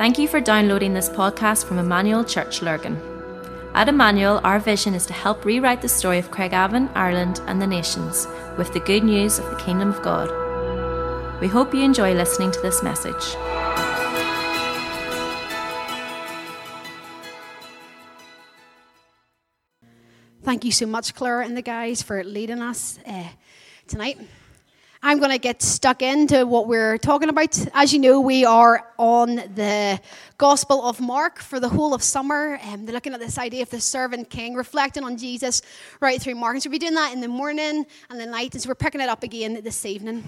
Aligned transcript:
Thank 0.00 0.18
you 0.18 0.28
for 0.28 0.40
downloading 0.40 0.94
this 0.94 1.10
podcast 1.10 1.66
from 1.66 1.78
Emmanuel 1.78 2.24
Church 2.24 2.62
Lurgan. 2.62 2.98
At 3.74 3.86
Emmanuel, 3.86 4.40
our 4.44 4.58
vision 4.58 4.94
is 4.94 5.04
to 5.04 5.12
help 5.12 5.44
rewrite 5.44 5.82
the 5.82 5.90
story 5.90 6.18
of 6.18 6.30
Craigavon, 6.30 6.90
Ireland, 6.94 7.42
and 7.46 7.60
the 7.60 7.66
nations 7.66 8.26
with 8.56 8.72
the 8.72 8.80
good 8.80 9.04
news 9.04 9.38
of 9.38 9.44
the 9.50 9.56
Kingdom 9.56 9.90
of 9.90 10.00
God. 10.00 10.30
We 11.42 11.48
hope 11.48 11.74
you 11.74 11.82
enjoy 11.82 12.14
listening 12.14 12.50
to 12.50 12.60
this 12.62 12.82
message. 12.82 13.12
Thank 20.42 20.64
you 20.64 20.72
so 20.72 20.86
much, 20.86 21.14
Clara 21.14 21.44
and 21.44 21.54
the 21.54 21.60
guys, 21.60 22.00
for 22.00 22.24
leading 22.24 22.62
us 22.62 22.98
uh, 23.06 23.28
tonight. 23.86 24.16
I'm 25.02 25.18
going 25.18 25.30
to 25.30 25.38
get 25.38 25.62
stuck 25.62 26.02
into 26.02 26.44
what 26.44 26.66
we're 26.66 26.98
talking 26.98 27.30
about. 27.30 27.58
As 27.72 27.90
you 27.90 27.98
know, 27.98 28.20
we 28.20 28.44
are 28.44 28.86
on 28.98 29.36
the 29.36 29.98
Gospel 30.36 30.84
of 30.84 31.00
Mark 31.00 31.38
for 31.38 31.58
the 31.58 31.70
whole 31.70 31.94
of 31.94 32.02
summer. 32.02 32.60
Um, 32.64 32.84
they're 32.84 32.94
looking 32.94 33.14
at 33.14 33.20
this 33.20 33.38
idea 33.38 33.62
of 33.62 33.70
the 33.70 33.80
servant 33.80 34.28
king, 34.28 34.54
reflecting 34.54 35.02
on 35.02 35.16
Jesus 35.16 35.62
right 36.00 36.20
through 36.20 36.34
Mark. 36.34 36.56
And 36.56 36.62
so 36.62 36.68
we'll 36.68 36.78
be 36.78 36.80
doing 36.80 36.94
that 36.96 37.14
in 37.14 37.22
the 37.22 37.28
morning 37.28 37.86
and 38.10 38.20
the 38.20 38.26
night. 38.26 38.52
And 38.52 38.62
so 38.62 38.68
we're 38.68 38.74
picking 38.74 39.00
it 39.00 39.08
up 39.08 39.22
again 39.22 39.62
this 39.64 39.86
evening. 39.86 40.22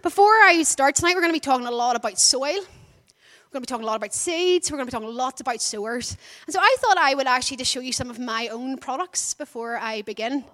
Before 0.00 0.30
I 0.30 0.62
start 0.62 0.94
tonight, 0.94 1.16
we're 1.16 1.22
going 1.22 1.32
to 1.32 1.36
be 1.36 1.40
talking 1.40 1.66
a 1.66 1.72
lot 1.72 1.96
about 1.96 2.20
soil. 2.20 2.60
We're 2.60 3.52
going 3.52 3.54
to 3.54 3.60
be 3.62 3.66
talking 3.66 3.82
a 3.82 3.86
lot 3.88 3.96
about 3.96 4.14
seeds. 4.14 4.70
We're 4.70 4.76
going 4.76 4.86
to 4.86 4.92
be 4.92 4.94
talking 4.96 5.08
a 5.08 5.10
lot 5.10 5.40
about 5.40 5.60
sowers. 5.60 6.16
And 6.46 6.54
so 6.54 6.60
I 6.60 6.76
thought 6.78 6.98
I 6.98 7.14
would 7.16 7.26
actually 7.26 7.56
just 7.56 7.72
show 7.72 7.80
you 7.80 7.92
some 7.92 8.10
of 8.10 8.20
my 8.20 8.46
own 8.46 8.78
products 8.78 9.34
before 9.34 9.76
I 9.76 10.02
begin. 10.02 10.44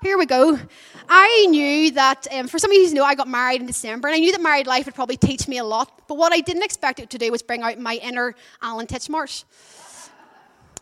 Here 0.00 0.16
we 0.16 0.26
go. 0.26 0.56
I 1.08 1.46
knew 1.50 1.90
that, 1.92 2.28
um, 2.30 2.46
for 2.46 2.60
some 2.60 2.70
of 2.70 2.76
you 2.76 2.86
who 2.86 2.94
know, 2.94 3.02
I 3.02 3.16
got 3.16 3.26
married 3.26 3.60
in 3.60 3.66
December, 3.66 4.06
and 4.06 4.14
I 4.14 4.20
knew 4.20 4.30
that 4.30 4.40
married 4.40 4.68
life 4.68 4.86
would 4.86 4.94
probably 4.94 5.16
teach 5.16 5.48
me 5.48 5.58
a 5.58 5.64
lot. 5.64 6.06
But 6.06 6.16
what 6.16 6.32
I 6.32 6.38
didn't 6.38 6.62
expect 6.62 7.00
it 7.00 7.10
to 7.10 7.18
do 7.18 7.32
was 7.32 7.42
bring 7.42 7.62
out 7.62 7.80
my 7.80 7.94
inner 7.94 8.36
Alan 8.62 8.86
Titchmarsh. 8.86 9.42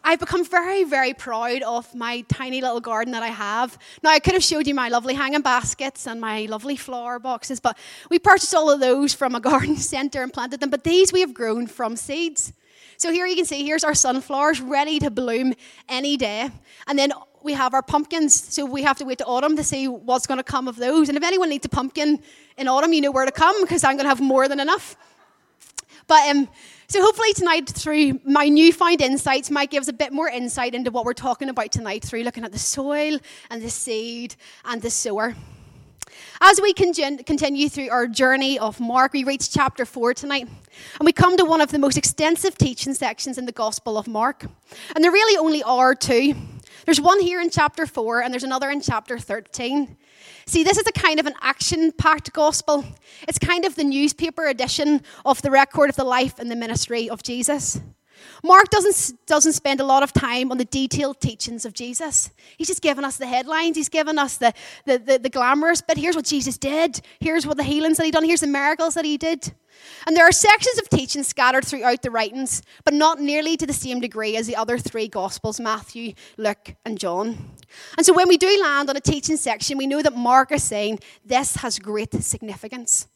I've 0.05 0.21
become 0.21 0.45
very, 0.45 0.85
very 0.85 1.15
proud 1.15 1.63
of 1.63 1.95
my 1.95 2.21
tiny 2.29 2.61
little 2.61 2.81
garden 2.81 3.13
that 3.15 3.23
I 3.23 3.29
have. 3.29 3.79
Now, 4.03 4.11
I 4.11 4.19
could 4.19 4.35
have 4.35 4.45
showed 4.45 4.67
you 4.67 4.75
my 4.75 4.91
lovely 4.91 5.15
hanging 5.15 5.41
baskets 5.41 6.07
and 6.07 6.21
my 6.21 6.43
lovely 6.43 6.77
flower 6.77 7.19
boxes, 7.19 7.59
but 7.59 7.79
we 8.11 8.19
purchased 8.19 8.55
all 8.55 8.71
of 8.71 8.81
those 8.81 9.15
from 9.15 9.35
a 9.35 9.41
garden 9.51 9.77
centre 9.77 10.23
and 10.23 10.31
planted 10.31 10.61
them. 10.61 10.69
But 10.69 10.85
these 10.85 11.11
we 11.11 11.21
have 11.21 11.33
grown 11.33 11.67
from 11.69 11.97
seeds. 11.97 12.53
So 12.99 13.13
here 13.13 13.27
you 13.27 13.37
can 13.37 13.47
see, 13.47 13.65
here's 13.65 13.85
our 13.85 13.95
sunflowers 13.95 14.61
ready 14.61 14.99
to 14.99 15.11
bloom 15.11 15.55
any 15.89 16.17
day. 16.17 16.51
And 16.87 16.99
then 16.99 17.13
we 17.47 17.55
have 17.55 17.73
our 17.73 17.83
pumpkins. 17.83 18.35
So 18.35 18.67
we 18.67 18.83
have 18.83 18.99
to 18.99 19.05
wait 19.05 19.19
to 19.19 19.25
autumn 19.25 19.57
to 19.57 19.65
see 19.65 19.89
what's 19.89 20.27
going 20.27 20.39
to 20.39 20.45
come 20.45 20.69
of 20.69 20.77
those. 20.77 21.09
And 21.09 21.17
if 21.17 21.25
anyone 21.25 21.49
needs 21.49 21.65
a 21.65 21.71
pumpkin 21.71 22.21
in 22.59 22.69
autumn, 22.69 22.93
you 22.93 23.01
know 23.01 23.13
where 23.13 23.25
to 23.25 23.33
come 23.33 23.63
because 23.63 23.85
I'm 23.85 23.97
going 23.97 24.05
to 24.05 24.11
have 24.11 24.21
more 24.21 24.49
than 24.49 24.61
enough. 24.61 24.97
But 26.09 26.29
um, 26.29 26.49
so 26.89 27.01
hopefully 27.01 27.33
tonight, 27.33 27.69
through 27.69 28.21
my 28.25 28.49
newfound 28.49 29.01
insights, 29.01 29.51
might 29.51 29.71
give 29.71 29.81
us 29.81 29.89
a 29.89 29.93
bit 29.93 30.13
more 30.13 30.29
insight 30.29 30.75
into 30.75 30.91
what 30.91 31.05
we're 31.05 31.15
talking 31.15 31.49
about 31.49 31.73
tonight 31.73 32.05
through 32.05 32.23
looking 32.23 32.45
at 32.45 32.53
the 32.53 32.59
soil 32.59 33.19
and 33.51 33.63
the 33.63 33.71
seed 33.71 34.37
and 34.65 34.83
the 34.83 34.91
sower. 34.91 35.35
As 36.41 36.61
we 36.61 36.73
continue 36.73 37.69
through 37.69 37.91
our 37.91 38.07
journey 38.07 38.59
of 38.59 38.79
Mark, 38.79 39.13
we 39.13 39.25
reach 39.25 39.51
chapter 39.51 39.85
4 39.85 40.15
tonight, 40.15 40.49
and 40.99 41.05
we 41.05 41.13
come 41.13 41.37
to 41.37 41.45
one 41.45 41.61
of 41.61 41.71
the 41.71 41.79
most 41.79 41.97
extensive 41.97 42.57
teaching 42.57 42.95
sections 42.95 43.39
in 43.39 43.47
the 43.47 43.53
Gospel 43.53 43.99
of 43.99 44.07
Mark. 44.07 44.47
And 44.95 45.03
there 45.03 45.11
really 45.11 45.37
only 45.37 45.63
are 45.63 45.95
two. 45.95 46.35
There's 46.85 47.01
one 47.01 47.21
here 47.21 47.41
in 47.41 47.51
chapter 47.51 47.87
4, 47.87 48.23
and 48.23 48.33
there's 48.33 48.45
another 48.45 48.71
in 48.71 48.81
chapter 48.81 49.19
13. 49.19 49.97
See, 50.47 50.63
this 50.63 50.79
is 50.79 50.87
a 50.87 50.93
kind 50.93 51.19
of 51.19 51.27
an 51.27 51.35
action 51.41 51.93
packed 51.93 52.33
gospel. 52.33 52.85
It's 53.27 53.39
kind 53.39 53.65
of 53.65 53.75
the 53.75 53.85
newspaper 53.85 54.47
edition 54.47 55.03
of 55.25 55.43
the 55.43 55.51
record 55.51 55.91
of 55.91 55.97
the 55.97 56.05
life 56.05 56.39
and 56.39 56.51
the 56.51 56.57
ministry 56.57 57.11
of 57.11 57.23
Jesus. 57.23 57.81
Mark 58.43 58.69
doesn't, 58.71 59.27
doesn't 59.27 59.53
spend 59.53 59.81
a 59.81 59.85
lot 59.85 60.03
of 60.03 60.13
time 60.13 60.51
on 60.51 60.59
the 60.59 60.65
detailed 60.65 61.21
teachings 61.21 61.65
of 61.65 61.73
Jesus. 61.73 62.31
He's 62.57 62.69
just 62.69 62.83
giving 62.83 63.05
us 63.05 63.17
the 63.17 63.27
headlines. 63.27 63.77
He's 63.77 63.89
giving 63.89 64.19
us 64.19 64.37
the, 64.37 64.53
the, 64.85 64.99
the, 64.99 65.19
the 65.19 65.29
glamorous 65.29 65.81
bit. 65.81 65.97
Here's 65.99 66.17
what 66.17 66.25
Jesus 66.25 66.59
did. 66.59 67.01
Here's 67.21 67.47
what 67.47 67.57
the 67.57 67.65
healings 67.65 67.97
that 67.97 68.05
he 68.05 68.11
done. 68.11 68.25
Here's 68.25 68.41
the 68.41 68.47
miracles 68.47 68.95
that 68.95 69.05
he 69.05 69.17
did. 69.17 69.53
And 70.07 70.17
there 70.17 70.27
are 70.27 70.33
sections 70.33 70.79
of 70.79 70.89
teaching 70.89 71.23
scattered 71.23 71.65
throughout 71.65 72.03
the 72.03 72.11
writings, 72.11 72.63
but 72.85 72.95
not 72.95 73.21
nearly 73.21 73.57
to 73.57 73.67
the 73.67 73.73
same 73.73 74.01
degree 74.01 74.37
as 74.37 74.47
the 74.47 74.57
other 74.57 74.79
three 74.79 75.09
Gospels 75.09 75.61
Matthew, 75.61 76.15
Luke, 76.37 76.75
and 76.85 76.99
John. 76.99 77.51
And 77.97 78.07
so 78.07 78.15
when 78.15 78.29
we 78.29 78.37
do 78.37 78.61
land 78.63 78.89
on 78.89 78.97
a 78.97 79.01
teaching 79.01 79.37
section, 79.37 79.79
we 79.79 79.87
know 79.87 80.03
that 80.03 80.17
Mark 80.17 80.53
is 80.53 80.63
saying 80.63 81.01
this 81.25 81.57
has 81.57 81.79
great 81.79 82.15
significance. 82.23 83.09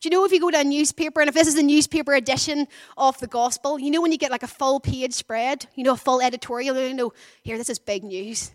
Do 0.00 0.08
you 0.08 0.10
know 0.16 0.24
if 0.24 0.32
you 0.32 0.40
go 0.40 0.50
to 0.50 0.58
a 0.58 0.64
newspaper, 0.64 1.20
and 1.20 1.28
if 1.28 1.34
this 1.34 1.46
is 1.46 1.56
a 1.56 1.62
newspaper 1.62 2.14
edition 2.14 2.66
of 2.96 3.18
the 3.18 3.26
gospel, 3.26 3.78
you 3.78 3.90
know 3.90 4.00
when 4.00 4.12
you 4.12 4.16
get 4.16 4.30
like 4.30 4.42
a 4.42 4.48
full 4.48 4.80
page 4.80 5.12
spread, 5.12 5.66
you 5.74 5.84
know, 5.84 5.92
a 5.92 5.96
full 5.96 6.22
editorial, 6.22 6.74
you 6.80 6.94
know, 6.94 7.12
here, 7.42 7.58
this 7.58 7.68
is 7.68 7.78
big 7.78 8.02
news. 8.02 8.52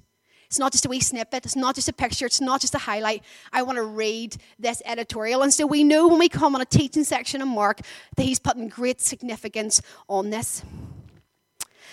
It's 0.48 0.58
not 0.58 0.72
just 0.72 0.88
a 0.88 0.90
wee 0.90 1.02
snippet, 1.02 1.46
it's 1.46 1.56
not 1.56 1.76
just 1.76 1.88
a 1.88 1.94
picture, 1.94 2.26
it's 2.26 2.42
not 2.42 2.62
just 2.62 2.74
a 2.74 2.80
highlight. 2.80 3.24
I 3.54 3.62
want 3.62 3.76
to 3.76 3.84
read 3.84 4.38
this 4.58 4.82
editorial. 4.86 5.44
And 5.44 5.54
so 5.54 5.68
we 5.68 5.84
know 5.84 6.08
when 6.08 6.18
we 6.18 6.30
come 6.30 6.56
on 6.56 6.62
a 6.62 6.66
teaching 6.66 7.04
section 7.04 7.44
of 7.44 7.48
Mark 7.48 7.82
that 8.16 8.24
he's 8.24 8.40
putting 8.40 8.68
great 8.68 9.00
significance 9.00 9.84
on 10.10 10.32
this. 10.32 10.64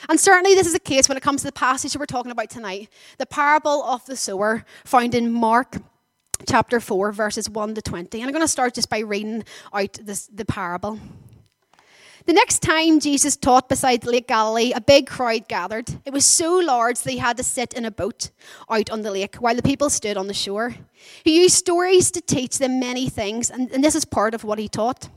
And 0.09 0.19
certainly, 0.19 0.55
this 0.55 0.67
is 0.67 0.73
the 0.73 0.81
case 0.81 1.11
when 1.11 1.19
it 1.19 1.23
comes 1.23 1.43
to 1.43 1.49
the 1.49 1.53
passage 1.53 1.93
that 1.93 1.99
we're 1.99 2.07
talking 2.07 2.33
about 2.33 2.49
tonight 2.49 2.89
the 3.19 3.27
parable 3.27 3.85
of 3.85 4.05
the 4.07 4.17
sower, 4.17 4.65
found 4.85 5.15
in 5.15 5.31
Mark 5.31 5.77
chapter 6.49 6.81
4, 6.81 7.13
verses 7.13 7.49
1 7.49 7.75
to 7.75 7.83
20. 7.83 8.21
And 8.21 8.29
I'm 8.29 8.33
going 8.33 8.45
to 8.45 8.49
start 8.49 8.75
just 8.75 8.91
by 8.91 9.01
reading 9.01 9.45
out 9.73 9.95
this, 10.03 10.27
the 10.27 10.45
parable. 10.45 10.99
The 12.25 12.33
next 12.33 12.61
time 12.61 13.01
Jesus 13.01 13.37
taught 13.37 13.69
beside 13.69 14.03
the 14.03 14.11
Lake 14.11 14.29
Galilee, 14.29 14.73
a 14.73 14.81
big 14.81 15.09
crowd 15.09 15.49
gathered. 15.49 15.89
It 16.05 16.13
was 16.13 16.25
so 16.25 16.55
large 16.55 17.01
they 17.01 17.17
had 17.17 17.37
to 17.39 17.43
sit 17.43 17.75
in 17.75 17.85
a 17.85 17.91
boat 17.91 18.31
out 18.71 18.91
on 18.91 19.03
the 19.03 19.11
lake 19.11 19.37
while 19.37 19.57
the 19.57 19.63
people 19.63 19.91
stood 19.91 20.17
on 20.17 20.29
the 20.29 20.35
shore. 20.35 20.77
He 21.25 21.43
used 21.43 21.57
stories 21.57 22.13
to 22.13 22.21
teach 22.21 22.59
them 22.59 22.79
many 22.79 23.09
things, 23.09 23.51
and, 23.51 23.73
and 23.73 23.83
this 23.83 23.97
is 23.97 24.05
part 24.05 24.35
of 24.35 24.45
what 24.45 24.61
he 24.61 24.69
taught. 24.69 25.09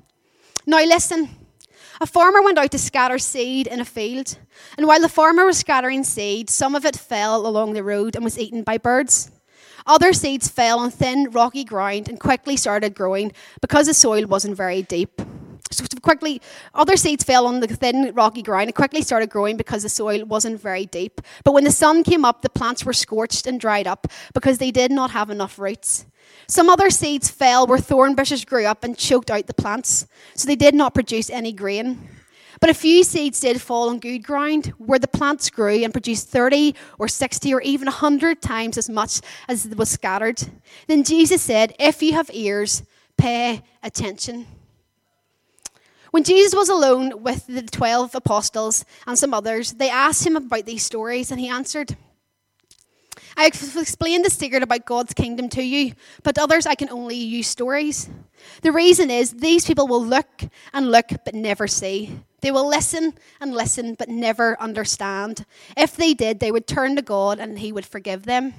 Now, 0.65 0.83
listen. 0.83 1.29
A 2.01 2.05
farmer 2.05 2.41
went 2.41 2.57
out 2.57 2.71
to 2.71 2.77
scatter 2.77 3.19
seed 3.19 3.67
in 3.67 3.79
a 3.79 3.85
field, 3.85 4.37
and 4.77 4.85
while 4.85 4.99
the 4.99 5.07
farmer 5.07 5.45
was 5.45 5.59
scattering 5.59 6.03
seed, 6.03 6.49
some 6.49 6.75
of 6.75 6.85
it 6.85 6.97
fell 6.97 7.47
along 7.47 7.71
the 7.71 7.83
road 7.83 8.15
and 8.15 8.23
was 8.25 8.37
eaten 8.37 8.63
by 8.63 8.77
birds. 8.77 9.31
Other 9.87 10.13
seeds 10.13 10.47
fell 10.47 10.79
on 10.79 10.89
thin, 10.89 11.29
rocky 11.31 11.63
ground 11.63 12.09
and 12.09 12.19
quickly 12.19 12.57
started 12.57 12.95
growing 12.95 13.31
because 13.61 13.85
the 13.85 13.93
soil 13.93 14.25
wasn't 14.25 14.57
very 14.57 14.81
deep. 14.81 15.21
So 15.71 15.83
quickly, 16.01 16.41
other 16.73 16.95
seeds 16.95 17.23
fell 17.23 17.47
on 17.47 17.59
the 17.59 17.67
thin, 17.67 18.11
rocky 18.13 18.41
ground 18.41 18.67
and 18.67 18.75
quickly 18.75 19.01
started 19.01 19.29
growing 19.29 19.57
because 19.57 19.83
the 19.83 19.89
soil 19.89 20.23
wasn't 20.25 20.59
very 20.59 20.85
deep. 20.85 21.21
But 21.43 21.53
when 21.53 21.63
the 21.65 21.71
sun 21.71 22.03
came 22.03 22.23
up, 22.23 22.41
the 22.41 22.49
plants 22.49 22.85
were 22.85 22.93
scorched 22.93 23.45
and 23.45 23.59
dried 23.59 23.87
up 23.87 24.07
because 24.33 24.57
they 24.57 24.71
did 24.71 24.91
not 24.91 25.11
have 25.11 25.29
enough 25.29 25.59
roots. 25.59 26.05
Some 26.47 26.69
other 26.69 26.89
seeds 26.89 27.29
fell 27.29 27.67
where 27.67 27.77
thorn 27.77 28.15
bushes 28.15 28.45
grew 28.45 28.65
up 28.65 28.83
and 28.83 28.97
choked 28.97 29.29
out 29.29 29.47
the 29.47 29.53
plants, 29.53 30.07
so 30.35 30.47
they 30.47 30.55
did 30.55 30.75
not 30.75 30.93
produce 30.93 31.29
any 31.29 31.51
grain. 31.51 32.07
But 32.65 32.75
a 32.75 32.79
few 32.79 33.03
seeds 33.03 33.41
did 33.41 33.61
fall 33.61 33.89
on 33.89 33.99
good 33.99 34.23
ground 34.23 34.73
where 34.79 34.97
the 34.97 35.07
plants 35.07 35.51
grew 35.51 35.83
and 35.83 35.93
produced 35.93 36.29
30 36.29 36.73
or 36.97 37.07
60 37.07 37.53
or 37.53 37.61
even 37.61 37.85
100 37.85 38.41
times 38.41 38.79
as 38.79 38.89
much 38.89 39.21
as 39.47 39.67
was 39.67 39.87
scattered. 39.87 40.41
Then 40.87 41.03
Jesus 41.03 41.43
said, 41.43 41.75
If 41.77 42.01
you 42.01 42.13
have 42.13 42.31
ears, 42.33 42.81
pay 43.19 43.61
attention. 43.83 44.47
When 46.09 46.23
Jesus 46.23 46.55
was 46.55 46.67
alone 46.67 47.21
with 47.21 47.45
the 47.45 47.61
12 47.61 48.15
apostles 48.15 48.83
and 49.05 49.15
some 49.15 49.35
others, 49.35 49.73
they 49.73 49.91
asked 49.91 50.25
him 50.25 50.35
about 50.35 50.65
these 50.65 50.81
stories, 50.81 51.29
and 51.29 51.39
he 51.39 51.47
answered, 51.47 51.95
I 53.37 53.43
have 53.43 53.77
explained 53.77 54.25
the 54.25 54.31
secret 54.31 54.63
about 54.63 54.87
God's 54.87 55.13
kingdom 55.13 55.49
to 55.49 55.61
you, 55.61 55.93
but 56.23 56.33
to 56.33 56.41
others 56.41 56.65
I 56.65 56.73
can 56.73 56.89
only 56.89 57.15
use 57.15 57.45
stories. 57.45 58.09
The 58.63 58.71
reason 58.71 59.11
is 59.11 59.33
these 59.33 59.65
people 59.65 59.87
will 59.87 60.03
look 60.03 60.41
and 60.73 60.89
look 60.89 61.09
but 61.23 61.35
never 61.35 61.67
see. 61.67 62.21
They 62.45 62.51
will 62.51 62.67
listen 62.67 63.15
and 63.41 63.55
listen 63.55 63.95
but 63.95 64.07
never 64.07 64.55
understand. 64.61 65.47
If 65.75 65.95
they 65.95 66.13
did, 66.13 66.39
they 66.39 66.51
would 66.51 66.67
turn 66.67 66.95
to 66.95 67.01
God 67.01 67.39
and 67.39 67.57
He 67.57 67.71
would 67.71 67.87
forgive 67.87 68.27
them. 68.27 68.53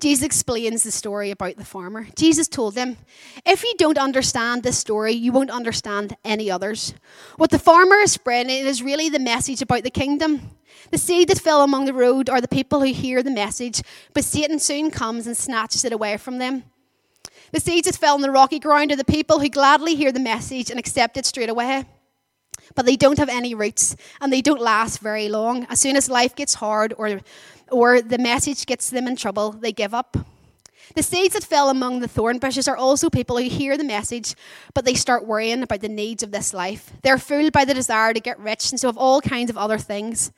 Jesus 0.00 0.24
explains 0.24 0.82
the 0.82 0.90
story 0.90 1.30
about 1.30 1.58
the 1.58 1.64
farmer. 1.64 2.08
Jesus 2.16 2.48
told 2.48 2.74
them, 2.74 2.96
If 3.46 3.62
you 3.62 3.72
don't 3.78 3.98
understand 3.98 4.64
this 4.64 4.78
story, 4.78 5.12
you 5.12 5.30
won't 5.30 5.52
understand 5.52 6.16
any 6.24 6.50
others. 6.50 6.92
What 7.36 7.50
the 7.50 7.60
farmer 7.60 7.98
is 7.98 8.10
spreading 8.10 8.66
is 8.66 8.82
really 8.82 9.10
the 9.10 9.20
message 9.20 9.62
about 9.62 9.84
the 9.84 9.88
kingdom. 9.90 10.50
The 10.90 10.98
seed 10.98 11.28
that 11.28 11.38
fell 11.38 11.62
among 11.62 11.84
the 11.84 11.94
road 11.94 12.28
are 12.28 12.40
the 12.40 12.48
people 12.48 12.80
who 12.80 12.92
hear 12.92 13.22
the 13.22 13.30
message, 13.30 13.80
but 14.12 14.24
Satan 14.24 14.58
soon 14.58 14.90
comes 14.90 15.28
and 15.28 15.36
snatches 15.36 15.84
it 15.84 15.92
away 15.92 16.16
from 16.16 16.38
them. 16.38 16.64
The 17.52 17.60
seeds 17.60 17.86
that 17.86 17.94
fell 17.94 18.14
on 18.14 18.22
the 18.22 18.32
rocky 18.32 18.58
ground 18.58 18.90
are 18.90 18.96
the 18.96 19.04
people 19.04 19.38
who 19.38 19.48
gladly 19.48 19.94
hear 19.94 20.10
the 20.10 20.18
message 20.18 20.68
and 20.68 20.80
accept 20.80 21.16
it 21.16 21.26
straight 21.26 21.48
away. 21.48 21.84
But 22.74 22.86
they 22.86 22.96
don't 22.96 23.18
have 23.18 23.28
any 23.28 23.54
roots 23.54 23.96
and 24.20 24.32
they 24.32 24.42
don't 24.42 24.60
last 24.60 24.98
very 24.98 25.28
long. 25.28 25.66
As 25.70 25.80
soon 25.80 25.96
as 25.96 26.10
life 26.10 26.34
gets 26.34 26.54
hard 26.54 26.94
or, 26.98 27.20
or 27.70 28.02
the 28.02 28.18
message 28.18 28.66
gets 28.66 28.90
them 28.90 29.06
in 29.06 29.16
trouble, 29.16 29.52
they 29.52 29.72
give 29.72 29.94
up. 29.94 30.16
The 30.94 31.02
seeds 31.02 31.34
that 31.34 31.44
fell 31.44 31.68
among 31.68 32.00
the 32.00 32.08
thorn 32.08 32.38
bushes 32.38 32.68
are 32.68 32.76
also 32.76 33.10
people 33.10 33.38
who 33.38 33.48
hear 33.48 33.76
the 33.76 33.84
message, 33.84 34.34
but 34.72 34.84
they 34.84 34.94
start 34.94 35.26
worrying 35.26 35.62
about 35.62 35.80
the 35.80 35.88
needs 35.88 36.22
of 36.22 36.30
this 36.30 36.54
life. 36.54 36.92
They're 37.02 37.18
fooled 37.18 37.52
by 37.52 37.64
the 37.64 37.74
desire 37.74 38.14
to 38.14 38.20
get 38.20 38.38
rich 38.38 38.70
and 38.70 38.78
so 38.78 38.88
have 38.88 38.96
all 38.96 39.20
kinds 39.20 39.50
of 39.50 39.58
other 39.58 39.78
things. 39.78 40.32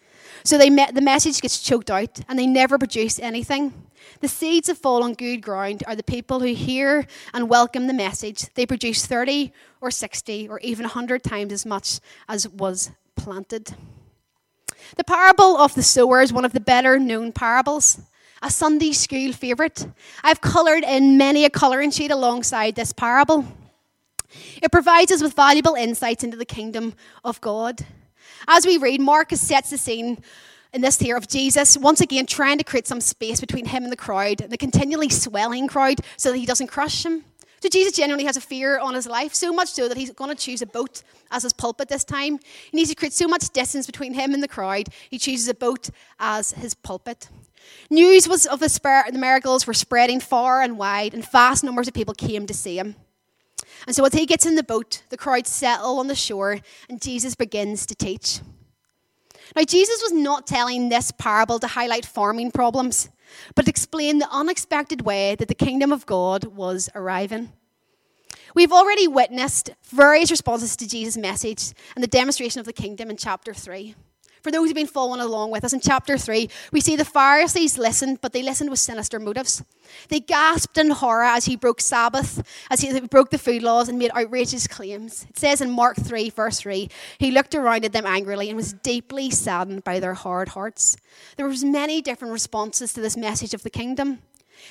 So 0.45 0.57
they 0.57 0.71
the 0.71 1.01
message 1.03 1.41
gets 1.41 1.61
choked 1.61 1.91
out 1.91 2.21
and 2.29 2.39
they 2.39 2.47
never 2.47 2.79
produce 2.79 3.19
anything. 3.19 3.73
The 4.21 4.29
seeds 4.29 4.69
that 4.69 4.79
fall 4.79 5.03
on 5.03 5.15
good 5.15 5.39
ground 5.43 5.85
are 5.87 5.97
the 5.97 6.03
people 6.03 6.41
who 6.41 6.55
hear 6.55 7.07
and 7.33 7.49
welcome 7.49 7.87
the 7.87 7.95
message. 7.95 8.53
They 8.55 8.67
produce 8.67 9.07
30 9.07 9.53
or 9.81 9.91
60 9.91 10.49
or 10.49 10.59
even 10.61 10.85
100 10.85 11.23
times 11.23 11.53
as 11.53 11.65
much 11.65 12.01
as 12.29 12.49
was 12.49 12.91
planted. 13.17 13.75
The 14.97 15.05
parable 15.05 15.57
of 15.57 15.75
the 15.75 15.83
sower 15.83 16.23
is 16.23 16.33
one 16.33 16.45
of 16.45 16.53
the 16.53 16.61
better 16.61 16.99
known 16.99 17.33
parables, 17.33 18.01
a 18.43 18.51
Sunday 18.51 18.93
school 18.93 19.33
favourite. 19.33 19.87
I've 20.23 20.41
coloured 20.41 20.85
in 20.85 21.19
many 21.19 21.45
a 21.45 21.51
colouring 21.51 21.91
sheet 21.91 22.11
alongside 22.11 22.75
this 22.75 22.93
parable. 22.93 23.45
It 24.63 24.73
provides 24.73 25.13
us 25.13 25.23
with 25.23 25.35
valuable 25.35 25.75
insights 25.75 26.25
into 26.25 26.37
the 26.37 26.45
kingdom 26.45 26.95
of 27.25 27.41
God. 27.41 27.85
As 28.47 28.67
we 28.67 28.79
read, 28.79 29.01
Marcus 29.01 29.41
sets 29.41 29.71
the 29.71 29.79
scene 29.79 30.23
in 30.73 30.81
this 30.81 30.99
here 30.99 31.17
of 31.17 31.29
Jesus 31.29 31.77
once 31.77 32.01
again 32.01 32.27
trying 32.27 32.59
to 32.59 32.65
create 32.65 32.87
some 32.87 33.01
space 33.01 33.41
between 33.41 33.67
him 33.67 33.85
and 33.85 33.93
the 33.93 33.97
crowd, 33.97 34.39
the 34.39 34.57
continually 34.57 35.09
swelling 35.09 35.69
crowd, 35.69 36.01
so 36.17 36.31
that 36.31 36.39
he 36.39 36.47
doesn't 36.47 36.69
crush 36.69 37.05
him. 37.05 37.25
So 37.61 37.69
Jesus 37.69 37.95
genuinely 37.95 38.25
has 38.27 38.37
a 38.37 38.41
fear 38.41 38.79
on 38.79 38.95
his 38.95 39.07
life, 39.07 39.35
so 39.35 39.53
much 39.53 39.71
so 39.71 39.89
that 39.89 39.97
he's 39.97 40.13
going 40.13 40.31
to 40.31 40.37
choose 40.37 40.63
a 40.63 40.67
boat 40.67 41.03
as 41.31 41.43
his 41.43 41.53
pulpit 41.53 41.89
this 41.89 42.05
time. 42.05 42.39
He 42.71 42.77
needs 42.77 42.91
to 42.91 42.95
create 42.95 43.13
so 43.13 43.27
much 43.27 43.51
distance 43.51 43.85
between 43.87 44.15
him 44.15 44.33
and 44.33 44.43
the 44.43 44.49
crowd, 44.49 44.89
he 45.11 45.19
chooses 45.19 45.49
a 45.49 45.55
boat 45.55 45.91
as 46.21 46.53
his 46.53 46.75
pulpit. 46.75 47.29
News 47.91 48.29
was 48.29 48.47
of 48.47 48.61
the, 48.61 49.05
the 49.11 49.19
miracles 49.19 49.67
were 49.67 49.75
spreading 49.75 50.21
far 50.21 50.63
and 50.63 50.79
wide, 50.79 51.15
and 51.15 51.29
vast 51.29 51.65
numbers 51.65 51.89
of 51.89 51.95
people 51.95 52.15
came 52.15 52.47
to 52.47 52.55
see 52.55 52.79
him. 52.79 52.95
And 53.87 53.95
so 53.95 54.05
as 54.05 54.15
he 54.15 54.27
gets 54.27 54.47
in 54.47 54.55
the 54.55 54.63
boat, 54.63 55.03
the 55.11 55.17
crowd 55.17 55.47
settle 55.47 55.99
on 55.99 56.07
the 56.07 56.15
shore, 56.15 56.61
and 56.89 57.01
Jesus 57.03 57.35
begins 57.35 57.87
to 57.87 57.95
teach. 57.95 58.41
Now, 59.57 59.65
Jesus 59.65 60.03
was 60.03 60.13
not 60.13 60.47
telling 60.47 60.89
this 60.89 61.11
parable 61.13 61.59
to 61.59 61.67
highlight 61.67 62.05
farming 62.05 62.51
problems, 62.51 63.09
but 63.55 63.65
to 63.65 63.71
explain 63.71 64.19
the 64.19 64.29
unexpected 64.31 65.03
way 65.03 65.35
that 65.37 65.49
the 65.49 65.55
kingdom 65.55 65.93
of 65.93 66.07
God 66.07 66.45
was 66.45 66.89
arriving. 66.95 67.53
We've 68.55 68.73
already 68.73 69.07
witnessed 69.07 69.71
various 69.85 70.31
responses 70.31 70.77
to 70.77 70.89
Jesus' 70.89 71.17
message 71.17 71.73
and 71.95 72.03
the 72.03 72.09
demonstration 72.09 72.61
of 72.61 72.67
the 72.67 72.73
kingdom 72.73 73.11
in 73.11 73.17
chapter 73.17 73.53
3. 73.53 73.95
For 74.43 74.51
those 74.51 74.69
who've 74.69 74.75
been 74.75 74.87
following 74.87 75.21
along 75.21 75.51
with 75.51 75.65
us, 75.65 75.73
in 75.73 75.81
chapter 75.81 76.17
3, 76.17 76.49
we 76.73 76.81
see 76.81 76.97
the 76.97 77.05
Pharisees 77.05 77.79
listened, 77.79 78.21
but 78.21 78.33
they 78.33 78.43
listened 78.43 78.71
with 78.71 78.79
sinister 78.79 79.19
motives. 79.19 79.63
They 80.09 80.21
gasped 80.21 80.79
in 80.79 80.91
horror 80.91 81.25
as 81.25 81.47
he 81.47 81.57
broke 81.57 81.81
Sabbath, 81.81 82.47
as 82.71 82.81
he 82.81 83.01
broke 83.01 83.31
the 83.31 83.39
food 83.39 83.63
laws 83.63 83.89
and 83.89 83.99
made 83.99 84.13
outrageous 84.13 84.67
claims. 84.67 85.27
It 85.29 85.39
says 85.39 85.61
in 85.61 85.71
Mark 85.71 85.97
3, 85.97 86.31
verse 86.31 86.61
3, 86.61 86.89
he 87.19 87.31
looked 87.31 87.55
around 87.55 87.85
at 87.85 87.93
them 87.93 88.07
angrily 88.07 88.49
and 88.49 88.57
was 88.57 88.73
deeply 88.73 89.31
saddened 89.31 89.85
by 89.85 90.01
their 90.01 90.15
hard 90.15 90.51
hearts. 90.51 90.97
There 91.37 91.49
was 91.49 91.65
many 91.65 92.03
different 92.03 92.33
responses 92.33 92.93
to 92.93 93.01
this 93.01 93.17
message 93.17 93.55
of 93.55 93.63
the 93.63 93.71
kingdom. 93.71 94.21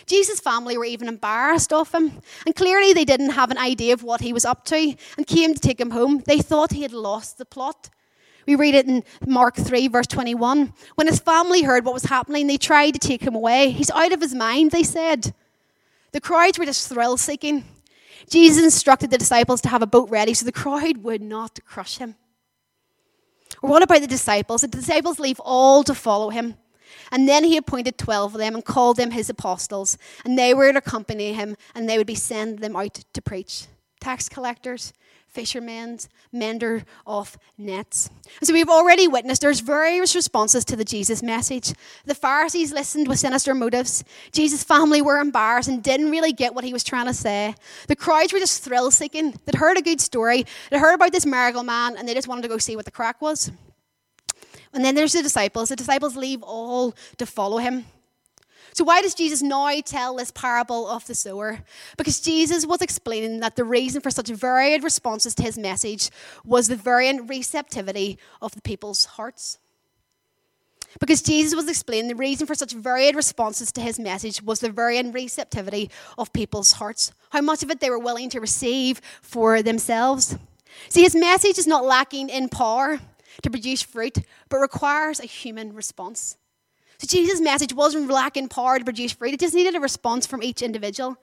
Jesus' 0.06 0.40
family 0.40 0.78
were 0.78 0.86
even 0.86 1.08
embarrassed 1.08 1.72
of 1.72 1.94
him, 1.94 2.22
and 2.46 2.56
clearly 2.56 2.94
they 2.94 3.06
didn't 3.06 3.31
have 3.31 3.52
an 3.52 3.58
idea 3.58 3.94
of 3.94 4.04
what 4.04 4.22
he 4.22 4.34
was 4.34 4.46
up 4.46 4.66
to 4.66 4.96
and 5.18 5.28
came 5.28 5.54
to 5.54 5.60
take 5.60 5.80
him 5.80 5.92
home. 5.92 6.24
They 6.25 6.40
thought 6.40 6.74
he 6.74 6.81
had 6.81 6.94
lost 6.94 7.38
the 7.38 7.46
plot. 7.46 7.90
We 8.47 8.55
read 8.55 8.75
it 8.75 8.88
in 8.88 9.03
Mark 9.27 9.55
3, 9.55 9.89
verse 9.89 10.07
21. 10.07 10.73
When 10.95 11.07
his 11.07 11.19
family 11.19 11.63
heard 11.63 11.83
what 11.85 11.94
was 11.94 12.05
happening, 12.05 12.47
they 12.47 12.57
tried 12.57 12.91
to 12.91 12.99
take 12.99 13.21
him 13.21 13.35
away. 13.35 13.71
He's 13.71 13.91
out 13.91 14.13
of 14.13 14.21
his 14.21 14.33
mind, 14.33 14.71
they 14.71 14.83
said. 14.83 15.33
The 16.13 16.21
crowds 16.21 16.57
were 16.57 16.65
just 16.65 16.88
thrill 16.88 17.17
seeking. 17.17 17.65
Jesus 18.29 18.63
instructed 18.63 19.11
the 19.11 19.17
disciples 19.17 19.61
to 19.61 19.69
have 19.69 19.81
a 19.81 19.88
boat 19.88 20.09
ready 20.09 20.33
so 20.33 20.45
the 20.45 20.51
crowd 20.51 20.97
would 20.99 21.21
not 21.21 21.59
crush 21.65 21.97
him. 21.97 22.15
What 23.59 23.83
about 23.83 24.01
the 24.01 24.07
disciples? 24.07 24.61
The 24.61 24.67
disciples 24.69 25.19
leave 25.19 25.39
all 25.41 25.83
to 25.83 25.94
follow 25.94 26.29
him. 26.29 26.55
And 27.11 27.27
then 27.27 27.44
he 27.44 27.57
appointed 27.57 27.97
12 27.97 28.35
of 28.35 28.39
them 28.39 28.55
and 28.55 28.63
called 28.63 28.97
them 28.97 29.11
his 29.11 29.29
apostles. 29.29 29.97
And 30.23 30.38
they 30.38 30.53
were 30.53 30.71
to 30.71 30.77
accompany 30.77 31.33
him 31.33 31.57
and 31.75 31.89
they 31.89 31.97
would 31.97 32.07
be 32.07 32.15
sending 32.15 32.57
them 32.57 32.75
out 32.75 33.03
to 33.13 33.21
preach. 33.21 33.67
Tax 33.99 34.29
collectors, 34.29 34.94
fishermen, 35.27 36.00
mender 36.31 36.83
of 37.06 37.38
nets. 37.57 38.09
So 38.44 38.53
we've 38.53 38.69
already 38.69 39.07
witnessed 39.07 39.41
there's 39.41 39.59
various 39.59 40.15
responses 40.15 40.65
to 40.65 40.75
the 40.75 40.83
Jesus 40.83 41.21
message. 41.21 41.74
The 42.06 42.15
Pharisees 42.15 42.71
listened 42.74 43.07
with 43.07 43.19
sinister 43.19 43.53
motives. 43.53 44.03
Jesus' 44.31 44.63
family 44.63 45.01
were 45.01 45.19
embarrassed 45.19 45.69
and 45.69 45.83
didn't 45.83 46.12
really 46.12 46.33
get 46.33 46.56
what 46.56 46.63
he 46.63 46.74
was 46.74 46.83
trying 46.83 47.06
to 47.06 47.13
say. 47.13 47.56
The 47.88 47.95
crowds 47.95 48.33
were 48.33 48.39
just 48.39 48.63
thrill 48.63 48.91
seeking. 48.91 49.39
They'd 49.45 49.56
heard 49.56 49.77
a 49.77 49.81
good 49.81 50.01
story, 50.01 50.45
they'd 50.69 50.79
heard 50.79 50.95
about 50.95 51.12
this 51.12 51.25
miracle 51.25 51.63
man, 51.63 51.97
and 51.97 52.07
they 52.07 52.13
just 52.13 52.27
wanted 52.27 52.44
to 52.44 52.47
go 52.47 52.57
see 52.57 52.75
what 52.75 52.85
the 52.85 52.91
crack 52.91 53.21
was. 53.21 53.51
And 54.73 54.83
then 54.83 54.95
there's 54.95 55.13
the 55.13 55.23
disciples. 55.23 55.69
The 55.69 55.75
disciples 55.75 56.15
leave 56.15 56.44
all 56.44 56.94
to 57.18 57.25
follow 57.25 57.57
him. 57.57 57.85
So, 58.77 58.83
why 58.83 59.01
does 59.01 59.15
Jesus 59.15 59.41
now 59.41 59.71
tell 59.83 60.18
this 60.18 60.29
parable 60.29 60.88
of 60.88 61.03
the 61.07 61.15
sower? 61.15 61.63
Because 61.97 62.19
Jesus 62.19 62.63
was 62.63 62.83
explaining 62.83 63.39
that 63.39 63.56
the 63.56 63.63
reason 63.63 64.01
for 64.01 64.12
such 64.12 64.27
varied 64.27 64.83
responses 64.83 65.33
to 65.33 65.41
his 65.41 65.57
message 65.57 66.12
was 66.45 66.68
the 66.68 66.75
varying 66.75 67.25
receptivity 67.25 68.19
of 68.39 68.51
the 68.51 68.62
people's 68.62 69.06
hearts. 69.06 69.57
Because 71.00 71.24
Jesus 71.24 71.56
was 71.56 71.68
explaining 71.68 72.07
the 72.07 72.13
reason 72.13 72.45
for 72.45 72.53
such 72.53 72.74
varied 72.74 73.15
responses 73.15 73.71
to 73.71 73.81
his 73.81 73.97
message 73.97 74.44
was 74.44 74.59
the 74.59 74.69
varying 74.69 75.12
receptivity 75.12 75.89
of 76.15 76.31
people's 76.31 76.73
hearts, 76.73 77.12
how 77.31 77.41
much 77.41 77.63
of 77.63 77.71
it 77.71 77.80
they 77.80 77.89
were 77.89 77.97
willing 77.97 78.30
to 78.30 78.39
receive 78.39 79.01
for 79.23 79.63
themselves. 79.63 80.38
See, 80.89 81.01
his 81.01 81.15
message 81.15 81.57
is 81.57 81.65
not 81.65 81.83
lacking 81.83 82.30
in 82.30 82.47
power 82.47 83.00
to 83.41 83.50
produce 83.50 83.81
fruit, 83.81 84.19
but 84.50 84.59
requires 84.59 85.19
a 85.19 85.25
human 85.25 85.73
response. 85.73 86.38
So 86.99 87.07
Jesus' 87.07 87.41
message 87.41 87.73
wasn't 87.73 88.09
lacking 88.09 88.49
power 88.49 88.79
to 88.79 88.85
produce 88.85 89.11
fruit, 89.11 89.33
it 89.33 89.39
just 89.39 89.53
needed 89.53 89.75
a 89.75 89.79
response 89.79 90.25
from 90.25 90.41
each 90.41 90.61
individual. 90.61 91.17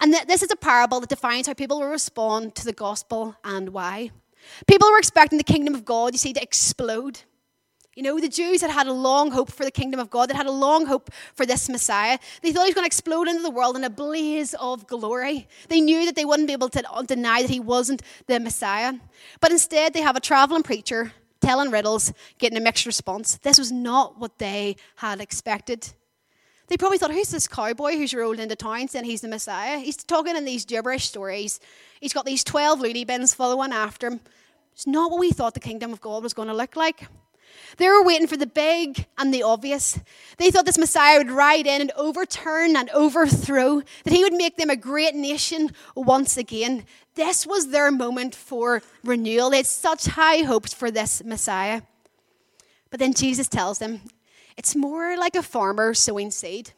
And 0.00 0.12
th- 0.12 0.26
this 0.26 0.42
is 0.42 0.50
a 0.50 0.56
parable 0.56 1.00
that 1.00 1.08
defines 1.08 1.46
how 1.46 1.54
people 1.54 1.80
will 1.80 1.88
respond 1.88 2.54
to 2.56 2.64
the 2.64 2.72
gospel 2.72 3.36
and 3.42 3.70
why. 3.70 4.10
People 4.66 4.90
were 4.90 4.98
expecting 4.98 5.38
the 5.38 5.44
kingdom 5.44 5.74
of 5.74 5.84
God, 5.84 6.14
you 6.14 6.18
see, 6.18 6.32
to 6.32 6.42
explode. 6.42 7.22
You 7.96 8.04
know, 8.04 8.20
the 8.20 8.28
Jews 8.28 8.60
had 8.60 8.70
had 8.70 8.86
a 8.86 8.92
long 8.92 9.32
hope 9.32 9.50
for 9.50 9.64
the 9.64 9.72
kingdom 9.72 9.98
of 9.98 10.08
God. 10.08 10.30
They 10.30 10.36
had 10.36 10.46
a 10.46 10.52
long 10.52 10.86
hope 10.86 11.10
for 11.34 11.44
this 11.44 11.68
Messiah. 11.68 12.18
They 12.42 12.52
thought 12.52 12.62
he 12.62 12.68
was 12.68 12.74
going 12.76 12.84
to 12.84 12.86
explode 12.86 13.26
into 13.26 13.42
the 13.42 13.50
world 13.50 13.76
in 13.76 13.82
a 13.82 13.90
blaze 13.90 14.54
of 14.54 14.86
glory. 14.86 15.48
They 15.68 15.80
knew 15.80 16.06
that 16.06 16.14
they 16.14 16.24
wouldn't 16.24 16.46
be 16.46 16.52
able 16.52 16.68
to 16.68 16.92
uh, 16.92 17.02
deny 17.02 17.42
that 17.42 17.50
he 17.50 17.58
wasn't 17.58 18.02
the 18.28 18.38
Messiah. 18.38 18.92
But 19.40 19.50
instead, 19.50 19.94
they 19.94 20.02
have 20.02 20.14
a 20.14 20.20
traveling 20.20 20.62
preacher 20.62 21.12
telling 21.40 21.70
riddles, 21.70 22.12
getting 22.38 22.58
a 22.58 22.60
mixed 22.60 22.86
response. 22.86 23.36
This 23.38 23.58
was 23.58 23.72
not 23.72 24.18
what 24.18 24.38
they 24.38 24.76
had 24.96 25.20
expected. 25.20 25.92
They 26.68 26.76
probably 26.76 26.98
thought, 26.98 27.12
who's 27.12 27.30
this 27.30 27.48
cowboy 27.48 27.96
who's 27.96 28.12
rolled 28.12 28.38
into 28.38 28.54
town 28.54 28.88
saying 28.88 29.06
he's 29.06 29.22
the 29.22 29.28
Messiah? 29.28 29.78
He's 29.78 29.96
talking 29.96 30.36
in 30.36 30.44
these 30.44 30.66
gibberish 30.66 31.08
stories. 31.08 31.60
He's 32.00 32.12
got 32.12 32.26
these 32.26 32.44
12 32.44 32.80
loony 32.80 33.04
bins 33.04 33.32
following 33.32 33.72
after 33.72 34.08
him. 34.08 34.20
It's 34.72 34.86
not 34.86 35.10
what 35.10 35.20
we 35.20 35.30
thought 35.30 35.54
the 35.54 35.60
kingdom 35.60 35.92
of 35.92 36.00
God 36.00 36.22
was 36.22 36.34
going 36.34 36.48
to 36.48 36.54
look 36.54 36.76
like. 36.76 37.06
They 37.76 37.88
were 37.88 38.02
waiting 38.02 38.26
for 38.26 38.36
the 38.36 38.46
big 38.46 39.06
and 39.16 39.32
the 39.32 39.42
obvious. 39.42 39.98
They 40.36 40.50
thought 40.50 40.66
this 40.66 40.78
Messiah 40.78 41.18
would 41.18 41.30
ride 41.30 41.66
in 41.66 41.80
and 41.80 41.92
overturn 41.96 42.76
and 42.76 42.90
overthrow, 42.90 43.82
that 44.04 44.12
he 44.12 44.22
would 44.22 44.34
make 44.34 44.56
them 44.56 44.70
a 44.70 44.76
great 44.76 45.14
nation 45.14 45.72
once 45.94 46.36
again. 46.36 46.84
This 47.14 47.46
was 47.46 47.68
their 47.68 47.90
moment 47.90 48.34
for 48.34 48.82
renewal. 49.04 49.50
They 49.50 49.58
had 49.58 49.66
such 49.66 50.06
high 50.06 50.38
hopes 50.38 50.72
for 50.72 50.90
this 50.90 51.22
Messiah. 51.24 51.82
But 52.90 53.00
then 53.00 53.14
Jesus 53.14 53.48
tells 53.48 53.78
them 53.78 54.02
it's 54.56 54.74
more 54.74 55.16
like 55.16 55.36
a 55.36 55.42
farmer 55.42 55.94
sowing 55.94 56.30
seed. 56.30 56.72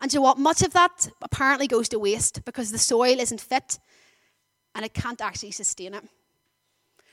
And 0.00 0.12
you 0.12 0.18
know 0.18 0.24
what? 0.24 0.38
Much 0.38 0.62
of 0.62 0.72
that 0.74 1.08
apparently 1.22 1.66
goes 1.66 1.88
to 1.90 1.98
waste 1.98 2.44
because 2.44 2.70
the 2.70 2.78
soil 2.78 3.18
isn't 3.18 3.40
fit 3.40 3.78
and 4.74 4.84
it 4.84 4.94
can't 4.94 5.20
actually 5.20 5.50
sustain 5.50 5.94
it. 5.94 6.04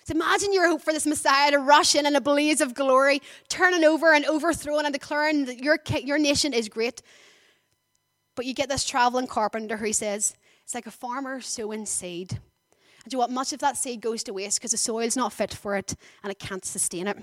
So 0.06 0.14
imagine 0.14 0.54
your 0.54 0.68
hope 0.68 0.84
for 0.84 0.94
this 0.94 1.08
Messiah 1.08 1.50
to 1.50 1.58
rush 1.58 1.96
in 1.96 2.06
in 2.06 2.16
a 2.16 2.22
blaze 2.22 2.62
of 2.62 2.76
glory, 2.76 3.24
turning 3.50 3.84
over 3.84 4.14
and 4.14 4.24
overthrowing 4.26 4.86
and 4.86 4.94
declaring 4.94 5.46
that 5.46 5.64
your, 5.64 5.80
your 6.04 6.20
nation 6.20 6.54
is 6.54 6.70
great. 6.70 7.02
But 8.36 8.46
you 8.46 8.54
get 8.54 8.70
this 8.70 8.86
traveling 8.86 9.26
carpenter 9.26 9.78
who 9.78 9.92
says, 9.94 10.36
it's 10.64 10.76
like 10.76 10.86
a 10.86 10.92
farmer 10.92 11.42
sowing 11.42 11.88
seed. 11.88 12.34
And 12.34 13.12
you 13.12 13.18
know 13.18 13.22
what? 13.22 13.32
Much 13.32 13.52
of 13.52 13.60
that 13.62 13.78
seed 13.78 14.00
goes 14.00 14.24
to 14.26 14.34
waste 14.34 14.60
because 14.60 14.72
the 14.72 14.78
soil's 14.78 15.18
not 15.18 15.34
fit 15.34 15.52
for 15.52 15.76
it 15.76 15.96
and 16.22 16.32
it 16.32 16.38
can't 16.38 16.64
sustain 16.64 17.08
it. 17.08 17.18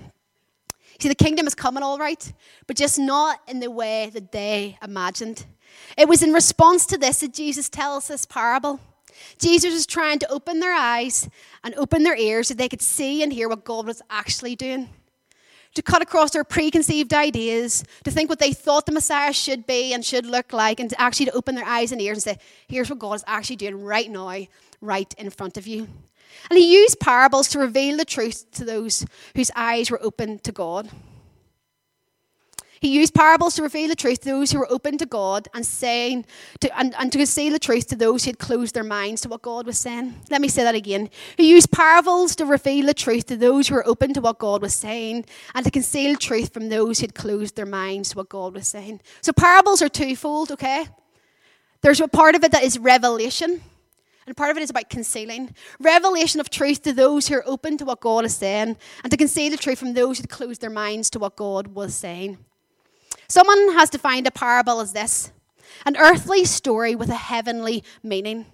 See, 0.99 1.09
the 1.09 1.15
kingdom 1.15 1.47
is 1.47 1.55
coming 1.55 1.85
all 1.85 1.99
right, 1.99 2.33
but 2.67 2.77
just 2.77 2.99
not 2.99 3.41
in 3.47 3.61
the 3.61 3.71
way 3.71 4.11
that 4.12 4.33
they 4.33 4.77
imagined. 4.83 5.47
It 5.97 6.09
was 6.09 6.23
in 6.23 6.33
response 6.33 6.85
to 6.87 6.99
this 6.99 7.21
that 7.21 7.33
Jesus 7.33 7.69
tells 7.69 8.09
this 8.09 8.27
parable. 8.27 8.81
Jesus 9.38 9.73
was 9.73 9.87
trying 9.87 10.19
to 10.21 10.31
open 10.31 10.61
their 10.61 10.75
eyes 10.75 11.29
and 11.64 11.75
open 11.76 12.02
their 12.02 12.17
ears 12.17 12.49
so 12.49 12.55
they 12.55 12.69
could 12.69 12.83
see 12.83 13.23
and 13.23 13.33
hear 13.33 13.49
what 13.49 13.64
God 13.64 13.87
was 13.87 14.02
actually 14.11 14.57
doing. 14.57 14.88
to 15.75 15.83
cut 15.83 16.02
across 16.02 16.31
their 16.33 16.45
preconceived 16.45 17.14
ideas, 17.14 17.85
to 18.05 18.11
think 18.11 18.29
what 18.29 18.38
they 18.38 18.52
thought 18.52 18.87
the 18.87 18.93
Messiah 18.93 19.33
should 19.33 19.67
be 19.67 19.95
and 19.95 20.05
should 20.05 20.26
look 20.26 20.52
like, 20.52 20.81
and 20.81 20.91
to 20.91 21.00
actually 21.00 21.26
to 21.26 21.33
open 21.33 21.55
their 21.55 21.64
eyes 21.64 21.93
and 21.93 22.00
ears 22.00 22.17
and 22.19 22.23
say, 22.23 22.38
here's 22.69 22.91
what 22.91 22.99
God 22.99 23.14
is 23.14 23.25
actually 23.26 23.57
doing 23.57 23.83
right 23.83 24.11
now, 24.11 24.47
right 24.81 25.14
in 25.17 25.31
front 25.31 25.57
of 25.57 25.67
you. 25.67 25.88
And 26.50 26.59
he 26.59 26.73
used 26.73 27.00
parables 27.00 27.49
to 27.49 27.59
reveal 27.59 27.97
the 27.97 28.05
truth 28.05 28.50
to 28.52 28.64
those 28.64 29.05
whose 29.35 29.50
eyes 29.55 29.91
were 29.91 30.02
open 30.02 30.38
to 30.41 30.52
God. 30.52 30.91
He 32.83 32.89
used 32.89 33.15
parables 33.15 33.55
to 33.55 33.62
reveal 33.62 33.87
the 33.87 33.95
truth 33.95 34.23
to 34.23 34.31
those 34.31 34.51
who 34.51 34.59
were 34.59 34.71
open 34.71 34.99
to 34.99 35.07
God 35.07 35.47
and 35.55 35.65
saying 35.65 36.25
to, 36.59 36.77
and, 36.77 36.93
and 36.99 37.12
to 37.12 37.19
conceal 37.19 37.53
the 37.53 37.61
truth 37.61 37.87
to 37.87 37.95
those 37.95 38.25
who 38.25 38.31
had 38.31 38.41
closed 38.41 38.75
their 38.75 38.83
minds 38.83 39.21
to 39.21 39.29
what 39.29 39.41
God 39.41 39.67
was 39.67 39.79
saying. 39.79 40.17
Let 40.31 40.41
me 40.41 40.49
say 40.49 40.65
that 40.65 40.75
again. 40.75 41.09
He 41.37 41.49
used 41.49 41.71
parables 41.71 42.35
to 42.37 42.45
reveal 42.45 42.87
the 42.87 42.93
truth 42.93 43.27
to 43.27 43.37
those 43.37 43.69
who 43.69 43.77
were 43.77 43.87
open 43.87 44.12
to 44.15 44.21
what 44.21 44.41
God 44.41 44.62
was 44.62 44.75
saying 44.75 45.27
and 45.55 45.65
to 45.65 45.71
conceal 45.71 46.17
truth 46.17 46.53
from 46.53 46.71
those 46.71 46.99
who 46.99 47.05
had 47.05 47.15
closed 47.15 47.55
their 47.55 47.67
minds 47.67 48.11
to 48.11 48.17
what 48.17 48.29
God 48.29 48.53
was 48.53 48.67
saying. 48.67 49.01
So 49.21 49.33
parables 49.33 49.81
are 49.81 49.89
twofold, 49.89 50.51
okay? 50.51 50.87
There's 51.83 52.01
a 52.01 52.09
part 52.09 52.35
of 52.35 52.43
it 52.43 52.51
that 52.51 52.65
is 52.65 52.81
revelation. 52.81 53.61
And 54.27 54.37
part 54.37 54.51
of 54.51 54.57
it 54.57 54.65
is 54.65 54.71
about 54.71 54.91
concealing. 54.91 55.55
Revelation 55.79 56.41
of 56.41 56.51
truth 56.51 56.83
to 56.83 56.93
those 56.93 57.29
who 57.29 57.37
are 57.37 57.47
open 57.47 57.79
to 57.79 57.85
what 57.85 58.01
God 58.01 58.25
is 58.25 58.35
saying, 58.35 58.77
and 59.05 59.11
to 59.12 59.17
conceal 59.17 59.53
the 59.53 59.57
truth 59.57 59.79
from 59.79 59.95
those 59.95 60.19
who 60.19 60.23
had 60.23 60.31
closed 60.31 60.61
their 60.61 60.69
minds 60.69 61.11
to 61.11 61.21
what 61.21 61.37
God 61.37 61.69
was 61.69 61.95
saying. 61.95 62.39
Someone 63.33 63.73
has 63.73 63.89
defined 63.89 64.27
a 64.27 64.31
parable 64.31 64.79
as 64.81 64.93
this 64.93 65.33
an 65.87 65.97
earthly 65.97 66.45
story 66.45 66.95
with 66.95 67.09
a 67.09 67.15
heavenly 67.15 67.83
meaning. 68.03 68.45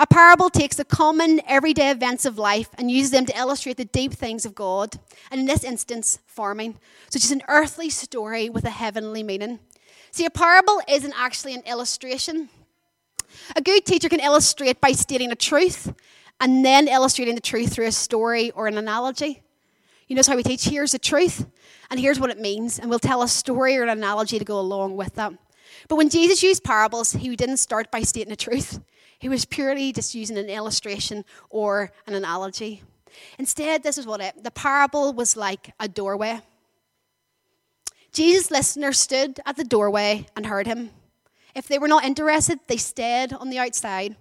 A 0.00 0.04
parable 0.04 0.50
takes 0.50 0.74
the 0.74 0.84
common 0.84 1.40
everyday 1.46 1.92
events 1.92 2.24
of 2.24 2.38
life 2.38 2.70
and 2.76 2.90
uses 2.90 3.12
them 3.12 3.24
to 3.26 3.38
illustrate 3.38 3.76
the 3.76 3.84
deep 3.84 4.12
things 4.12 4.44
of 4.44 4.56
God, 4.56 4.98
and 5.30 5.42
in 5.42 5.46
this 5.46 5.62
instance, 5.62 6.18
farming. 6.26 6.72
So 7.08 7.18
it's 7.18 7.30
an 7.30 7.42
earthly 7.46 7.88
story 7.88 8.50
with 8.50 8.64
a 8.64 8.70
heavenly 8.70 9.22
meaning. 9.22 9.60
See, 10.10 10.24
a 10.24 10.30
parable 10.30 10.82
isn't 10.88 11.14
actually 11.16 11.54
an 11.54 11.62
illustration. 11.62 12.48
A 13.54 13.62
good 13.62 13.86
teacher 13.86 14.08
can 14.08 14.18
illustrate 14.18 14.80
by 14.80 14.90
stating 14.90 15.30
a 15.30 15.36
truth 15.36 15.94
and 16.40 16.64
then 16.64 16.88
illustrating 16.88 17.36
the 17.36 17.40
truth 17.40 17.74
through 17.74 17.86
a 17.86 17.92
story 17.92 18.50
or 18.50 18.66
an 18.66 18.76
analogy. 18.76 19.40
You 20.08 20.16
know 20.16 20.22
how 20.26 20.36
we 20.36 20.42
teach 20.42 20.64
here's 20.64 20.92
the 20.92 20.98
truth, 20.98 21.46
and 21.90 22.00
here's 22.00 22.18
what 22.18 22.30
it 22.30 22.40
means, 22.40 22.78
and 22.78 22.88
we'll 22.88 22.98
tell 22.98 23.22
a 23.22 23.28
story 23.28 23.76
or 23.76 23.82
an 23.82 23.90
analogy 23.90 24.38
to 24.38 24.44
go 24.44 24.58
along 24.58 24.96
with 24.96 25.14
that. 25.16 25.34
But 25.86 25.96
when 25.96 26.08
Jesus 26.08 26.42
used 26.42 26.64
parables, 26.64 27.12
he 27.12 27.36
didn't 27.36 27.58
start 27.58 27.90
by 27.90 28.00
stating 28.00 28.30
the 28.30 28.36
truth. 28.36 28.80
He 29.18 29.28
was 29.28 29.44
purely 29.44 29.92
just 29.92 30.14
using 30.14 30.38
an 30.38 30.48
illustration 30.48 31.26
or 31.50 31.92
an 32.06 32.14
analogy. 32.14 32.82
Instead, 33.38 33.82
this 33.82 33.98
is 33.98 34.06
what 34.06 34.20
it 34.20 34.42
the 34.42 34.50
parable 34.50 35.12
was 35.12 35.36
like 35.36 35.72
a 35.78 35.88
doorway. 35.88 36.40
Jesus' 38.12 38.50
listeners 38.50 38.98
stood 38.98 39.40
at 39.44 39.56
the 39.56 39.64
doorway 39.64 40.26
and 40.34 40.46
heard 40.46 40.66
him. 40.66 40.90
If 41.54 41.68
they 41.68 41.78
were 41.78 41.88
not 41.88 42.04
interested, 42.04 42.60
they 42.66 42.78
stayed 42.78 43.32
on 43.34 43.50
the 43.50 43.58
outside. 43.58 44.16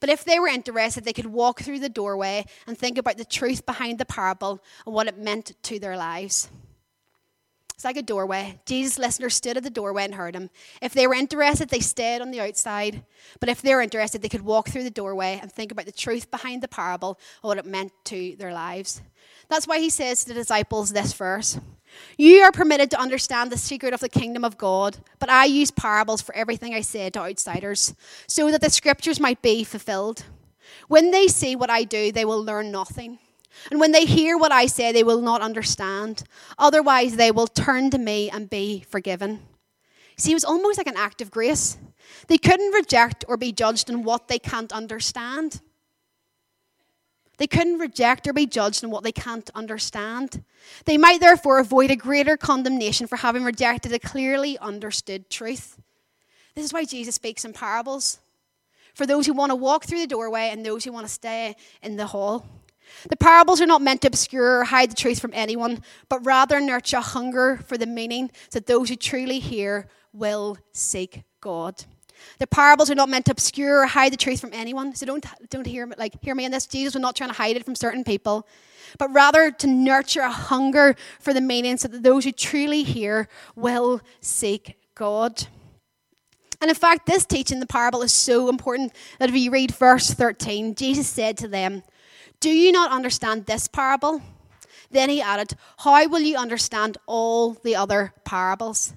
But 0.00 0.10
if 0.10 0.24
they 0.24 0.38
were 0.38 0.48
interested, 0.48 1.04
they 1.04 1.12
could 1.12 1.26
walk 1.26 1.60
through 1.60 1.80
the 1.80 1.88
doorway 1.88 2.44
and 2.66 2.76
think 2.76 2.98
about 2.98 3.16
the 3.16 3.24
truth 3.24 3.66
behind 3.66 3.98
the 3.98 4.04
parable 4.04 4.62
and 4.86 4.94
what 4.94 5.08
it 5.08 5.18
meant 5.18 5.52
to 5.64 5.78
their 5.78 5.96
lives. 5.96 6.48
It's 7.78 7.84
like 7.84 7.96
a 7.96 8.02
doorway. 8.02 8.58
Jesus' 8.66 8.98
listeners 8.98 9.36
stood 9.36 9.56
at 9.56 9.62
the 9.62 9.70
doorway 9.70 10.02
and 10.02 10.16
heard 10.16 10.34
him. 10.34 10.50
If 10.82 10.94
they 10.94 11.06
were 11.06 11.14
interested, 11.14 11.68
they 11.68 11.78
stayed 11.78 12.20
on 12.20 12.32
the 12.32 12.40
outside. 12.40 13.04
But 13.38 13.48
if 13.48 13.62
they 13.62 13.72
were 13.72 13.82
interested, 13.82 14.20
they 14.20 14.28
could 14.28 14.42
walk 14.42 14.68
through 14.68 14.82
the 14.82 14.90
doorway 14.90 15.38
and 15.40 15.52
think 15.52 15.70
about 15.70 15.86
the 15.86 15.92
truth 15.92 16.28
behind 16.28 16.60
the 16.60 16.66
parable 16.66 17.20
and 17.40 17.48
what 17.48 17.58
it 17.58 17.66
meant 17.66 17.92
to 18.06 18.34
their 18.36 18.52
lives. 18.52 19.00
That's 19.48 19.68
why 19.68 19.78
he 19.78 19.90
says 19.90 20.24
to 20.24 20.28
the 20.28 20.34
disciples 20.34 20.92
this 20.92 21.12
verse 21.12 21.60
You 22.16 22.40
are 22.42 22.52
permitted 22.52 22.90
to 22.90 23.00
understand 23.00 23.50
the 23.50 23.56
secret 23.56 23.94
of 23.94 24.00
the 24.00 24.08
kingdom 24.08 24.44
of 24.44 24.58
God, 24.58 24.98
but 25.18 25.30
I 25.30 25.44
use 25.44 25.70
parables 25.70 26.20
for 26.20 26.34
everything 26.34 26.74
I 26.74 26.80
say 26.80 27.10
to 27.10 27.20
outsiders, 27.20 27.94
so 28.26 28.50
that 28.50 28.60
the 28.60 28.70
scriptures 28.70 29.20
might 29.20 29.42
be 29.42 29.64
fulfilled. 29.64 30.24
When 30.88 31.10
they 31.10 31.28
see 31.28 31.56
what 31.56 31.70
I 31.70 31.84
do, 31.84 32.12
they 32.12 32.24
will 32.24 32.42
learn 32.42 32.70
nothing. 32.70 33.18
And 33.70 33.80
when 33.80 33.92
they 33.92 34.04
hear 34.04 34.36
what 34.36 34.52
I 34.52 34.66
say, 34.66 34.92
they 34.92 35.02
will 35.02 35.20
not 35.20 35.42
understand. 35.42 36.24
Otherwise, 36.58 37.16
they 37.16 37.30
will 37.30 37.46
turn 37.46 37.90
to 37.90 37.98
me 37.98 38.30
and 38.30 38.48
be 38.48 38.84
forgiven. 38.88 39.40
See, 40.16 40.32
it 40.32 40.34
was 40.34 40.44
almost 40.44 40.78
like 40.78 40.86
an 40.86 40.96
act 40.96 41.20
of 41.20 41.30
grace. 41.30 41.78
They 42.28 42.38
couldn't 42.38 42.72
reject 42.72 43.24
or 43.28 43.36
be 43.36 43.52
judged 43.52 43.90
on 43.90 44.02
what 44.02 44.28
they 44.28 44.38
can't 44.38 44.72
understand. 44.72 45.60
They 47.38 47.46
couldn't 47.46 47.78
reject 47.78 48.26
or 48.26 48.32
be 48.32 48.46
judged 48.46 48.84
on 48.84 48.90
what 48.90 49.04
they 49.04 49.12
can't 49.12 49.48
understand. 49.54 50.44
They 50.84 50.98
might 50.98 51.20
therefore 51.20 51.58
avoid 51.58 51.90
a 51.90 51.96
greater 51.96 52.36
condemnation 52.36 53.06
for 53.06 53.16
having 53.16 53.44
rejected 53.44 53.92
a 53.92 53.98
clearly 53.98 54.58
understood 54.58 55.30
truth. 55.30 55.78
This 56.54 56.64
is 56.64 56.72
why 56.72 56.84
Jesus 56.84 57.14
speaks 57.14 57.44
in 57.44 57.52
parables 57.52 58.18
for 58.94 59.06
those 59.06 59.26
who 59.26 59.32
want 59.32 59.50
to 59.50 59.56
walk 59.56 59.84
through 59.84 60.00
the 60.00 60.06
doorway 60.08 60.50
and 60.50 60.66
those 60.66 60.84
who 60.84 60.92
want 60.92 61.06
to 61.06 61.12
stay 61.12 61.54
in 61.82 61.96
the 61.96 62.06
hall. 62.06 62.44
The 63.08 63.16
parables 63.16 63.60
are 63.60 63.66
not 63.66 63.82
meant 63.82 64.02
to 64.02 64.08
obscure 64.08 64.60
or 64.60 64.64
hide 64.64 64.90
the 64.90 64.96
truth 64.96 65.20
from 65.20 65.32
anyone, 65.34 65.82
but 66.08 66.26
rather 66.26 66.60
nurture 66.60 66.96
a 66.96 67.02
hunger 67.02 67.60
for 67.66 67.78
the 67.78 67.86
meaning 67.86 68.30
so 68.48 68.58
that 68.58 68.66
those 68.66 68.88
who 68.88 68.96
truly 68.96 69.38
hear 69.38 69.88
will 70.12 70.58
seek 70.72 71.22
God. 71.40 71.84
The 72.38 72.46
parables 72.46 72.90
are 72.90 72.94
not 72.94 73.08
meant 73.08 73.26
to 73.26 73.32
obscure 73.32 73.82
or 73.82 73.86
hide 73.86 74.12
the 74.12 74.16
truth 74.16 74.40
from 74.40 74.50
anyone. 74.52 74.94
So 74.94 75.06
don't, 75.06 75.24
don't 75.50 75.66
hear, 75.66 75.88
like, 75.98 76.22
hear 76.22 76.34
me 76.34 76.44
in 76.44 76.50
this. 76.50 76.66
Jesus 76.66 76.94
was 76.94 77.00
not 77.00 77.16
trying 77.16 77.30
to 77.30 77.36
hide 77.36 77.56
it 77.56 77.64
from 77.64 77.74
certain 77.74 78.04
people, 78.04 78.46
but 78.98 79.12
rather 79.12 79.50
to 79.50 79.66
nurture 79.66 80.20
a 80.20 80.30
hunger 80.30 80.94
for 81.20 81.32
the 81.32 81.40
meaning 81.40 81.76
so 81.76 81.88
that 81.88 82.02
those 82.02 82.24
who 82.24 82.32
truly 82.32 82.82
hear 82.82 83.28
will 83.56 84.00
seek 84.20 84.78
God. 84.94 85.46
And 86.60 86.68
in 86.68 86.74
fact, 86.74 87.06
this 87.06 87.24
teaching, 87.24 87.60
the 87.60 87.66
parable, 87.66 88.02
is 88.02 88.12
so 88.12 88.48
important 88.48 88.92
that 89.18 89.28
if 89.28 89.36
you 89.36 89.50
read 89.50 89.70
verse 89.72 90.10
13, 90.10 90.74
Jesus 90.74 91.08
said 91.08 91.36
to 91.38 91.48
them, 91.48 91.82
do 92.40 92.50
you 92.50 92.70
not 92.70 92.92
understand 92.92 93.46
this 93.46 93.66
parable? 93.66 94.22
Then 94.90 95.10
he 95.10 95.20
added, 95.20 95.54
How 95.78 96.06
will 96.06 96.20
you 96.20 96.36
understand 96.36 96.96
all 97.06 97.52
the 97.52 97.74
other 97.74 98.12
parables? 98.24 98.94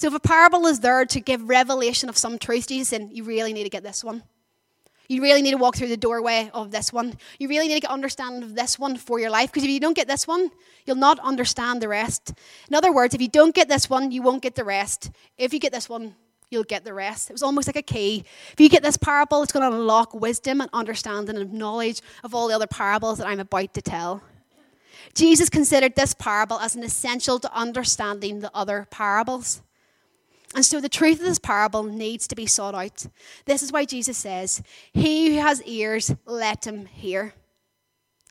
So, 0.00 0.06
if 0.06 0.14
a 0.14 0.20
parable 0.20 0.66
is 0.66 0.80
there 0.80 1.04
to 1.04 1.20
give 1.20 1.46
revelation 1.46 2.08
of 2.08 2.16
some 2.16 2.38
truth, 2.38 2.68
Jesus 2.68 2.88
said, 2.88 3.10
You 3.12 3.22
really 3.22 3.52
need 3.52 3.64
to 3.64 3.68
get 3.68 3.82
this 3.82 4.02
one. 4.02 4.22
You 5.10 5.20
really 5.20 5.42
need 5.42 5.50
to 5.50 5.58
walk 5.58 5.76
through 5.76 5.88
the 5.88 5.98
doorway 5.98 6.50
of 6.54 6.70
this 6.70 6.90
one. 6.90 7.18
You 7.38 7.48
really 7.48 7.68
need 7.68 7.74
to 7.74 7.80
get 7.80 7.90
understanding 7.90 8.42
of 8.42 8.54
this 8.54 8.78
one 8.78 8.96
for 8.96 9.20
your 9.20 9.28
life. 9.28 9.52
Because 9.52 9.64
if 9.64 9.68
you 9.68 9.78
don't 9.78 9.92
get 9.92 10.08
this 10.08 10.26
one, 10.26 10.52
you'll 10.86 10.96
not 10.96 11.18
understand 11.18 11.82
the 11.82 11.88
rest. 11.88 12.32
In 12.66 12.74
other 12.74 12.94
words, 12.94 13.14
if 13.14 13.20
you 13.20 13.28
don't 13.28 13.54
get 13.54 13.68
this 13.68 13.90
one, 13.90 14.10
you 14.10 14.22
won't 14.22 14.40
get 14.40 14.54
the 14.54 14.64
rest. 14.64 15.10
If 15.36 15.52
you 15.52 15.60
get 15.60 15.70
this 15.70 15.86
one, 15.86 16.14
you'll 16.50 16.64
get 16.64 16.82
the 16.82 16.94
rest. 16.94 17.28
It 17.28 17.34
was 17.34 17.42
almost 17.42 17.68
like 17.68 17.76
a 17.76 17.82
key. 17.82 18.24
If 18.54 18.58
you 18.58 18.70
get 18.70 18.82
this 18.82 18.96
parable, 18.96 19.42
it's 19.42 19.52
going 19.52 19.70
to 19.70 19.76
unlock 19.76 20.14
wisdom 20.14 20.62
and 20.62 20.70
understanding 20.72 21.36
and 21.36 21.52
knowledge 21.52 22.00
of 22.24 22.34
all 22.34 22.48
the 22.48 22.54
other 22.54 22.66
parables 22.66 23.18
that 23.18 23.26
I'm 23.26 23.40
about 23.40 23.74
to 23.74 23.82
tell. 23.82 24.22
Jesus 25.12 25.50
considered 25.50 25.94
this 25.94 26.14
parable 26.14 26.58
as 26.58 26.74
an 26.74 26.84
essential 26.84 27.38
to 27.40 27.54
understanding 27.54 28.40
the 28.40 28.50
other 28.54 28.86
parables. 28.90 29.60
And 30.54 30.64
so 30.64 30.80
the 30.80 30.88
truth 30.88 31.20
of 31.20 31.26
this 31.26 31.38
parable 31.38 31.84
needs 31.84 32.26
to 32.28 32.34
be 32.34 32.46
sought 32.46 32.74
out. 32.74 33.06
This 33.44 33.62
is 33.62 33.72
why 33.72 33.84
Jesus 33.84 34.18
says, 34.18 34.62
He 34.92 35.34
who 35.34 35.40
has 35.40 35.62
ears, 35.62 36.14
let 36.26 36.66
him 36.66 36.86
hear. 36.86 37.34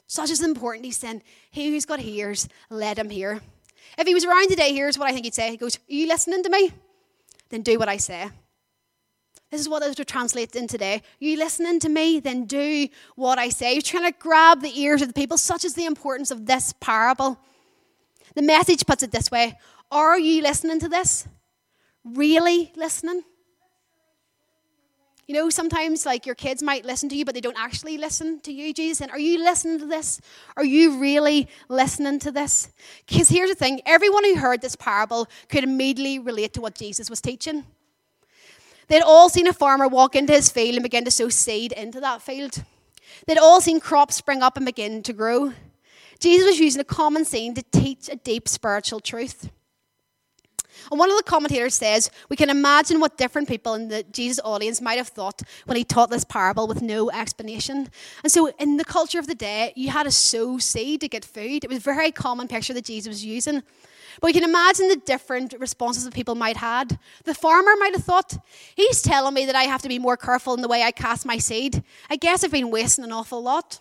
Such 0.08 0.30
is 0.30 0.40
the 0.40 0.46
important, 0.46 0.86
he's 0.86 0.98
saying, 0.98 1.24
He 1.50 1.70
who's 1.70 1.86
got 1.86 2.02
ears, 2.02 2.50
let 2.70 3.00
him 3.00 3.10
hear. 3.10 3.42
If 3.98 4.08
he 4.08 4.14
was 4.14 4.26
around 4.26 4.50
today, 4.50 4.74
here's 4.74 4.98
what 4.98 5.10
I 5.10 5.14
think 5.14 5.26
he'd 5.26 5.34
say. 5.34 5.52
He 5.52 5.58
goes, 5.58 5.78
Are 5.78 5.82
you 5.88 6.08
listening 6.08 6.44
to 6.44 6.50
me? 6.50 6.72
then 7.50 7.62
do 7.62 7.78
what 7.80 7.90
I 7.90 7.98
say. 7.98 8.30
This 9.52 9.62
is 9.62 9.70
what 9.70 9.82
it 9.82 10.08
translates 10.08 10.56
in 10.56 10.68
today. 10.68 10.96
Are 10.96 11.02
You 11.20 11.38
listening 11.38 11.80
to 11.80 11.90
me, 11.90 12.20
then 12.20 12.46
do 12.46 12.88
what 13.16 13.40
I 13.40 13.50
say. 13.50 13.74
You're 13.74 13.82
trying 13.82 14.12
to 14.12 14.18
grab 14.18 14.62
the 14.62 14.80
ears 14.80 15.02
of 15.02 15.08
the 15.08 15.14
people, 15.14 15.38
such 15.38 15.66
is 15.66 15.74
the 15.74 15.86
importance 15.86 16.30
of 16.30 16.46
this 16.46 16.74
parable. 16.80 17.40
The 18.36 18.44
message 18.44 18.86
puts 18.86 19.02
it 19.02 19.12
this 19.12 19.32
way 19.32 19.58
Are 19.92 20.20
you 20.20 20.44
listening 20.44 20.80
to 20.82 20.90
this? 20.90 21.28
Really 22.14 22.72
listening? 22.76 23.24
You 25.30 25.36
know, 25.36 25.52
sometimes 25.52 26.08
like 26.08 26.26
your 26.26 26.34
kids 26.34 26.64
might 26.64 26.86
listen 26.86 27.08
to 27.10 27.16
you, 27.16 27.24
but 27.24 27.36
they 27.36 27.42
don't 27.42 27.56
actually 27.56 28.00
listen 28.00 28.40
to 28.42 28.52
you, 28.52 28.74
Jesus. 28.74 29.00
And 29.00 29.12
are 29.12 29.20
you 29.20 29.38
listening 29.38 29.78
to 29.78 29.86
this? 29.86 30.20
Are 30.58 30.66
you 30.66 31.00
really 31.00 31.48
listening 31.68 32.18
to 32.22 32.32
this? 32.32 32.72
Because 33.06 33.30
here's 33.30 33.52
the 33.52 33.56
thing 33.56 33.80
everyone 33.86 34.24
who 34.24 34.38
heard 34.38 34.62
this 34.62 34.76
parable 34.76 35.28
could 35.48 35.64
immediately 35.64 36.18
relate 36.18 36.54
to 36.54 36.62
what 36.62 36.74
Jesus 36.74 37.12
was 37.12 37.22
teaching. 37.22 37.64
They'd 38.88 39.04
all 39.04 39.30
seen 39.30 39.46
a 39.46 39.54
farmer 39.54 39.88
walk 39.88 40.16
into 40.16 40.34
his 40.34 40.50
field 40.50 40.74
and 40.74 40.82
begin 40.82 41.06
to 41.06 41.12
sow 41.12 41.30
seed 41.30 41.74
into 41.74 42.00
that 42.00 42.24
field. 42.24 42.64
They'd 43.28 43.38
all 43.38 43.62
seen 43.62 43.80
crops 43.80 44.16
spring 44.16 44.42
up 44.42 44.58
and 44.58 44.66
begin 44.66 45.04
to 45.04 45.14
grow. 45.14 45.54
Jesus 46.18 46.48
was 46.48 46.60
using 46.60 46.82
a 46.82 46.86
common 46.86 47.24
scene 47.24 47.54
to 47.54 47.62
teach 47.72 48.10
a 48.10 48.16
deep 48.16 48.48
spiritual 48.48 49.00
truth. 49.00 49.52
And 50.92 51.00
one 51.00 51.12
of 51.12 51.18
the 51.18 51.24
commentators 51.24 51.76
says, 51.76 52.10
we 52.30 52.36
can 52.36 52.50
imagine 52.50 53.00
what 53.00 53.18
different 53.18 53.48
people 53.48 53.74
in 53.74 53.90
the 53.90 54.04
Jesus 54.12 54.40
audience 54.44 54.82
might 54.82 54.98
have 54.98 55.10
thought 55.10 55.42
when 55.66 55.78
he 55.78 55.84
taught 55.84 56.10
this 56.10 56.24
parable 56.24 56.68
with 56.68 56.82
no 56.82 57.12
explanation. 57.12 57.90
And 58.24 58.32
so, 58.32 58.48
in 58.60 58.78
the 58.78 58.86
culture 58.86 59.20
of 59.20 59.28
the 59.28 59.36
day, 59.36 59.74
you 59.76 59.90
had 59.90 60.04
to 60.04 60.12
sow 60.12 60.58
seed 60.58 61.02
to 61.02 61.08
get 61.08 61.26
food. 61.26 61.64
It 61.64 61.70
was 61.70 61.80
a 61.80 61.82
very 61.82 62.12
common 62.12 62.48
picture 62.48 62.74
that 62.74 62.86
Jesus 62.86 63.08
was 63.08 63.26
using. 63.26 63.62
But 64.22 64.28
we 64.28 64.34
can 64.34 64.44
imagine 64.44 64.90
the 64.90 64.96
different 64.98 65.56
responses 65.60 66.04
that 66.04 66.14
people 66.14 66.36
might 66.36 66.58
have 66.58 66.90
had. 66.90 67.00
The 67.24 67.34
farmer 67.34 67.72
might 67.80 67.94
have 67.94 68.04
thought, 68.04 68.38
he's 68.76 69.02
telling 69.02 69.34
me 69.34 69.46
that 69.46 69.56
I 69.56 69.64
have 69.64 69.82
to 69.84 69.88
be 69.88 70.00
more 70.00 70.18
careful 70.18 70.54
in 70.54 70.62
the 70.62 70.68
way 70.68 70.84
I 70.84 70.92
cast 70.92 71.26
my 71.26 71.38
seed. 71.38 71.84
I 72.10 72.16
guess 72.16 72.44
I've 72.44 72.52
been 72.52 72.72
wasting 72.72 73.06
an 73.06 73.12
awful 73.12 73.42
lot. 73.42 73.80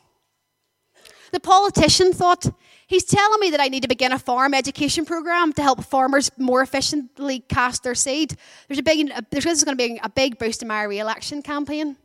The 1.32 1.40
politician 1.40 2.12
thought, 2.12 2.46
he's 2.88 3.04
telling 3.04 3.38
me 3.38 3.50
that 3.50 3.60
I 3.60 3.68
need 3.68 3.82
to 3.82 3.88
begin 3.88 4.10
a 4.10 4.18
farm 4.18 4.52
education 4.52 5.04
program 5.04 5.52
to 5.52 5.62
help 5.62 5.84
farmers 5.84 6.32
more 6.36 6.62
efficiently 6.62 7.40
cast 7.40 7.84
their 7.84 7.94
seed. 7.94 8.36
There's 8.66 8.80
a 8.80 8.82
big, 8.82 9.08
going 9.08 9.22
to 9.30 9.76
be 9.76 10.00
a 10.02 10.08
big 10.08 10.38
boost 10.38 10.62
in 10.62 10.68
my 10.68 10.82
re-election 10.82 11.42
campaign. 11.42 11.96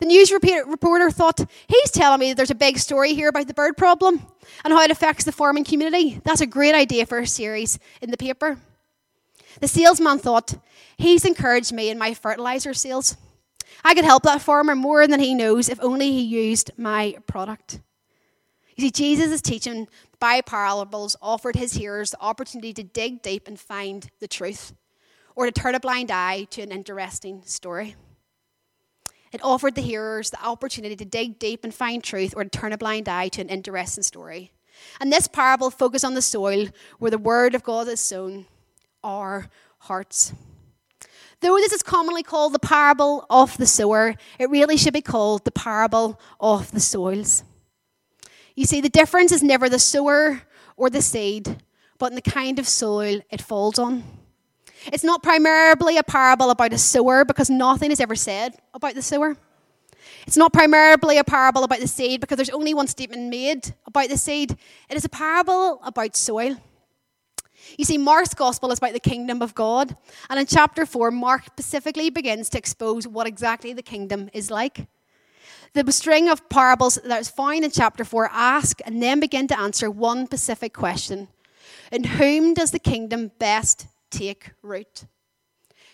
The 0.00 0.06
news 0.06 0.32
reporter 0.32 1.10
thought, 1.10 1.40
he's 1.68 1.90
telling 1.90 2.20
me 2.20 2.28
that 2.28 2.36
there's 2.36 2.50
a 2.50 2.56
big 2.56 2.78
story 2.78 3.14
here 3.14 3.28
about 3.28 3.46
the 3.46 3.54
bird 3.54 3.76
problem 3.76 4.20
and 4.64 4.72
how 4.72 4.82
it 4.82 4.90
affects 4.90 5.24
the 5.24 5.32
farming 5.32 5.64
community. 5.64 6.20
That's 6.24 6.40
a 6.40 6.46
great 6.46 6.74
idea 6.74 7.06
for 7.06 7.18
a 7.18 7.26
series 7.26 7.78
in 8.02 8.10
the 8.10 8.16
paper. 8.16 8.58
The 9.60 9.68
salesman 9.68 10.18
thought, 10.18 10.54
he's 10.98 11.24
encouraged 11.24 11.72
me 11.72 11.88
in 11.88 11.98
my 11.98 12.12
fertilizer 12.12 12.74
sales. 12.74 13.16
I 13.84 13.94
could 13.94 14.04
help 14.04 14.24
that 14.24 14.42
farmer 14.42 14.74
more 14.74 15.06
than 15.06 15.20
he 15.20 15.34
knows 15.34 15.68
if 15.68 15.82
only 15.82 16.10
he 16.10 16.22
used 16.22 16.72
my 16.76 17.16
product. 17.26 17.80
You 18.76 18.84
see, 18.84 18.90
Jesus 18.90 19.32
is 19.32 19.40
teaching 19.40 19.88
by 20.20 20.42
parables 20.42 21.16
offered 21.22 21.56
his 21.56 21.72
hearers 21.72 22.10
the 22.10 22.20
opportunity 22.20 22.74
to 22.74 22.82
dig 22.82 23.22
deep 23.22 23.48
and 23.48 23.58
find 23.58 24.10
the 24.20 24.28
truth, 24.28 24.74
or 25.34 25.46
to 25.46 25.52
turn 25.52 25.74
a 25.74 25.80
blind 25.80 26.10
eye 26.10 26.46
to 26.50 26.60
an 26.60 26.70
interesting 26.70 27.42
story. 27.46 27.96
It 29.32 29.40
offered 29.42 29.76
the 29.76 29.82
hearers 29.82 30.28
the 30.28 30.44
opportunity 30.44 30.94
to 30.94 31.04
dig 31.06 31.38
deep 31.38 31.64
and 31.64 31.74
find 31.74 32.04
truth, 32.04 32.34
or 32.36 32.44
to 32.44 32.50
turn 32.50 32.74
a 32.74 32.78
blind 32.78 33.08
eye 33.08 33.28
to 33.28 33.40
an 33.40 33.48
interesting 33.48 34.02
story. 34.02 34.52
And 35.00 35.10
this 35.10 35.26
parable 35.26 35.70
focused 35.70 36.04
on 36.04 36.12
the 36.12 36.20
soil 36.20 36.66
where 36.98 37.10
the 37.10 37.16
word 37.16 37.54
of 37.54 37.62
God 37.62 37.88
is 37.88 38.00
sown, 38.00 38.44
our 39.02 39.48
hearts. 39.78 40.34
Though 41.40 41.56
this 41.56 41.72
is 41.72 41.82
commonly 41.82 42.22
called 42.22 42.52
the 42.52 42.58
parable 42.58 43.24
of 43.30 43.56
the 43.56 43.66
sower, 43.66 44.14
it 44.38 44.50
really 44.50 44.76
should 44.76 44.92
be 44.92 45.00
called 45.00 45.46
the 45.46 45.50
parable 45.50 46.20
of 46.40 46.70
the 46.72 46.80
soils. 46.80 47.42
You 48.56 48.64
see, 48.64 48.80
the 48.80 48.88
difference 48.88 49.32
is 49.32 49.42
never 49.42 49.68
the 49.68 49.78
sower 49.78 50.42
or 50.76 50.90
the 50.90 51.02
seed, 51.02 51.62
but 51.98 52.10
in 52.10 52.16
the 52.16 52.22
kind 52.22 52.58
of 52.58 52.66
soil 52.66 53.20
it 53.30 53.42
falls 53.42 53.78
on. 53.78 54.02
It's 54.86 55.04
not 55.04 55.22
primarily 55.22 55.98
a 55.98 56.02
parable 56.02 56.50
about 56.50 56.72
a 56.72 56.78
sower 56.78 57.24
because 57.24 57.50
nothing 57.50 57.90
is 57.90 58.00
ever 58.00 58.16
said 58.16 58.56
about 58.72 58.94
the 58.94 59.02
sower. 59.02 59.36
It's 60.26 60.36
not 60.36 60.52
primarily 60.52 61.18
a 61.18 61.24
parable 61.24 61.64
about 61.64 61.80
the 61.80 61.86
seed 61.86 62.20
because 62.20 62.36
there's 62.36 62.50
only 62.50 62.74
one 62.74 62.86
statement 62.86 63.28
made 63.28 63.74
about 63.86 64.08
the 64.08 64.16
seed. 64.16 64.56
It 64.88 64.96
is 64.96 65.04
a 65.04 65.08
parable 65.08 65.80
about 65.84 66.16
soil. 66.16 66.56
You 67.76 67.84
see, 67.84 67.98
Mark's 67.98 68.34
gospel 68.34 68.72
is 68.72 68.78
about 68.78 68.92
the 68.92 69.00
kingdom 69.00 69.42
of 69.42 69.54
God. 69.54 69.96
And 70.30 70.40
in 70.40 70.46
chapter 70.46 70.86
4, 70.86 71.10
Mark 71.10 71.44
specifically 71.46 72.10
begins 72.10 72.48
to 72.50 72.58
expose 72.58 73.06
what 73.06 73.26
exactly 73.26 73.72
the 73.72 73.82
kingdom 73.82 74.30
is 74.32 74.50
like. 74.50 74.86
The 75.76 75.92
string 75.92 76.30
of 76.30 76.48
parables 76.48 76.98
that 77.04 77.20
is 77.20 77.28
found 77.28 77.62
in 77.62 77.70
chapter 77.70 78.02
4 78.02 78.30
ask 78.32 78.80
and 78.86 79.02
then 79.02 79.20
begin 79.20 79.46
to 79.48 79.60
answer 79.60 79.90
one 79.90 80.24
specific 80.24 80.72
question 80.72 81.28
In 81.92 82.02
whom 82.02 82.54
does 82.54 82.70
the 82.70 82.78
kingdom 82.78 83.30
best 83.38 83.86
take 84.10 84.52
root? 84.62 85.04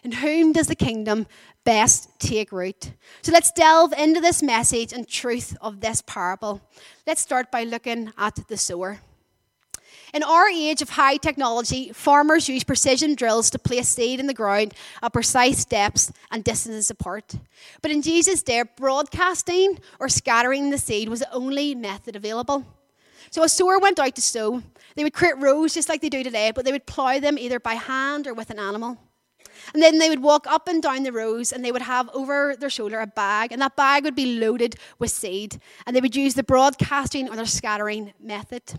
In 0.05 0.12
whom 0.12 0.53
does 0.53 0.69
the 0.69 0.77
kingdom 0.77 1.27
best 1.65 2.09
take 2.21 2.53
root? 2.53 2.93
So 3.23 3.33
let's 3.33 3.51
delve 3.51 3.93
into 3.95 4.21
this 4.21 4.41
message 4.41 4.93
and 4.93 5.07
truth 5.09 5.57
of 5.61 5.81
this 5.81 6.01
parable. 6.01 6.61
Let's 7.05 7.21
start 7.21 7.51
by 7.51 7.65
looking 7.65 8.12
at 8.17 8.39
the 8.47 8.57
sower. 8.57 9.01
In 10.13 10.23
our 10.23 10.49
age 10.49 10.83
of 10.83 10.91
high 10.91 11.17
technology, 11.17 11.91
farmers 11.93 12.49
use 12.49 12.65
precision 12.65 13.15
drills 13.15 13.51
to 13.51 13.59
place 13.59 13.89
seed 13.89 14.21
in 14.21 14.27
the 14.27 14.35
ground 14.35 14.75
at 15.03 15.13
precise 15.13 15.65
depths 15.65 16.13
and 16.31 16.45
distances 16.45 16.91
apart. 16.91 17.35
But 17.81 17.91
in 17.91 18.03
Jesus' 18.03 18.43
day, 18.43 18.63
broadcasting 18.77 19.79
or 19.99 20.09
scattering 20.09 20.71
the 20.71 20.79
seed 20.79 21.09
was 21.09 21.21
the 21.21 21.33
only 21.33 21.75
method 21.75 22.15
available. 22.17 22.67
So 23.31 23.43
a 23.43 23.49
sower 23.49 23.78
went 23.78 23.99
out 23.99 24.15
to 24.17 24.21
sow. 24.21 24.63
They 24.95 25.05
would 25.05 25.15
create 25.15 25.39
rows 25.39 25.73
just 25.73 25.89
like 25.89 26.02
they 26.02 26.11
do 26.11 26.23
today, 26.23 26.52
but 26.55 26.67
they 26.67 26.73
would 26.73 26.87
plough 26.87 27.19
them 27.19 27.39
either 27.39 27.59
by 27.59 27.75
hand 27.75 28.26
or 28.26 28.35
with 28.35 28.50
an 28.50 28.59
animal. 28.59 28.99
And 29.73 29.83
then 29.83 29.99
they 29.99 30.11
would 30.11 30.23
walk 30.23 30.47
up 30.47 30.69
and 30.69 30.83
down 30.83 31.02
the 31.05 31.13
rows 31.13 31.52
and 31.52 31.65
they 31.65 31.73
would 31.73 31.83
have 31.83 32.11
over 32.13 32.57
their 32.57 32.69
shoulder 32.71 33.00
a 33.00 33.07
bag, 33.07 33.52
and 33.52 33.63
that 33.63 33.76
bag 33.76 34.05
would 34.05 34.15
be 34.15 34.39
loaded 34.39 34.76
with 34.99 35.11
seed. 35.11 35.61
And 35.87 35.97
they 35.97 36.00
would 36.00 36.17
use 36.17 36.35
the 36.35 36.43
broadcasting 36.43 37.28
or 37.28 37.37
their 37.37 37.47
scattering 37.47 38.13
method. 38.21 38.78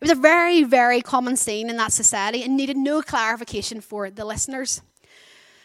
It 0.00 0.02
was 0.02 0.10
a 0.12 0.20
very, 0.20 0.62
very 0.62 1.00
common 1.00 1.36
scene 1.36 1.68
in 1.68 1.76
that 1.76 1.92
society 1.92 2.44
and 2.44 2.56
needed 2.56 2.76
no 2.76 3.02
clarification 3.02 3.80
for 3.80 4.10
the 4.10 4.24
listeners. 4.24 4.80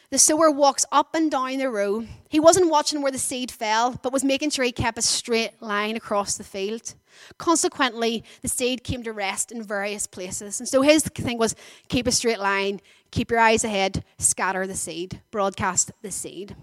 The 0.09 0.17
sower 0.17 0.49
walks 0.49 0.85
up 0.91 1.13
and 1.13 1.29
down 1.29 1.57
the 1.57 1.69
row. 1.69 2.05
He 2.29 2.39
wasn't 2.39 2.69
watching 2.69 3.01
where 3.01 3.11
the 3.11 3.19
seed 3.19 3.51
fell, 3.51 3.99
but 4.01 4.13
was 4.13 4.23
making 4.23 4.49
sure 4.51 4.65
he 4.65 4.71
kept 4.71 4.97
a 4.97 5.01
straight 5.03 5.59
line 5.61 5.95
across 5.95 6.35
the 6.35 6.43
field. 6.43 6.95
Consequently, 7.37 8.23
the 8.41 8.47
seed 8.47 8.83
came 8.83 9.03
to 9.03 9.13
rest 9.13 9.51
in 9.51 9.63
various 9.63 10.07
places. 10.07 10.59
And 10.59 10.67
so 10.67 10.81
his 10.81 11.03
thing 11.03 11.37
was 11.37 11.55
keep 11.87 12.07
a 12.07 12.11
straight 12.11 12.39
line, 12.39 12.79
keep 13.11 13.31
your 13.31 13.39
eyes 13.39 13.63
ahead, 13.63 14.03
scatter 14.17 14.65
the 14.65 14.75
seed, 14.75 15.21
broadcast 15.31 15.91
the 16.01 16.11
seed. 16.11 16.55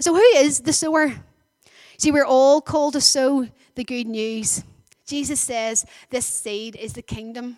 So, 0.00 0.14
who 0.14 0.22
is 0.36 0.60
the 0.60 0.72
sower? 0.72 1.14
See, 1.98 2.12
we're 2.12 2.24
all 2.24 2.60
called 2.60 2.94
to 2.94 3.00
sow 3.00 3.48
the 3.74 3.84
good 3.84 4.06
news. 4.06 4.64
Jesus 5.10 5.40
says 5.40 5.84
this 6.10 6.24
seed 6.24 6.76
is 6.76 6.92
the 6.92 7.02
kingdom. 7.02 7.56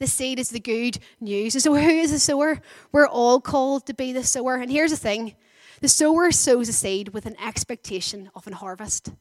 The 0.00 0.08
seed 0.08 0.40
is 0.40 0.48
the 0.48 0.58
good 0.58 0.98
news. 1.20 1.54
And 1.54 1.62
so, 1.62 1.74
who 1.74 1.88
is 1.88 2.10
the 2.10 2.18
sower? 2.18 2.60
We're 2.90 3.06
all 3.06 3.40
called 3.40 3.86
to 3.86 3.94
be 3.94 4.12
the 4.12 4.24
sower. 4.24 4.56
And 4.56 4.72
here's 4.72 4.90
the 4.90 4.96
thing 4.96 5.36
the 5.80 5.88
sower 5.88 6.32
sows 6.32 6.68
a 6.68 6.72
seed 6.72 7.10
with 7.10 7.26
an 7.26 7.36
expectation 7.40 8.28
of 8.34 8.46
an 8.48 8.54
harvest. 8.54 9.12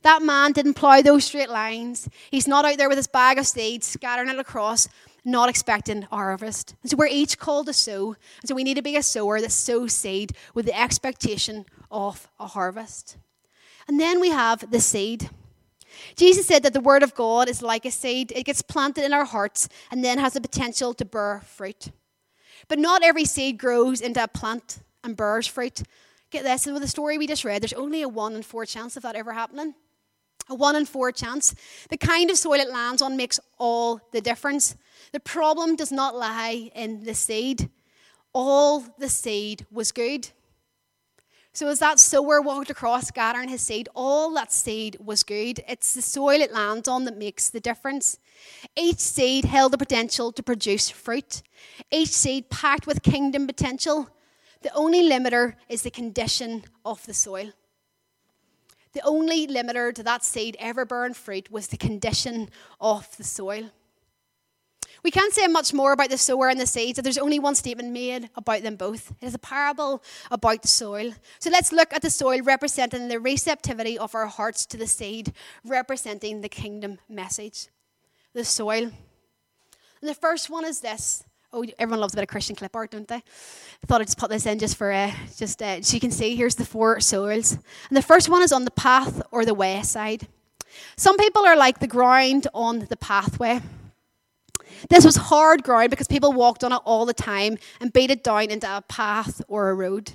That 0.00 0.22
man 0.22 0.52
didn't 0.52 0.74
plow 0.74 1.02
those 1.02 1.24
straight 1.26 1.50
lines. 1.50 2.08
He's 2.30 2.48
not 2.48 2.64
out 2.64 2.78
there 2.78 2.88
with 2.88 2.96
his 2.98 3.06
bag 3.06 3.36
of 3.38 3.46
seeds, 3.46 3.86
scattering 3.86 4.30
it 4.30 4.38
across, 4.38 4.88
not 5.26 5.50
expecting 5.50 6.04
a 6.04 6.16
harvest. 6.16 6.74
And 6.82 6.90
so 6.90 6.96
we're 6.96 7.08
each 7.08 7.38
called 7.38 7.66
to 7.66 7.74
sow. 7.74 8.16
And 8.40 8.48
so 8.48 8.54
we 8.54 8.64
need 8.64 8.76
to 8.76 8.82
be 8.82 8.96
a 8.96 9.02
sower 9.02 9.42
that 9.42 9.52
sows 9.52 9.92
seed 9.92 10.32
with 10.54 10.64
the 10.64 10.80
expectation 10.80 11.66
of 11.90 12.28
a 12.40 12.46
harvest. 12.46 13.18
And 13.88 14.00
then 14.00 14.20
we 14.20 14.30
have 14.30 14.70
the 14.70 14.80
seed. 14.80 15.28
Jesus 16.16 16.46
said 16.46 16.62
that 16.62 16.72
the 16.72 16.80
Word 16.80 17.02
of 17.02 17.14
God 17.14 17.48
is 17.48 17.62
like 17.62 17.84
a 17.84 17.90
seed, 17.90 18.32
it 18.34 18.44
gets 18.44 18.62
planted 18.62 19.04
in 19.04 19.12
our 19.12 19.24
hearts 19.24 19.68
and 19.90 20.04
then 20.04 20.18
has 20.18 20.34
the 20.34 20.40
potential 20.40 20.94
to 20.94 21.04
bear 21.04 21.42
fruit. 21.46 21.90
But 22.68 22.78
not 22.78 23.02
every 23.02 23.24
seed 23.24 23.58
grows 23.58 24.00
into 24.00 24.22
a 24.22 24.28
plant 24.28 24.78
and 25.04 25.16
bears 25.16 25.46
fruit. 25.46 25.82
Get 26.30 26.44
this, 26.44 26.66
with 26.66 26.82
the 26.82 26.88
story 26.88 27.16
we 27.16 27.26
just 27.26 27.44
read, 27.44 27.62
there's 27.62 27.72
only 27.72 28.02
a 28.02 28.08
one 28.08 28.34
in 28.34 28.42
four 28.42 28.66
chance 28.66 28.96
of 28.96 29.02
that 29.04 29.16
ever 29.16 29.32
happening. 29.32 29.74
A 30.50 30.54
one 30.54 30.76
in 30.76 30.84
four 30.86 31.12
chance. 31.12 31.54
The 31.90 31.96
kind 31.96 32.30
of 32.30 32.38
soil 32.38 32.60
it 32.60 32.70
lands 32.70 33.02
on 33.02 33.16
makes 33.16 33.40
all 33.58 34.00
the 34.12 34.20
difference. 34.20 34.76
The 35.12 35.20
problem 35.20 35.76
does 35.76 35.92
not 35.92 36.14
lie 36.14 36.70
in 36.74 37.04
the 37.04 37.14
seed. 37.14 37.70
All 38.32 38.80
the 38.98 39.08
seed 39.08 39.66
was 39.70 39.92
good. 39.92 40.30
So 41.58 41.66
as 41.66 41.80
that 41.80 41.98
sower 41.98 42.40
walked 42.40 42.70
across 42.70 43.08
scattering 43.08 43.48
his 43.48 43.62
seed, 43.62 43.88
all 43.96 44.32
that 44.34 44.52
seed 44.52 44.96
was 45.04 45.24
good. 45.24 45.58
It's 45.66 45.92
the 45.92 46.02
soil 46.02 46.40
it 46.40 46.52
lands 46.52 46.86
on 46.86 47.04
that 47.06 47.16
makes 47.16 47.50
the 47.50 47.58
difference. 47.58 48.20
Each 48.76 49.00
seed 49.00 49.44
held 49.44 49.72
the 49.72 49.76
potential 49.78 50.30
to 50.30 50.40
produce 50.40 50.88
fruit. 50.88 51.42
Each 51.90 52.10
seed 52.10 52.48
packed 52.48 52.86
with 52.86 53.02
kingdom 53.02 53.48
potential. 53.48 54.08
The 54.62 54.72
only 54.72 55.02
limiter 55.02 55.56
is 55.68 55.82
the 55.82 55.90
condition 55.90 56.62
of 56.84 57.04
the 57.06 57.14
soil. 57.14 57.50
The 58.92 59.02
only 59.04 59.48
limiter 59.48 59.92
to 59.96 60.04
that 60.04 60.22
seed 60.22 60.56
ever 60.60 60.84
bearing 60.84 61.14
fruit 61.14 61.50
was 61.50 61.66
the 61.66 61.76
condition 61.76 62.50
of 62.80 63.16
the 63.16 63.24
soil. 63.24 63.72
We 65.04 65.10
can't 65.10 65.32
say 65.32 65.46
much 65.46 65.72
more 65.72 65.92
about 65.92 66.10
the 66.10 66.18
sower 66.18 66.48
and 66.48 66.60
the 66.60 66.66
seeds 66.66 66.98
there's 66.98 67.18
only 67.18 67.38
one 67.38 67.54
statement 67.54 67.92
made 67.92 68.30
about 68.34 68.62
them 68.62 68.76
both. 68.76 69.12
It 69.20 69.26
is 69.26 69.34
a 69.34 69.38
parable 69.38 70.02
about 70.30 70.62
the 70.62 70.68
soil. 70.68 71.12
So 71.38 71.50
let's 71.50 71.72
look 71.72 71.92
at 71.94 72.02
the 72.02 72.10
soil 72.10 72.42
representing 72.42 73.08
the 73.08 73.20
receptivity 73.20 73.98
of 73.98 74.14
our 74.14 74.26
hearts 74.26 74.66
to 74.66 74.76
the 74.76 74.86
seed, 74.86 75.32
representing 75.64 76.40
the 76.40 76.48
kingdom 76.48 76.98
message. 77.08 77.68
The 78.34 78.44
soil. 78.44 78.90
And 80.00 80.08
the 80.08 80.14
first 80.14 80.50
one 80.50 80.64
is 80.64 80.80
this. 80.80 81.24
Oh, 81.52 81.64
everyone 81.78 82.00
loves 82.00 82.12
a 82.12 82.16
bit 82.16 82.24
of 82.24 82.28
Christian 82.28 82.56
clip 82.56 82.76
art, 82.76 82.90
don't 82.90 83.08
they? 83.08 83.16
I 83.16 83.86
thought 83.86 84.02
I'd 84.02 84.06
just 84.06 84.18
put 84.18 84.28
this 84.28 84.44
in 84.44 84.58
just 84.58 84.76
for 84.76 84.92
uh, 84.92 85.10
just 85.36 85.62
uh, 85.62 85.80
so 85.80 85.94
you 85.94 86.00
can 86.00 86.10
see. 86.10 86.36
Here's 86.36 86.56
the 86.56 86.64
four 86.66 87.00
soils, 87.00 87.52
and 87.88 87.96
the 87.96 88.02
first 88.02 88.28
one 88.28 88.42
is 88.42 88.52
on 88.52 88.66
the 88.66 88.70
path 88.70 89.22
or 89.30 89.46
the 89.46 89.54
way 89.54 89.80
side. 89.82 90.28
Some 90.96 91.16
people 91.16 91.46
are 91.46 91.56
like 91.56 91.78
the 91.78 91.86
ground 91.86 92.48
on 92.52 92.80
the 92.90 92.98
pathway. 92.98 93.62
This 94.88 95.04
was 95.04 95.16
hard 95.16 95.62
ground 95.62 95.90
because 95.90 96.06
people 96.06 96.32
walked 96.32 96.64
on 96.64 96.72
it 96.72 96.80
all 96.84 97.06
the 97.06 97.14
time 97.14 97.58
and 97.80 97.92
beat 97.92 98.10
it 98.10 98.22
down 98.22 98.50
into 98.50 98.66
a 98.66 98.82
path 98.82 99.42
or 99.48 99.70
a 99.70 99.74
road. 99.74 100.12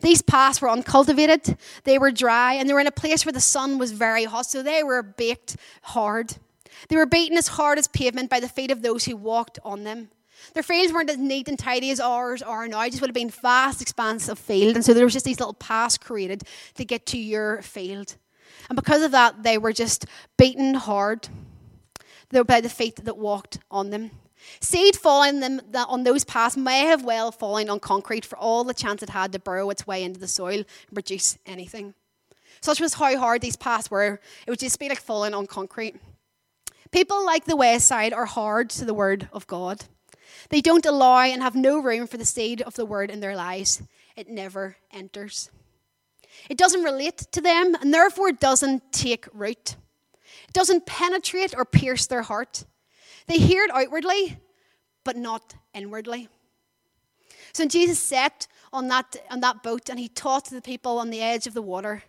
These 0.00 0.22
paths 0.22 0.60
were 0.60 0.70
uncultivated, 0.70 1.56
they 1.84 1.98
were 1.98 2.10
dry, 2.10 2.54
and 2.54 2.68
they 2.68 2.74
were 2.74 2.80
in 2.80 2.86
a 2.86 2.92
place 2.92 3.24
where 3.26 3.32
the 3.32 3.40
sun 3.40 3.78
was 3.78 3.92
very 3.92 4.24
hot, 4.24 4.46
so 4.46 4.62
they 4.62 4.82
were 4.82 5.02
baked 5.02 5.56
hard. 5.82 6.36
They 6.88 6.96
were 6.96 7.06
beaten 7.06 7.36
as 7.36 7.48
hard 7.48 7.78
as 7.78 7.88
pavement 7.88 8.30
by 8.30 8.40
the 8.40 8.48
feet 8.48 8.70
of 8.70 8.82
those 8.82 9.04
who 9.04 9.16
walked 9.16 9.58
on 9.64 9.84
them. 9.84 10.08
Their 10.54 10.62
fields 10.62 10.92
weren't 10.92 11.10
as 11.10 11.18
neat 11.18 11.48
and 11.48 11.58
tidy 11.58 11.90
as 11.90 12.00
ours 12.00 12.42
are 12.42 12.66
now. 12.66 12.80
It 12.82 12.90
just 12.90 13.00
would 13.00 13.10
have 13.10 13.14
been 13.14 13.30
vast 13.30 13.80
expanse 13.80 14.28
of 14.28 14.38
field. 14.38 14.74
And 14.74 14.84
so 14.84 14.92
there 14.92 15.04
was 15.04 15.12
just 15.12 15.24
these 15.24 15.38
little 15.38 15.54
paths 15.54 15.96
created 15.96 16.42
to 16.74 16.84
get 16.84 17.06
to 17.06 17.18
your 17.18 17.62
field. 17.62 18.16
And 18.68 18.76
because 18.76 19.02
of 19.02 19.12
that, 19.12 19.42
they 19.42 19.56
were 19.56 19.72
just 19.72 20.06
beaten 20.36 20.74
hard 20.74 21.28
by 22.32 22.60
the 22.60 22.68
feet 22.68 22.96
that 23.04 23.18
walked 23.18 23.58
on 23.70 23.90
them. 23.90 24.10
Seed 24.60 24.96
falling 24.96 25.40
them, 25.40 25.60
that 25.70 25.88
on 25.88 26.02
those 26.02 26.24
paths 26.24 26.56
may 26.56 26.80
have 26.80 27.04
well 27.04 27.30
fallen 27.30 27.70
on 27.70 27.78
concrete 27.78 28.24
for 28.24 28.36
all 28.38 28.64
the 28.64 28.74
chance 28.74 29.02
it 29.02 29.10
had 29.10 29.32
to 29.32 29.38
burrow 29.38 29.70
its 29.70 29.86
way 29.86 30.02
into 30.02 30.18
the 30.18 30.26
soil 30.26 30.58
and 30.58 30.66
produce 30.92 31.38
anything. 31.46 31.94
Such 32.60 32.80
was 32.80 32.94
how 32.94 33.16
hard 33.18 33.40
these 33.40 33.56
paths 33.56 33.90
were. 33.90 34.20
It 34.46 34.50
would 34.50 34.58
just 34.58 34.78
be 34.78 34.88
like 34.88 35.00
falling 35.00 35.34
on 35.34 35.46
concrete. 35.46 35.96
People 36.90 37.24
like 37.24 37.44
the 37.44 37.56
wayside 37.56 38.12
are 38.12 38.26
hard 38.26 38.70
to 38.70 38.84
the 38.84 38.94
word 38.94 39.28
of 39.32 39.46
God. 39.46 39.84
They 40.50 40.60
don't 40.60 40.86
allow 40.86 41.22
and 41.22 41.42
have 41.42 41.54
no 41.54 41.78
room 41.78 42.06
for 42.06 42.16
the 42.16 42.24
seed 42.24 42.62
of 42.62 42.74
the 42.74 42.86
word 42.86 43.10
in 43.10 43.20
their 43.20 43.36
lives. 43.36 43.82
It 44.16 44.28
never 44.28 44.76
enters. 44.92 45.50
It 46.48 46.58
doesn't 46.58 46.82
relate 46.82 47.18
to 47.32 47.40
them, 47.40 47.74
and 47.80 47.92
therefore 47.92 48.32
doesn't 48.32 48.92
take 48.92 49.26
root. 49.32 49.76
Doesn't 50.52 50.86
penetrate 50.86 51.54
or 51.56 51.64
pierce 51.64 52.06
their 52.06 52.22
heart. 52.22 52.64
They 53.26 53.38
hear 53.38 53.64
it 53.64 53.70
outwardly, 53.72 54.38
but 55.04 55.16
not 55.16 55.54
inwardly. 55.74 56.28
So 57.52 57.66
Jesus 57.66 57.98
sat 57.98 58.46
on 58.72 58.88
that, 58.88 59.16
on 59.30 59.40
that 59.40 59.62
boat 59.62 59.88
and 59.90 59.98
he 59.98 60.08
taught 60.08 60.46
the 60.46 60.62
people 60.62 60.98
on 60.98 61.10
the 61.10 61.20
edge 61.20 61.46
of 61.46 61.54
the 61.54 61.62
water, 61.62 62.02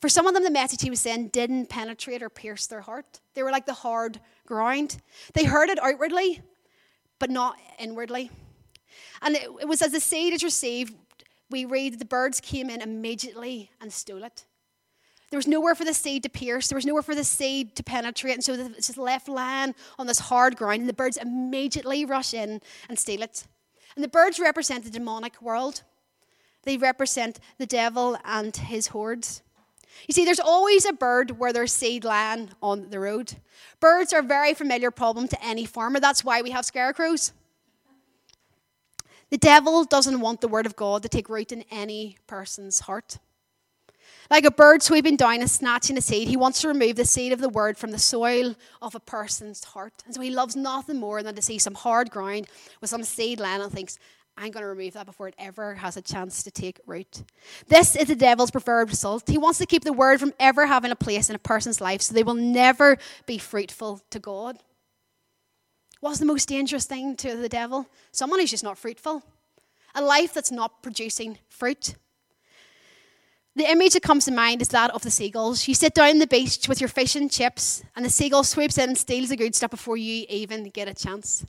for 0.00 0.08
some 0.08 0.26
of 0.26 0.32
them, 0.32 0.44
the 0.44 0.50
message 0.50 0.80
he 0.80 0.90
was 0.90 1.00
saying 1.00 1.28
didn't 1.28 1.68
penetrate 1.68 2.22
or 2.22 2.30
pierce 2.30 2.66
their 2.66 2.80
heart. 2.80 3.20
They 3.34 3.42
were 3.42 3.50
like 3.50 3.66
the 3.66 3.74
hard 3.74 4.18
ground. 4.46 4.96
They 5.34 5.44
heard 5.44 5.68
it 5.68 5.78
outwardly, 5.78 6.40
but 7.18 7.30
not 7.30 7.58
inwardly. 7.78 8.30
And 9.20 9.36
it, 9.36 9.48
it 9.60 9.68
was 9.68 9.82
as 9.82 9.92
the 9.92 10.00
seed 10.00 10.32
is 10.32 10.42
received, 10.42 10.94
we 11.50 11.66
read 11.66 11.92
that 11.92 11.98
the 11.98 12.06
birds 12.06 12.40
came 12.40 12.70
in 12.70 12.80
immediately 12.80 13.70
and 13.80 13.92
stole 13.92 14.24
it. 14.24 14.46
There 15.30 15.38
was 15.38 15.46
nowhere 15.46 15.76
for 15.76 15.84
the 15.84 15.94
seed 15.94 16.24
to 16.24 16.28
pierce. 16.28 16.68
There 16.68 16.76
was 16.76 16.86
nowhere 16.86 17.02
for 17.02 17.14
the 17.14 17.24
seed 17.24 17.76
to 17.76 17.84
penetrate. 17.84 18.34
And 18.34 18.44
so 18.44 18.54
it's 18.54 18.88
just 18.88 18.98
left 18.98 19.28
lying 19.28 19.74
on 19.98 20.06
this 20.06 20.18
hard 20.18 20.56
ground. 20.56 20.80
And 20.80 20.88
the 20.88 20.92
birds 20.92 21.16
immediately 21.16 22.04
rush 22.04 22.34
in 22.34 22.60
and 22.88 22.98
steal 22.98 23.22
it. 23.22 23.46
And 23.94 24.02
the 24.02 24.08
birds 24.08 24.40
represent 24.40 24.84
the 24.84 24.90
demonic 24.90 25.40
world, 25.40 25.82
they 26.64 26.76
represent 26.76 27.40
the 27.58 27.66
devil 27.66 28.18
and 28.24 28.54
his 28.54 28.88
hordes. 28.88 29.42
You 30.08 30.12
see, 30.12 30.24
there's 30.24 30.40
always 30.40 30.84
a 30.84 30.92
bird 30.92 31.38
where 31.38 31.52
there's 31.52 31.72
seed 31.72 32.04
lying 32.04 32.50
on 32.62 32.90
the 32.90 33.00
road. 33.00 33.34
Birds 33.80 34.12
are 34.12 34.20
a 34.20 34.22
very 34.22 34.54
familiar 34.54 34.90
problem 34.90 35.28
to 35.28 35.44
any 35.44 35.64
farmer. 35.64 36.00
That's 36.00 36.24
why 36.24 36.42
we 36.42 36.50
have 36.50 36.64
scarecrows. 36.64 37.32
The 39.30 39.38
devil 39.38 39.84
doesn't 39.84 40.20
want 40.20 40.40
the 40.40 40.48
word 40.48 40.66
of 40.66 40.74
God 40.74 41.02
to 41.02 41.08
take 41.08 41.28
root 41.28 41.52
in 41.52 41.64
any 41.70 42.16
person's 42.26 42.80
heart. 42.80 43.18
Like 44.30 44.44
a 44.44 44.50
bird 44.50 44.82
sweeping 44.82 45.16
down 45.16 45.40
and 45.40 45.50
snatching 45.50 45.98
a 45.98 46.00
seed, 46.00 46.28
he 46.28 46.36
wants 46.36 46.60
to 46.60 46.68
remove 46.68 46.94
the 46.94 47.04
seed 47.04 47.32
of 47.32 47.40
the 47.40 47.48
word 47.48 47.76
from 47.76 47.90
the 47.90 47.98
soil 47.98 48.54
of 48.80 48.94
a 48.94 49.00
person's 49.00 49.64
heart. 49.64 49.92
And 50.06 50.14
so 50.14 50.20
he 50.20 50.30
loves 50.30 50.54
nothing 50.54 51.00
more 51.00 51.22
than 51.22 51.34
to 51.34 51.42
see 51.42 51.58
some 51.58 51.74
hard 51.74 52.10
ground 52.10 52.46
with 52.80 52.90
some 52.90 53.02
seed 53.02 53.40
lying 53.40 53.60
and 53.60 53.72
thinks, 53.72 53.98
I'm 54.36 54.52
going 54.52 54.62
to 54.62 54.68
remove 54.68 54.94
that 54.94 55.04
before 55.04 55.28
it 55.28 55.34
ever 55.36 55.74
has 55.74 55.96
a 55.96 56.02
chance 56.02 56.44
to 56.44 56.50
take 56.50 56.80
root. 56.86 57.24
This 57.66 57.96
is 57.96 58.06
the 58.06 58.14
devil's 58.14 58.52
preferred 58.52 58.88
result. 58.88 59.28
He 59.28 59.36
wants 59.36 59.58
to 59.58 59.66
keep 59.66 59.82
the 59.82 59.92
word 59.92 60.20
from 60.20 60.32
ever 60.38 60.64
having 60.64 60.92
a 60.92 60.96
place 60.96 61.28
in 61.28 61.36
a 61.36 61.40
person's 61.40 61.80
life 61.80 62.00
so 62.00 62.14
they 62.14 62.22
will 62.22 62.34
never 62.34 62.98
be 63.26 63.36
fruitful 63.36 64.00
to 64.10 64.18
God. 64.18 64.58
What's 66.00 66.20
the 66.20 66.24
most 66.24 66.48
dangerous 66.48 66.86
thing 66.86 67.16
to 67.16 67.36
the 67.36 67.48
devil? 67.48 67.86
Someone 68.12 68.38
who's 68.38 68.50
just 68.50 68.64
not 68.64 68.78
fruitful. 68.78 69.22
A 69.94 70.02
life 70.02 70.32
that's 70.32 70.52
not 70.52 70.82
producing 70.82 71.38
fruit. 71.48 71.96
The 73.60 73.70
image 73.70 73.92
that 73.92 74.02
comes 74.02 74.24
to 74.24 74.30
mind 74.30 74.62
is 74.62 74.68
that 74.68 74.90
of 74.92 75.02
the 75.02 75.10
seagulls. 75.10 75.68
You 75.68 75.74
sit 75.74 75.92
down 75.92 76.08
on 76.08 76.18
the 76.18 76.26
beach 76.26 76.66
with 76.66 76.80
your 76.80 76.88
fish 76.88 77.14
and 77.14 77.30
chips, 77.30 77.82
and 77.94 78.02
the 78.02 78.08
seagull 78.08 78.42
swoops 78.42 78.78
in 78.78 78.88
and 78.88 78.96
steals 78.96 79.28
the 79.28 79.36
good 79.36 79.54
stuff 79.54 79.70
before 79.70 79.98
you 79.98 80.24
even 80.30 80.70
get 80.70 80.88
a 80.88 80.94
chance. 80.94 81.44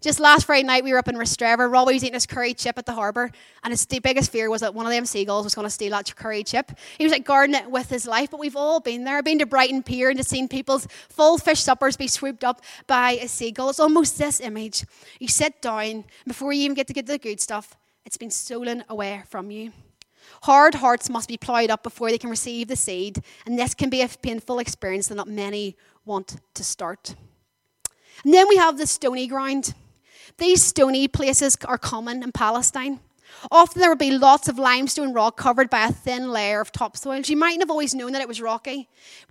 Just 0.00 0.20
last 0.20 0.46
Friday 0.46 0.66
night, 0.66 0.84
we 0.84 0.92
were 0.94 0.98
up 0.98 1.06
in 1.06 1.16
Rostrevor. 1.16 1.70
Robbie 1.70 1.92
was 1.92 2.02
eating 2.02 2.14
his 2.14 2.24
curry 2.24 2.54
chip 2.54 2.78
at 2.78 2.86
the 2.86 2.94
harbour, 2.94 3.30
and 3.62 3.72
his 3.72 3.84
biggest 3.84 4.32
fear 4.32 4.48
was 4.48 4.62
that 4.62 4.74
one 4.74 4.86
of 4.86 4.92
them 4.92 5.04
seagulls 5.04 5.44
was 5.44 5.54
going 5.54 5.66
to 5.66 5.70
steal 5.70 5.90
that 5.90 6.16
curry 6.16 6.42
chip. 6.44 6.72
He 6.96 7.04
was 7.04 7.12
like 7.12 7.26
guarding 7.26 7.56
it 7.56 7.70
with 7.70 7.90
his 7.90 8.06
life, 8.06 8.30
but 8.30 8.40
we've 8.40 8.56
all 8.56 8.80
been 8.80 9.04
there. 9.04 9.18
I've 9.18 9.24
been 9.24 9.40
to 9.40 9.46
Brighton 9.46 9.82
Pier 9.82 10.08
and 10.08 10.16
just 10.16 10.30
seen 10.30 10.48
people's 10.48 10.88
full 11.10 11.36
fish 11.36 11.60
suppers 11.60 11.98
be 11.98 12.08
swooped 12.08 12.42
up 12.42 12.62
by 12.86 13.18
a 13.20 13.28
seagull. 13.28 13.68
It's 13.68 13.80
almost 13.80 14.16
this 14.16 14.40
image. 14.40 14.86
You 15.20 15.28
sit 15.28 15.60
down, 15.60 15.84
and 15.84 16.04
before 16.26 16.54
you 16.54 16.62
even 16.62 16.74
get 16.74 16.86
to 16.86 16.94
get 16.94 17.04
the 17.04 17.18
good 17.18 17.38
stuff, 17.38 17.76
it's 18.06 18.16
been 18.16 18.30
stolen 18.30 18.82
away 18.88 19.24
from 19.28 19.50
you. 19.50 19.72
Hard 20.42 20.76
hearts 20.76 21.08
must 21.08 21.28
be 21.28 21.36
ploughed 21.36 21.70
up 21.70 21.82
before 21.82 22.10
they 22.10 22.18
can 22.18 22.30
receive 22.30 22.68
the 22.68 22.76
seed, 22.76 23.22
and 23.46 23.58
this 23.58 23.74
can 23.74 23.90
be 23.90 24.02
a 24.02 24.08
painful 24.08 24.58
experience 24.58 25.08
that 25.08 25.14
not 25.14 25.28
many 25.28 25.76
want 26.04 26.36
to 26.54 26.64
start. 26.64 27.14
And 28.24 28.32
then 28.32 28.48
we 28.48 28.56
have 28.56 28.78
the 28.78 28.86
stony 28.86 29.26
ground. 29.26 29.74
These 30.38 30.62
stony 30.62 31.08
places 31.08 31.56
are 31.64 31.78
common 31.78 32.22
in 32.22 32.32
Palestine. 32.32 33.00
Often 33.50 33.80
there 33.80 33.90
would 33.90 33.98
be 33.98 34.16
lots 34.16 34.48
of 34.48 34.58
limestone 34.58 35.12
rock 35.12 35.36
covered 35.36 35.68
by 35.70 35.86
a 35.86 35.92
thin 35.92 36.30
layer 36.30 36.60
of 36.60 36.72
topsoil. 36.72 37.20
You 37.20 37.36
mightn't 37.36 37.62
have 37.62 37.70
always 37.70 37.94
known 37.94 38.12
that 38.12 38.22
it 38.22 38.28
was 38.28 38.40
rocky. 38.40 38.88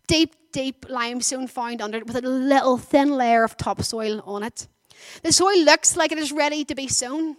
Deep, 0.08 0.36
deep 0.52 0.86
limestone 0.90 1.48
found 1.48 1.82
under 1.82 1.98
it 1.98 2.08
with 2.08 2.18
a 2.18 2.22
little 2.22 2.78
thin 2.78 3.12
layer 3.12 3.44
of 3.44 3.58
topsoil 3.58 4.22
on 4.26 4.44
it. 4.44 4.68
The 5.24 5.32
soil 5.32 5.64
looks 5.64 5.96
like 5.96 6.12
it 6.12 6.18
is 6.18 6.32
ready 6.32 6.64
to 6.66 6.76
be 6.76 6.88
sown. 6.88 7.38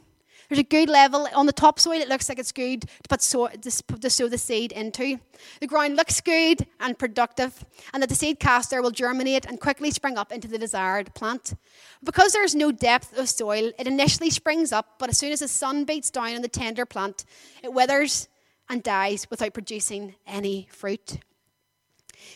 There's 0.49 0.59
a 0.59 0.65
good 0.65 0.89
level 0.89 1.27
on 1.35 1.47
the 1.47 1.53
topsoil. 1.53 2.01
It 2.01 2.09
looks 2.09 2.29
like 2.29 2.39
it's 2.39 2.53
good 2.53 2.83
to, 2.83 3.09
put 3.09 3.23
so, 3.23 3.49
to 3.49 4.11
sow 4.11 4.29
the 4.29 4.39
seed 4.39 4.73
into. 4.73 5.19
The 5.61 5.67
ground 5.67 5.97
looks 5.97 6.21
good 6.21 6.67
and 6.81 6.99
productive, 6.99 7.65
and 7.93 8.03
that 8.03 8.09
the 8.09 8.15
seed 8.15 8.39
caster 8.39 8.83
will 8.83 8.91
germinate 8.91 9.47
and 9.47 9.61
quickly 9.61 9.91
spring 9.91 10.19
up 10.19 10.33
into 10.33 10.49
the 10.49 10.59
desired 10.59 11.15
plant. 11.15 11.55
Because 12.03 12.33
there's 12.33 12.55
no 12.55 12.71
depth 12.73 13.17
of 13.17 13.29
soil, 13.29 13.73
it 13.79 13.87
initially 13.87 14.31
springs 14.31 14.73
up, 14.73 14.99
but 14.99 15.09
as 15.09 15.19
soon 15.19 15.33
as 15.33 15.41
the 15.41 15.49
sun 15.49 15.85
beats 15.85 16.11
down 16.11 16.35
on 16.35 16.43
the 16.43 16.49
tender 16.49 16.85
plant, 16.85 17.25
it 17.63 17.73
withers 17.73 18.29
and 18.69 18.83
dies 18.83 19.27
without 19.31 19.55
producing 19.55 20.15
any 20.27 20.69
fruit. 20.71 21.19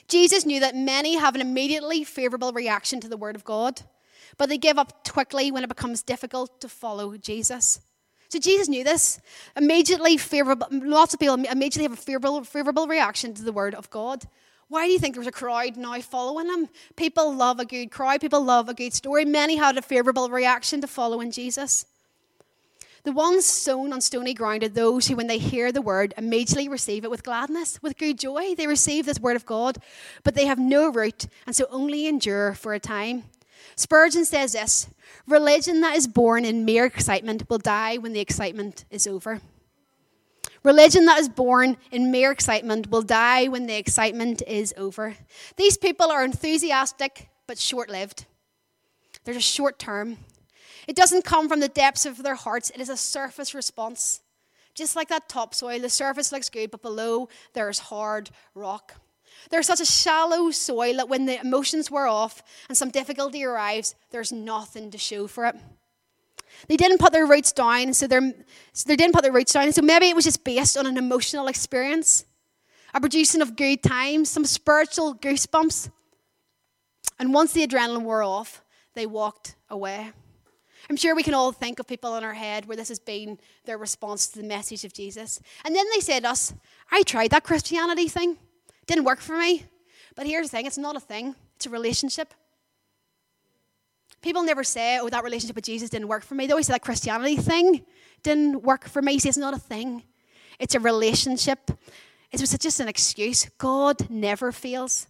Jesus 0.07 0.44
knew 0.44 0.61
that 0.61 0.77
many 0.77 1.16
have 1.16 1.35
an 1.35 1.40
immediately 1.40 2.05
favourable 2.05 2.53
reaction 2.53 3.01
to 3.01 3.09
the 3.09 3.16
Word 3.16 3.37
of 3.37 3.44
God, 3.44 3.83
but 4.37 4.49
they 4.49 4.59
give 4.59 4.79
up 4.79 5.09
quickly 5.09 5.51
when 5.51 5.64
it 5.64 5.68
becomes 5.68 6.03
difficult 6.03 6.61
to 6.61 6.68
follow 6.68 7.16
Jesus. 7.16 7.81
So 8.29 8.38
Jesus 8.38 8.69
knew 8.69 8.85
this. 8.85 9.21
Immediately 9.57 10.19
favorable, 10.19 10.67
lots 10.71 11.14
of 11.14 11.21
people 11.21 11.35
immediately 11.37 11.85
have 11.85 11.93
a 11.93 11.97
favorable, 11.97 12.45
favorable 12.45 12.87
reaction 12.87 13.33
to 13.35 13.43
the 13.43 13.53
word 13.53 13.75
of 13.75 13.88
God. 13.91 14.25
Why 14.69 14.87
do 14.87 14.93
you 14.93 14.99
think 14.99 15.14
there 15.14 15.21
was 15.21 15.29
a 15.29 15.33
crowd 15.33 15.79
now 15.79 15.99
following 16.01 16.47
him? 16.47 16.69
People 16.95 17.35
love 17.35 17.59
a 17.59 17.64
good 17.64 17.91
crowd. 17.91 18.21
People 18.21 18.45
love 18.45 18.69
a 18.69 18.75
good 18.75 18.93
story. 18.93 19.25
Many 19.25 19.57
had 19.57 19.79
a 19.79 19.83
favorable 19.83 20.29
reaction 20.29 20.83
to 20.83 20.87
following 20.87 21.31
Jesus. 21.31 21.87
The 23.05 23.12
ones 23.12 23.47
sown 23.47 23.95
on 23.95 24.03
stony 24.03 24.35
ground 24.35 24.62
are 24.62 24.69
those 24.69 25.07
who, 25.07 25.17
when 25.17 25.29
they 25.29 25.38
hear 25.38 25.73
the 25.73 25.81
word, 25.81 26.12
immediately 26.19 26.69
receive 26.69 27.05
it 27.05 27.11
with 27.11 27.23
gladness, 27.23 27.83
with 27.83 27.97
good 27.97 28.19
joy. 28.19 28.55
They 28.55 28.67
receive 28.67 29.07
this 29.07 29.19
word 29.19 29.37
of 29.37 29.47
God, 29.47 29.79
but 30.23 30.35
they 30.35 30.45
have 30.45 30.59
no 30.59 30.91
root 30.91 31.27
and 31.47 31.57
so 31.57 31.64
only 31.71 32.07
endure 32.07 32.53
for 32.53 32.75
a 32.75 32.81
time. 32.81 33.25
Spurgeon 33.77 34.25
says 34.25 34.53
this 34.53 34.89
Religion 35.27 35.81
that 35.81 35.97
is 35.97 36.07
born 36.07 36.45
in 36.45 36.65
mere 36.65 36.87
excitement 36.87 37.49
will 37.49 37.59
die 37.59 37.97
when 37.99 38.13
the 38.13 38.21
excitement 38.21 38.85
is 38.91 39.07
over. 39.07 39.41
Religion 40.65 41.05
that 41.07 41.19
is 41.19 41.29
born 41.29 41.77
in 41.93 42.11
mere 42.11 42.33
excitement 42.33 42.91
will 42.91 43.03
die 43.03 43.47
when 43.49 43.67
the 43.67 43.77
excitement 43.77 44.43
is 44.47 44.75
over. 44.77 45.15
These 45.57 45.77
people 45.77 46.11
are 46.11 46.25
enthusiastic 46.25 47.29
but 47.47 47.59
short 47.59 47.91
lived. 47.91 48.27
They're 49.25 49.35
just 49.35 49.53
short 49.53 49.79
term. 49.79 50.19
It 50.87 50.97
doesn't 50.97 51.25
come 51.25 51.49
from 51.49 51.61
the 51.61 51.69
depths 51.69 52.07
of 52.07 52.23
their 52.23 52.35
hearts, 52.35 52.71
it 52.71 52.81
is 52.81 52.89
a 52.89 52.97
surface 52.97 53.55
response. 53.55 54.21
Just 54.75 54.95
like 54.95 55.09
that 55.09 55.29
topsoil, 55.29 55.81
the 55.81 55.91
surface 55.91 56.31
looks 56.31 56.49
good, 56.49 56.71
but 56.71 56.83
below 56.83 57.29
there's 57.53 57.79
hard 57.79 58.31
rock. 58.55 58.95
There's 59.51 59.66
such 59.66 59.81
a 59.81 59.87
shallow 59.87 60.51
soil 60.51 60.96
that 60.96 61.09
when 61.09 61.27
the 61.27 61.40
emotions 61.40 61.90
wear 61.90 62.07
off 62.07 62.42
and 62.68 62.77
some 62.77 62.90
difficulty 62.90 63.44
arrives, 63.44 63.94
there's 64.11 64.33
nothing 64.33 64.90
to 64.90 64.98
show 64.98 65.27
for 65.27 65.46
it. 65.46 65.57
They 66.66 66.77
didn't 66.77 66.98
put 66.98 67.12
their 67.12 67.27
roots 67.27 67.53
down, 67.53 67.94
so, 67.94 68.07
so 68.09 68.88
they 68.88 68.96
didn't 68.96 69.14
put 69.14 69.22
their 69.22 69.33
roots 69.33 69.53
down. 69.53 69.72
So 69.72 69.83
maybe 69.83 70.09
it 70.09 70.16
was 70.16 70.24
just 70.24 70.44
based 70.44 70.77
on 70.77 70.87
an 70.87 70.96
emotional 70.96 71.46
experience, 71.46 72.24
a 72.92 73.01
producing 73.01 73.42
of 73.42 73.57
good 73.57 73.83
times, 73.83 74.29
some 74.29 74.44
spiritual 74.44 75.14
goosebumps. 75.14 75.90
And 77.18 77.33
once 77.33 77.53
the 77.53 77.66
adrenaline 77.66 78.03
wore 78.03 78.22
off, 78.22 78.62
they 78.94 79.07
walked 79.07 79.55
away. 79.70 80.12
I'm 80.90 80.96
sure 80.96 81.14
we 81.14 81.22
can 81.22 81.35
all 81.35 81.53
think 81.53 81.79
of 81.79 81.87
people 81.87 82.16
in 82.16 82.24
our 82.24 82.35
head 82.35 82.66
where 82.66 82.77
this 82.77 82.88
has 82.88 82.98
been 82.98 83.38
their 83.64 83.77
response 83.77 84.29
to 84.29 84.38
the 84.38 84.46
message 84.46 84.85
of 84.85 84.92
Jesus. 84.92 85.40
And 85.64 85.77
then 85.77 85.85
they 85.94 86.01
said 86.01 86.24
us, 86.24 86.55
I 86.90 87.03
tried 87.03 87.31
that 87.33 87.44
Christianity 87.44 88.09
thing. 88.09 88.38
Didn't 88.88 89.05
work 89.05 89.20
for 89.20 89.38
me. 89.38 89.64
But 90.16 90.27
here's 90.27 90.51
the 90.51 90.57
thing 90.57 90.66
it's 90.66 90.77
not 90.77 90.96
a 90.96 91.01
thing, 91.01 91.37
it's 91.55 91.66
a 91.66 91.70
relationship. 91.70 92.35
People 94.20 94.42
never 94.42 94.64
say, 94.64 94.98
oh, 94.98 95.09
that 95.09 95.22
relationship 95.22 95.55
with 95.55 95.64
Jesus 95.64 95.90
didn't 95.90 96.09
work 96.09 96.24
for 96.24 96.35
me. 96.35 96.46
They 96.46 96.53
always 96.53 96.66
say 96.66 96.72
that 96.72 96.83
Christianity 96.83 97.37
thing 97.37 97.85
didn't 98.24 98.64
work 98.64 98.88
for 98.88 99.01
me. 99.01 99.20
See, 99.20 99.29
it's 99.29 99.38
not 99.38 99.55
a 99.55 99.61
thing, 99.61 100.03
it's 100.59 100.74
a 100.74 100.81
relationship. 100.81 101.70
It 102.33 102.40
was 102.40 102.51
just 102.59 102.81
an 102.81 102.88
excuse. 102.88 103.48
God 103.57 104.11
never 104.11 104.53
fails. 104.53 105.07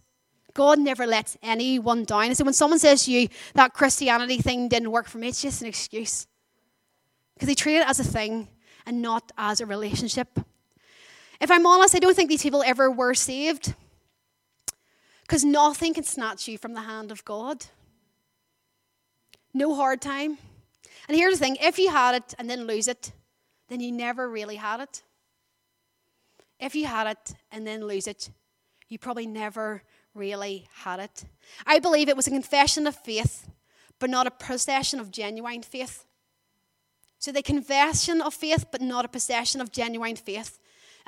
God 0.53 0.79
never 0.79 1.05
lets 1.05 1.37
anyone 1.41 2.05
down. 2.05 2.33
So 2.35 2.45
when 2.45 2.53
someone 2.53 2.79
says 2.79 3.05
to 3.05 3.11
you 3.11 3.27
that 3.55 3.73
Christianity 3.73 4.37
thing 4.37 4.69
didn't 4.69 4.91
work 4.91 5.07
for 5.07 5.17
me, 5.17 5.27
it's 5.27 5.41
just 5.41 5.61
an 5.61 5.67
excuse. 5.67 6.27
Because 7.33 7.47
they 7.47 7.55
treat 7.55 7.77
it 7.77 7.89
as 7.89 7.99
a 7.99 8.03
thing 8.05 8.47
and 8.85 9.01
not 9.01 9.31
as 9.37 9.59
a 9.59 9.65
relationship. 9.65 10.39
If 11.39 11.49
I'm 11.51 11.65
honest, 11.65 11.95
I 11.95 11.99
don't 11.99 12.15
think 12.15 12.29
these 12.29 12.43
people 12.43 12.63
ever 12.65 12.91
were 12.91 13.13
saved. 13.13 13.73
Because 15.21 15.45
nothing 15.45 15.93
can 15.93 16.03
snatch 16.03 16.47
you 16.47 16.57
from 16.57 16.73
the 16.73 16.81
hand 16.81 17.11
of 17.11 17.23
God. 17.23 17.65
No 19.53 19.75
hard 19.75 20.01
time. 20.01 20.37
And 21.07 21.17
here's 21.17 21.39
the 21.39 21.45
thing 21.45 21.57
if 21.61 21.79
you 21.79 21.89
had 21.89 22.15
it 22.15 22.33
and 22.37 22.49
then 22.49 22.65
lose 22.67 22.87
it, 22.87 23.11
then 23.67 23.79
you 23.79 23.91
never 23.91 24.29
really 24.29 24.57
had 24.57 24.79
it. 24.79 25.03
If 26.59 26.75
you 26.75 26.85
had 26.85 27.07
it 27.07 27.35
and 27.51 27.65
then 27.65 27.85
lose 27.85 28.07
it, 28.07 28.31
you 28.89 28.99
probably 28.99 29.27
never 29.27 29.83
really 30.13 30.67
had 30.83 30.99
it. 30.99 31.25
I 31.65 31.79
believe 31.79 32.09
it 32.09 32.17
was 32.17 32.27
a 32.27 32.31
confession 32.31 32.85
of 32.85 32.95
faith, 32.95 33.47
but 33.99 34.09
not 34.09 34.27
a 34.27 34.31
possession 34.31 34.99
of 34.99 35.11
genuine 35.11 35.61
faith. 35.61 36.05
So 37.17 37.31
the 37.31 37.41
confession 37.41 38.21
of 38.21 38.33
faith, 38.33 38.65
but 38.71 38.81
not 38.81 39.05
a 39.05 39.09
possession 39.09 39.61
of 39.61 39.71
genuine 39.71 40.15
faith, 40.15 40.59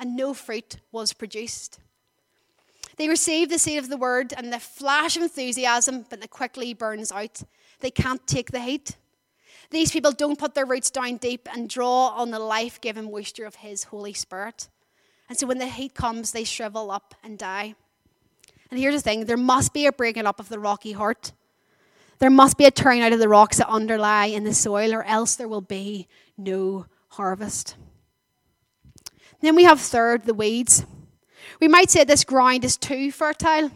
and 0.02 0.16
no 0.16 0.34
fruit 0.34 0.78
was 0.90 1.12
produced. 1.12 1.78
They 2.96 3.08
receive 3.08 3.48
the 3.48 3.58
seed 3.58 3.78
of 3.78 3.88
the 3.88 3.96
word 3.96 4.34
and 4.36 4.52
the 4.52 4.58
flash 4.58 5.16
of 5.16 5.22
enthusiasm, 5.22 6.04
but 6.10 6.24
it 6.24 6.28
quickly 6.28 6.74
burns 6.74 7.12
out. 7.12 7.44
They 7.78 7.92
can't 7.92 8.26
take 8.26 8.50
the 8.50 8.60
heat. 8.60 8.96
These 9.70 9.92
people 9.92 10.10
don't 10.10 10.40
put 10.40 10.54
their 10.54 10.66
roots 10.66 10.90
down 10.90 11.18
deep 11.18 11.48
and 11.54 11.70
draw 11.70 12.08
on 12.08 12.32
the 12.32 12.40
life 12.40 12.80
giving 12.80 13.12
moisture 13.12 13.46
of 13.46 13.54
His 13.54 13.84
Holy 13.84 14.12
Spirit. 14.12 14.68
And 15.28 15.38
so 15.38 15.46
when 15.46 15.58
the 15.58 15.68
heat 15.68 15.94
comes, 15.94 16.32
they 16.32 16.44
shrivel 16.44 16.90
up 16.90 17.14
and 17.22 17.38
die. 17.38 17.76
And 18.72 18.80
here's 18.80 18.96
the 18.96 19.00
thing 19.00 19.26
there 19.26 19.36
must 19.36 19.72
be 19.72 19.86
a 19.86 19.92
breaking 19.92 20.26
up 20.26 20.40
of 20.40 20.48
the 20.48 20.58
rocky 20.58 20.92
heart. 20.92 21.30
There 22.18 22.28
must 22.28 22.58
be 22.58 22.64
a 22.64 22.72
tearing 22.72 23.02
out 23.02 23.12
of 23.12 23.20
the 23.20 23.28
rocks 23.28 23.58
that 23.58 23.68
underlie 23.68 24.26
in 24.26 24.42
the 24.42 24.52
soil, 24.52 24.92
or 24.94 25.04
else 25.04 25.36
there 25.36 25.48
will 25.48 25.60
be 25.60 26.08
no 26.36 26.86
harvest. 27.10 27.76
Then 29.42 29.56
we 29.56 29.64
have 29.64 29.80
third, 29.80 30.24
the 30.24 30.34
weeds. 30.34 30.86
We 31.60 31.68
might 31.68 31.90
say 31.90 32.04
this 32.04 32.24
ground 32.24 32.64
is 32.64 32.76
too 32.76 33.12
fertile. 33.12 33.70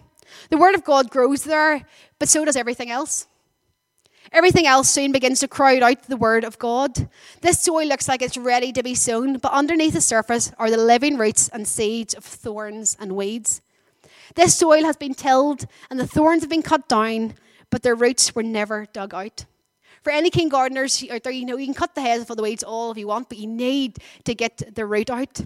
The 0.50 0.56
Word 0.56 0.74
of 0.74 0.84
God 0.84 1.10
grows 1.10 1.44
there, 1.44 1.86
but 2.18 2.28
so 2.28 2.44
does 2.44 2.56
everything 2.56 2.90
else. 2.90 3.26
Everything 4.32 4.66
else 4.66 4.90
soon 4.90 5.12
begins 5.12 5.40
to 5.40 5.48
crowd 5.48 5.82
out 5.82 6.04
the 6.04 6.16
Word 6.16 6.44
of 6.44 6.58
God. 6.58 7.08
This 7.42 7.60
soil 7.60 7.86
looks 7.86 8.08
like 8.08 8.22
it's 8.22 8.36
ready 8.36 8.72
to 8.72 8.82
be 8.82 8.94
sown, 8.94 9.38
but 9.38 9.52
underneath 9.52 9.94
the 9.94 10.00
surface 10.00 10.52
are 10.58 10.70
the 10.70 10.76
living 10.76 11.16
roots 11.16 11.48
and 11.48 11.66
seeds 11.66 12.14
of 12.14 12.24
thorns 12.24 12.96
and 12.98 13.12
weeds. 13.12 13.60
This 14.34 14.56
soil 14.56 14.84
has 14.84 14.96
been 14.96 15.14
tilled, 15.14 15.66
and 15.90 15.98
the 15.98 16.06
thorns 16.06 16.42
have 16.42 16.50
been 16.50 16.62
cut 16.62 16.88
down, 16.88 17.34
but 17.70 17.82
their 17.82 17.94
roots 17.94 18.34
were 18.34 18.42
never 18.42 18.86
dug 18.92 19.14
out. 19.14 19.46
For 20.02 20.10
any 20.10 20.30
keen 20.30 20.48
gardeners 20.48 21.04
out 21.10 21.22
there, 21.22 21.32
you 21.32 21.46
know 21.46 21.56
you 21.56 21.66
can 21.66 21.74
cut 21.74 21.94
the 21.94 22.00
heads 22.00 22.28
of 22.28 22.36
the 22.36 22.42
weeds 22.42 22.62
all 22.62 22.92
if 22.92 22.98
you 22.98 23.06
want, 23.06 23.28
but 23.28 23.38
you 23.38 23.46
need 23.46 23.98
to 24.24 24.34
get 24.34 24.74
the 24.74 24.86
root 24.86 25.10
out. 25.10 25.40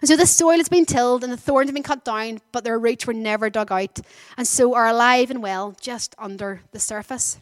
And 0.00 0.08
so 0.08 0.16
the 0.16 0.26
soil 0.26 0.56
has 0.56 0.68
been 0.68 0.86
tilled 0.86 1.22
and 1.22 1.32
the 1.32 1.36
thorns 1.36 1.68
have 1.68 1.74
been 1.74 1.82
cut 1.82 2.04
down, 2.04 2.40
but 2.50 2.64
their 2.64 2.78
roots 2.78 3.06
were 3.06 3.12
never 3.12 3.50
dug 3.50 3.70
out, 3.70 4.00
and 4.36 4.46
so 4.46 4.74
are 4.74 4.88
alive 4.88 5.30
and 5.30 5.42
well 5.42 5.76
just 5.80 6.14
under 6.18 6.62
the 6.72 6.80
surface. 6.80 7.38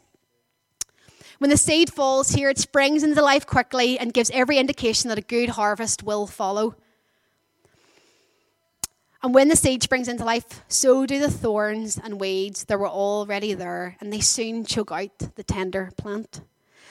When 1.39 1.51
the 1.51 1.57
seed 1.57 1.93
falls 1.93 2.31
here, 2.31 2.51
it 2.51 2.59
springs 2.59 3.03
into 3.03 3.23
life 3.23 3.47
quickly 3.47 3.99
and 3.99 4.13
gives 4.13 4.31
every 4.35 4.59
indication 4.59 5.09
that 5.09 5.19
a 5.19 5.23
good 5.23 5.51
harvest 5.51 6.03
will 6.03 6.27
follow. 6.27 6.75
And 9.23 9.35
when 9.35 9.49
the 9.49 9.57
seed 9.57 9.83
springs 9.83 10.09
into 10.09 10.25
life, 10.25 10.63
so 10.69 11.07
do 11.07 11.19
the 11.19 11.31
thorns 11.31 11.99
and 12.03 12.21
weeds 12.21 12.65
that 12.65 12.79
were 12.79 12.89
already 12.89 13.55
there, 13.55 13.97
and 14.01 14.13
they 14.13 14.21
soon 14.21 14.65
choke 14.65 14.93
out 14.93 15.35
the 15.35 15.43
tender 15.43 15.91
plant. 15.97 16.41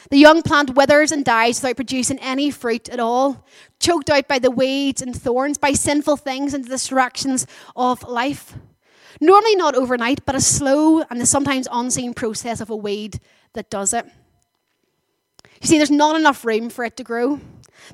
The 0.10 0.18
young 0.18 0.42
plant 0.42 0.76
withers 0.76 1.12
and 1.12 1.26
dies 1.26 1.62
without 1.62 1.76
producing 1.76 2.20
any 2.20 2.52
fruit 2.52 2.90
at 2.90 3.00
all, 3.00 3.46
choked 3.80 4.10
out 4.10 4.28
by 4.28 4.40
the 4.40 4.52
weeds 4.52 5.02
and 5.02 5.16
thorns, 5.16 5.58
by 5.58 5.74
sinful 5.74 6.18
things 6.18 6.54
and 6.54 6.66
distractions 6.66 7.46
of 7.76 8.04
life. 8.04 8.56
Normally 9.22 9.56
not 9.56 9.76
overnight, 9.76 10.26
but 10.26 10.36
a 10.36 10.42
slow 10.42 11.02
and 11.02 11.20
the 11.20 11.26
sometimes 11.26 11.68
unseen 11.72 12.14
process 12.14 12.62
of 12.62 12.70
a 12.70 12.76
weed 12.76 13.20
that 13.54 13.70
does 13.70 13.94
it. 13.94 14.06
You 15.62 15.68
see, 15.68 15.78
there's 15.78 15.92
not 15.92 16.16
enough 16.16 16.46
room 16.46 16.70
for 16.70 16.86
it 16.86 16.96
to 16.98 17.04
grow. 17.04 17.42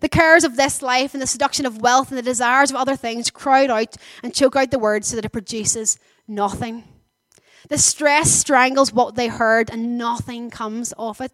The 0.01 0.09
cares 0.09 0.43
of 0.43 0.55
this 0.55 0.81
life 0.81 1.13
and 1.13 1.21
the 1.21 1.27
seduction 1.27 1.65
of 1.65 1.81
wealth 1.81 2.09
and 2.09 2.17
the 2.17 2.23
desires 2.23 2.69
of 2.69 2.75
other 2.75 2.95
things 2.95 3.31
crowd 3.31 3.69
out 3.69 3.95
and 4.21 4.33
choke 4.33 4.55
out 4.55 4.71
the 4.71 4.79
word 4.79 5.05
so 5.05 5.15
that 5.15 5.25
it 5.25 5.31
produces 5.31 5.97
nothing. 6.27 6.83
The 7.69 7.77
stress 7.77 8.29
strangles 8.29 8.93
what 8.93 9.15
they 9.15 9.27
heard 9.27 9.71
and 9.71 9.97
nothing 9.97 10.49
comes 10.51 10.93
of 10.97 11.21
it. 11.21 11.31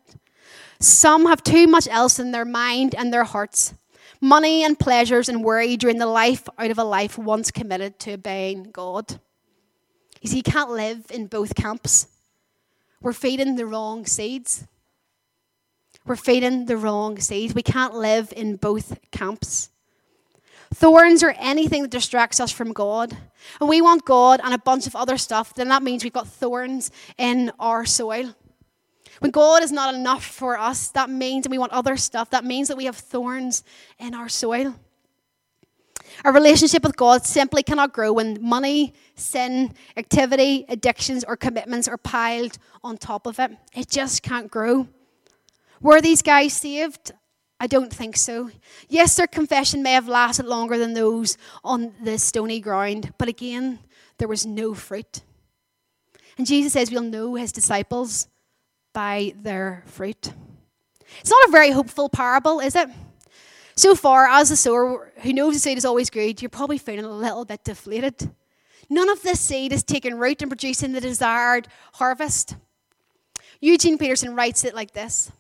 Some 0.82 1.26
have 1.28 1.44
too 1.44 1.68
much 1.68 1.88
else 1.88 2.20
in 2.20 2.32
their 2.32 2.46
mind 2.46 2.96
and 2.96 3.14
their 3.14 3.24
hearts 3.24 3.74
money 4.22 4.64
and 4.64 4.78
pleasures 4.78 5.28
and 5.28 5.44
worry 5.44 5.76
during 5.76 5.98
the 5.98 6.06
life 6.06 6.48
out 6.58 6.70
of 6.70 6.78
a 6.78 6.84
life 6.84 7.18
once 7.18 7.50
committed 7.50 8.00
to 8.00 8.14
obeying 8.14 8.70
God. 8.72 9.20
You 10.22 10.30
see, 10.30 10.38
you 10.38 10.44
can't 10.44 10.70
live 10.70 11.08
in 11.10 11.26
both 11.26 11.56
camps. 11.56 12.08
We're 13.02 13.14
feeding 13.14 13.56
the 13.56 13.66
wrong 13.66 14.06
seeds. 14.06 14.66
We're 16.06 16.16
feeding 16.16 16.68
the 16.68 16.78
wrong 16.78 17.18
seeds. 17.20 17.56
We 17.56 17.64
can't 17.64 17.96
live 17.96 18.32
in 18.36 18.58
both 18.58 18.98
camps. 19.12 19.70
Thorns 20.74 21.24
are 21.24 21.36
anything 21.38 21.82
that 21.82 21.92
distracts 21.92 22.40
us 22.40 22.52
from 22.52 22.72
God. 22.72 23.18
And 23.60 23.68
we 23.68 23.82
want 23.82 24.06
God 24.06 24.40
and 24.44 24.54
a 24.54 24.60
bunch 24.60 24.86
of 24.86 24.96
other 24.96 25.18
stuff, 25.18 25.56
then 25.56 25.70
that 25.70 25.84
means 25.84 26.04
we've 26.04 26.14
got 26.14 26.28
thorns 26.28 26.92
in 27.18 27.52
our 27.60 27.86
soil. 27.86 28.36
When 29.22 29.30
God 29.30 29.62
is 29.62 29.72
not 29.72 29.94
enough 29.94 30.26
for 30.26 30.58
us, 30.58 30.88
that 30.90 31.08
means 31.08 31.44
that 31.44 31.52
we 31.52 31.60
want 31.60 31.72
other 31.72 31.96
stuff. 31.96 32.32
That 32.32 32.44
means 32.44 32.70
that 32.70 32.76
we 32.76 32.86
have 32.86 32.96
thorns 32.96 33.64
in 34.00 34.16
our 34.16 34.28
soil. 34.28 34.74
Our 36.26 36.34
relationship 36.34 36.82
with 36.82 36.98
God 36.98 37.24
simply 37.24 37.62
cannot 37.62 37.94
grow 37.94 38.14
when 38.14 38.40
money, 38.42 38.96
sin, 39.14 39.76
activity, 39.96 40.66
addictions, 40.68 41.24
or 41.24 41.38
commitments 41.38 41.88
are 41.88 41.98
piled 41.98 42.58
on 42.84 42.98
top 42.98 43.28
of 43.28 43.38
it. 43.38 43.52
It 43.76 43.92
just 43.92 44.24
can't 44.24 44.50
grow. 44.50 44.88
Were 45.82 46.02
these 46.02 46.24
guys 46.24 46.54
saved? 46.54 47.12
I 47.60 47.68
don't 47.68 47.94
think 47.94 48.18
so. 48.18 48.50
Yes, 48.90 49.16
their 49.16 49.28
confession 49.28 49.84
may 49.84 49.94
have 49.94 50.08
lasted 50.08 50.48
longer 50.48 50.80
than 50.80 50.96
those 50.96 51.38
on 51.64 51.94
the 52.04 52.18
stony 52.18 52.60
ground, 52.60 53.14
but 53.20 53.28
again, 53.28 53.78
there 54.18 54.28
was 54.28 54.48
no 54.48 54.74
fruit. 54.74 55.22
And 56.40 56.48
Jesus 56.48 56.74
says 56.74 56.90
we'll 56.90 57.04
know 57.04 57.36
his 57.36 57.52
disciples 57.52 58.28
by 58.94 59.34
their 59.42 59.84
fruit. 59.88 60.32
It's 61.20 61.30
not 61.30 61.50
a 61.50 61.52
very 61.52 61.72
hopeful 61.72 62.10
parable, 62.10 62.60
is 62.60 62.76
it? 62.76 62.90
So 63.76 63.96
far, 63.96 64.28
as 64.28 64.52
a 64.52 64.56
sower 64.56 65.12
who 65.18 65.34
knows 65.34 65.54
the 65.54 65.60
seed 65.60 65.78
is 65.78 65.86
always 65.86 66.10
good, 66.10 66.42
you're 66.42 66.50
probably 66.50 66.78
feeling 66.78 67.06
a 67.06 67.10
little 67.10 67.46
bit 67.46 67.64
deflated. 67.64 68.32
None 68.90 69.10
of 69.10 69.22
this 69.24 69.40
seed 69.40 69.72
is 69.72 69.84
taking 69.84 70.16
root 70.16 70.42
and 70.42 70.52
producing 70.52 70.92
the 70.92 71.02
desired 71.02 71.68
harvest. 71.94 72.56
Eugene 73.62 73.98
Peterson 73.98 74.36
writes 74.36 74.64
it 74.66 74.76
like 74.76 74.92
this 74.92 75.32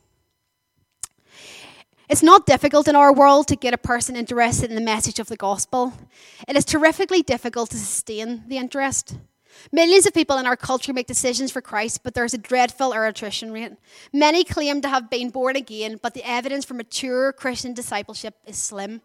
it's 2.11 2.21
not 2.21 2.45
difficult 2.45 2.89
in 2.89 2.95
our 2.97 3.13
world 3.13 3.47
to 3.47 3.55
get 3.55 3.73
a 3.73 3.77
person 3.77 4.17
interested 4.17 4.69
in 4.69 4.75
the 4.75 4.81
message 4.81 5.17
of 5.17 5.27
the 5.27 5.37
gospel. 5.37 5.93
It 6.45 6.57
is 6.57 6.65
terrifically 6.65 7.21
difficult 7.21 7.69
to 7.69 7.77
sustain 7.77 8.43
the 8.49 8.57
interest. 8.57 9.15
Millions 9.71 10.05
of 10.05 10.13
people 10.13 10.37
in 10.37 10.45
our 10.45 10.55
culture 10.55 10.93
make 10.93 11.07
decisions 11.07 11.51
for 11.51 11.61
Christ, 11.61 12.01
but 12.03 12.13
there's 12.13 12.33
a 12.33 12.37
dreadful 12.37 12.93
attrition 12.93 13.51
rate. 13.51 13.73
Many 14.11 14.43
claim 14.43 14.81
to 14.81 14.89
have 14.89 15.09
been 15.09 15.29
born 15.29 15.55
again, 15.55 15.99
but 16.01 16.13
the 16.13 16.27
evidence 16.27 16.65
for 16.65 16.73
mature 16.73 17.31
Christian 17.31 17.73
discipleship 17.73 18.35
is 18.45 18.57
slim. 18.57 19.01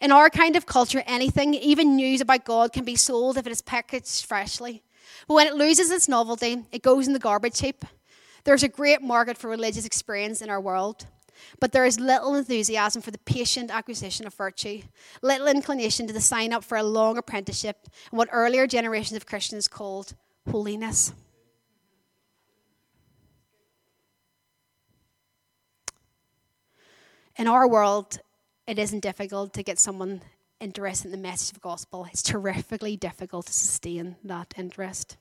In 0.00 0.12
our 0.12 0.30
kind 0.30 0.54
of 0.54 0.66
culture, 0.66 1.02
anything, 1.06 1.54
even 1.54 1.96
news 1.96 2.20
about 2.20 2.44
God, 2.44 2.72
can 2.72 2.84
be 2.84 2.94
sold 2.94 3.36
if 3.36 3.46
it 3.46 3.52
is 3.52 3.62
packaged 3.62 4.26
freshly. 4.26 4.82
But 5.26 5.34
when 5.34 5.46
it 5.46 5.54
loses 5.54 5.90
its 5.90 6.08
novelty, 6.08 6.64
it 6.70 6.82
goes 6.82 7.06
in 7.06 7.14
the 7.14 7.18
garbage 7.18 7.60
heap. 7.60 7.84
There's 8.44 8.62
a 8.62 8.68
great 8.68 9.02
market 9.02 9.36
for 9.36 9.48
religious 9.48 9.84
experience 9.84 10.40
in 10.40 10.50
our 10.50 10.60
world 10.60 11.06
but 11.60 11.72
there 11.72 11.84
is 11.84 12.00
little 12.00 12.34
enthusiasm 12.34 13.02
for 13.02 13.10
the 13.10 13.18
patient 13.18 13.70
acquisition 13.70 14.26
of 14.26 14.34
virtue, 14.34 14.82
little 15.22 15.46
inclination 15.46 16.06
to 16.06 16.12
the 16.12 16.20
sign 16.20 16.52
up 16.52 16.64
for 16.64 16.76
a 16.78 16.82
long 16.82 17.18
apprenticeship 17.18 17.88
and 18.10 18.18
what 18.18 18.28
earlier 18.32 18.66
generations 18.66 19.16
of 19.16 19.26
Christians 19.26 19.68
called 19.68 20.14
holiness. 20.50 21.12
In 27.36 27.46
our 27.46 27.68
world, 27.68 28.18
it 28.66 28.78
isn't 28.78 29.00
difficult 29.00 29.54
to 29.54 29.62
get 29.62 29.78
someone 29.78 30.22
interested 30.60 31.06
in 31.06 31.12
the 31.12 31.18
message 31.18 31.50
of 31.50 31.54
the 31.54 31.60
gospel. 31.60 32.06
It's 32.10 32.22
terrifically 32.22 32.96
difficult 32.96 33.46
to 33.46 33.52
sustain 33.52 34.16
that 34.24 34.54
interest. 34.56 35.16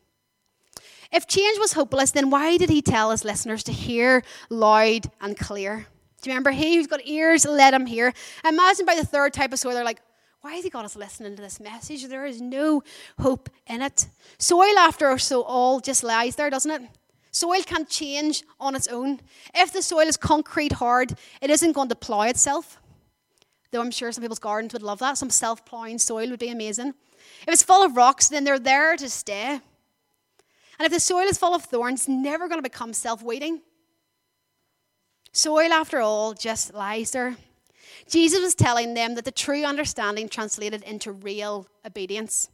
If 1.12 1.28
change 1.28 1.60
was 1.60 1.74
hopeless, 1.74 2.12
then 2.12 2.30
why 2.30 2.58
did 2.58 2.70
he 2.70 2.82
tell 2.82 3.12
his 3.12 3.24
listeners 3.24 3.64
to 3.64 3.72
hear 3.72 4.24
loud 4.50 5.10
and 5.22 5.38
clear? 5.38 5.88
Remember? 6.28 6.52
He 6.52 6.76
who's 6.76 6.88
got 6.88 7.06
ears, 7.06 7.46
let 7.46 7.74
him 7.74 7.86
hear. 7.86 8.13
Imagine 8.46 8.86
by 8.86 8.96
the 8.96 9.06
third 9.06 9.34
type 9.34 9.54
of 9.54 9.60
soil, 9.60 9.74
they're 9.74 9.84
like, 9.84 10.02
why 10.42 10.54
has 10.54 10.63
he 10.63 10.70
got 10.70 10.86
us 10.86 10.96
listening 10.96 11.36
to 11.36 11.42
this 11.42 11.60
message? 11.60 12.06
There 12.06 12.26
is 12.26 12.42
no 12.42 12.84
hope 13.20 13.50
in 13.66 13.82
it. 13.82 14.08
Soil, 14.38 14.78
after 14.78 15.18
so 15.18 15.42
all, 15.44 15.80
just 15.80 16.04
lies 16.04 16.36
there, 16.36 16.50
doesn't 16.50 16.72
it? 16.72 16.82
Soil 17.32 17.62
can't 17.63 17.90
change 17.90 18.44
on 18.60 18.76
its 18.76 18.88
own. 18.88 19.20
If 19.54 19.74
the 19.74 19.82
soil 19.82 20.08
is 20.08 20.18
concrete 20.18 20.74
hard, 20.74 21.13
it 21.42 21.50
isn't 21.50 21.74
going 21.74 21.90
to 21.90 21.96
plough 21.96 22.24
itself. 22.24 22.80
Though 23.72 23.82
I'm 23.82 23.92
sure 23.92 24.12
some 24.12 24.22
people's 24.22 24.40
gardens 24.40 24.74
would 24.74 24.84
love 24.84 25.00
that. 25.00 25.18
Some 25.18 25.30
self 25.30 25.66
ploughing 25.66 25.98
soil 25.98 26.30
would 26.30 26.40
be 26.40 26.50
amazing. 26.50 26.94
If 27.42 27.54
it's 27.54 27.63
full 27.63 27.84
of 27.84 27.98
rocks, 27.98 28.30
then 28.30 28.44
they're 28.44 28.60
there 28.60 28.96
to 28.96 29.10
stay. 29.10 29.60
And 30.80 30.86
if 30.86 30.92
the 30.92 31.00
soil 31.00 31.28
is 31.28 31.38
full 31.38 31.54
of 31.54 31.63
thorns, 31.63 32.02
it's 32.02 32.08
never 32.08 32.48
going 32.48 32.60
to 32.60 32.63
become 32.63 32.94
self 32.94 33.22
weeding. 33.22 33.62
Soil, 35.32 35.72
after 35.72 36.00
all, 36.00 36.34
just 36.34 36.74
lies 36.74 37.12
there. 37.12 37.36
Jesus 38.10 38.42
was 38.42 38.56
telling 38.56 38.94
them 38.94 39.16
that 39.16 39.26
the 39.26 39.32
true 39.32 39.63
understanding 39.63 40.30
translated 40.30 40.84
into 40.84 41.12
real 41.12 41.68
obedience. 41.86 42.50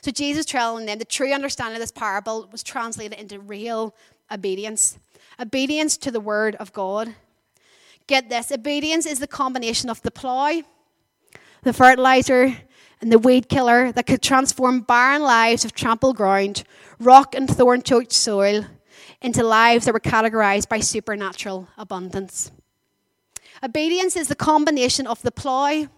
So 0.00 0.10
Jesus 0.10 0.46
telling 0.46 0.86
them 0.86 0.98
the 0.98 1.04
true 1.04 1.32
understanding 1.32 1.76
of 1.76 1.80
this 1.80 1.92
parable 1.92 2.48
was 2.50 2.62
translated 2.62 3.18
into 3.18 3.38
real 3.38 3.94
obedience. 4.30 4.98
Obedience 5.38 5.96
to 5.98 6.10
the 6.10 6.20
word 6.20 6.56
of 6.56 6.72
God. 6.72 7.14
Get 8.06 8.28
this 8.28 8.50
obedience 8.50 9.06
is 9.06 9.20
the 9.20 9.26
combination 9.26 9.88
of 9.88 10.02
the 10.02 10.10
plough, 10.10 10.62
the 11.62 11.72
fertilizer, 11.72 12.56
and 13.00 13.12
the 13.12 13.18
weed 13.18 13.48
killer 13.48 13.92
that 13.92 14.06
could 14.06 14.22
transform 14.22 14.80
barren 14.80 15.22
lives 15.22 15.64
of 15.64 15.72
trampled 15.72 16.16
ground, 16.16 16.64
rock 16.98 17.34
and 17.34 17.48
thorn 17.48 17.82
choked 17.82 18.12
soil 18.12 18.64
into 19.22 19.42
lives 19.42 19.84
that 19.84 19.94
were 19.94 20.00
categorized 20.00 20.68
by 20.68 20.80
supernatural 20.80 21.68
abundance. 21.78 22.50
Obedience 23.62 24.16
is 24.16 24.28
the 24.28 24.34
combination 24.34 25.06
of 25.06 25.22
the 25.22 25.30
plough, 25.30 25.88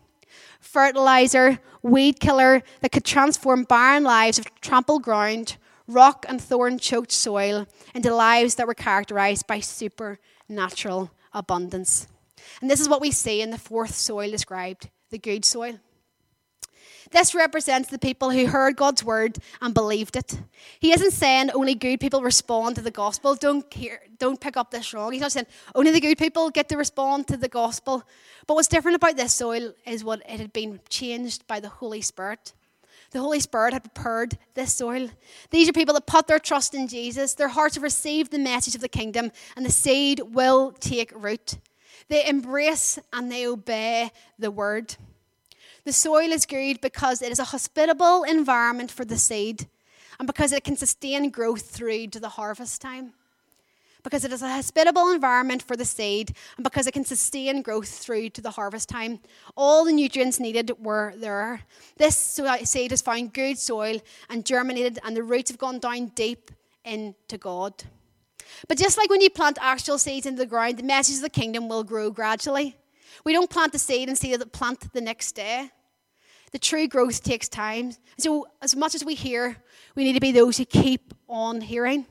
fertilizer, 0.61 1.59
weed 1.83 2.21
killer 2.21 2.63
that 2.81 2.93
could 2.93 3.05
transform 3.05 3.65
barren 3.65 4.05
lives 4.05 4.39
of 4.39 4.47
trampled 4.61 5.03
ground, 5.03 5.57
rock 5.87 6.27
and 6.29 6.41
thorn 6.41 6.79
choked 6.79 7.13
soil 7.13 7.67
into 7.95 8.15
lives 8.15 8.57
that 8.57 8.67
were 8.67 8.75
characterized 8.75 9.47
by 9.47 9.61
supernatural 9.61 11.11
abundance. 11.33 12.07
And 12.61 12.71
this 12.71 12.81
is 12.81 12.89
what 12.89 13.01
we 13.01 13.11
see 13.11 13.41
in 13.41 13.51
the 13.51 13.59
fourth 13.59 13.95
soil 13.95 14.31
described 14.31 14.91
the 15.11 15.19
good 15.19 15.45
soil. 15.45 15.79
This 17.11 17.35
represents 17.35 17.89
the 17.89 17.99
people 17.99 18.31
who 18.31 18.47
heard 18.47 18.77
God's 18.77 19.05
word 19.05 19.39
and 19.61 19.75
believed 19.75 20.17
it. 20.17 20.41
He 20.81 20.93
isn't 20.93 21.13
saying 21.13 21.51
only 21.51 21.75
good 21.75 22.01
people 22.01 22.23
respond 22.23 22.77
to 22.77 22.83
the 22.83 22.91
gospel. 22.91 23.35
Don't, 23.35 23.73
hear, 23.73 24.01
don't 24.19 24.41
pick 24.41 24.57
up 24.57 24.71
this 24.71 24.93
wrong. 24.93 25.13
He's 25.13 25.21
not 25.21 25.33
saying 25.33 25.47
only 25.75 25.91
the 25.91 26.01
good 26.01 26.19
people 26.19 26.51
get 26.51 26.69
to 26.71 26.77
respond 26.77 27.29
to 27.29 27.37
the 27.37 27.49
gospel. 27.49 28.03
But 28.47 28.55
what's 28.55 28.69
different 28.69 28.97
about 28.97 29.17
this 29.17 29.35
soil 29.35 29.73
is 29.87 30.05
what 30.05 30.21
it 30.21 30.41
had 30.41 30.53
been 30.53 30.81
changed 30.89 31.47
by 31.47 31.61
the 31.61 31.69
Holy 31.69 32.01
Spirit. 32.01 32.53
The 33.11 33.21
Holy 33.21 33.39
Spirit 33.39 33.75
had 33.75 33.85
prepared 33.85 34.37
this 34.55 34.73
soil. 34.73 35.09
These 35.51 35.69
are 35.69 35.73
people 35.73 35.95
that 35.95 36.07
put 36.07 36.27
their 36.27 36.41
trust 36.41 36.75
in 36.75 36.89
Jesus. 36.89 37.35
Their 37.35 37.49
hearts 37.49 37.77
have 37.77 37.85
received 37.85 38.33
the 38.33 38.39
message 38.41 38.75
of 38.75 38.81
the 38.81 38.89
kingdom, 38.89 39.31
and 39.57 39.65
the 39.65 39.71
seed 39.71 40.21
will 40.21 40.73
take 40.73 41.13
root. 41.15 41.59
They 42.09 42.27
embrace 42.27 42.99
and 43.13 43.31
they 43.31 43.47
obey 43.47 44.11
the 44.39 44.51
word. 44.51 44.97
The 45.85 45.93
soil 45.93 46.33
is 46.33 46.47
good 46.47 46.81
because 46.81 47.21
it 47.21 47.31
is 47.31 47.39
a 47.39 47.45
hospitable 47.45 48.23
environment 48.23 48.91
for 48.91 49.05
the 49.05 49.19
seed 49.19 49.67
and 50.19 50.27
because 50.27 50.53
it 50.53 50.65
can 50.65 50.77
sustain 50.77 51.29
growth 51.29 51.71
through 51.71 52.07
to 52.09 52.21
the 52.21 52.31
harvest 52.31 52.81
time. 52.81 53.13
Because 54.03 54.25
it 54.25 54.33
is 54.33 54.43
a 54.43 54.49
hospitable 54.49 55.11
environment 55.11 55.63
for 55.63 55.77
the 55.77 55.85
seed 55.85 56.35
and 56.57 56.65
because 56.65 56.87
it 56.87 56.93
can 56.93 57.05
sustain 57.05 57.61
growth 57.63 57.89
through 57.89 58.31
to 58.31 58.41
the 58.41 58.53
harvest 58.53 58.89
time. 58.89 59.21
All 59.57 59.85
the 59.85 59.93
nutrients 59.93 60.41
needed 60.41 60.73
were 60.79 61.13
there. 61.17 61.61
This 61.97 62.17
seed 62.17 62.91
has 62.91 63.03
found 63.03 63.33
good 63.35 63.59
soil 63.59 64.01
and 64.29 64.45
germinated, 64.45 64.99
and 65.05 65.17
the 65.17 65.23
roots 65.23 65.51
have 65.51 65.59
gone 65.59 65.79
down 65.79 66.09
deep 66.15 66.51
into 66.85 67.39
God. 67.39 67.85
But 68.69 68.79
just 68.79 68.99
like 68.99 69.09
when 69.09 69.23
you 69.23 69.31
plant 69.31 69.59
actual 69.61 69.99
seeds 69.99 70.27
into 70.27 70.39
the 70.39 70.47
ground, 70.47 70.79
the 70.79 70.83
message 70.83 71.17
of 71.17 71.23
the 71.23 71.31
kingdom 71.31 71.69
will 71.69 71.83
grow 71.83 72.11
gradually. 72.11 72.77
We 73.25 73.33
don't 73.33 73.51
plant 73.51 73.73
the 73.73 73.79
seed 73.79 74.09
and 74.09 74.17
see 74.17 74.35
the 74.37 74.47
plant 74.47 74.93
the 74.93 75.01
next 75.01 75.33
day. 75.33 75.71
The 76.53 76.59
true 76.59 76.87
growth 76.87 77.23
takes 77.23 77.49
time. 77.49 77.93
So, 78.19 78.47
as 78.63 78.77
much 78.77 78.95
as 78.95 79.05
we 79.05 79.15
hear, 79.15 79.57
we 79.97 80.05
need 80.05 80.13
to 80.13 80.21
be 80.21 80.33
those 80.33 80.57
who 80.57 80.65
keep 80.65 81.13
on 81.29 81.61
hearing. 81.61 82.07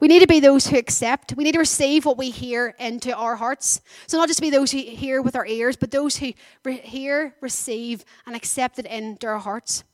We 0.00 0.08
need 0.08 0.20
to 0.20 0.26
be 0.26 0.40
those 0.40 0.66
who 0.66 0.76
accept. 0.76 1.34
We 1.34 1.42
need 1.42 1.52
to 1.52 1.58
receive 1.58 2.04
what 2.04 2.18
we 2.18 2.30
hear 2.30 2.74
into 2.78 3.14
our 3.14 3.34
hearts. 3.36 3.80
So, 4.06 4.18
not 4.18 4.28
just 4.28 4.42
be 4.42 4.50
those 4.50 4.72
who 4.72 4.78
hear 4.78 5.22
with 5.22 5.36
our 5.36 5.46
ears, 5.46 5.76
but 5.76 5.90
those 5.90 6.16
who 6.18 6.34
re- 6.64 6.76
hear, 6.78 7.34
receive, 7.40 8.04
and 8.26 8.36
accept 8.36 8.78
it 8.78 8.84
into 8.84 9.26
our 9.26 9.38
hearts. 9.38 9.84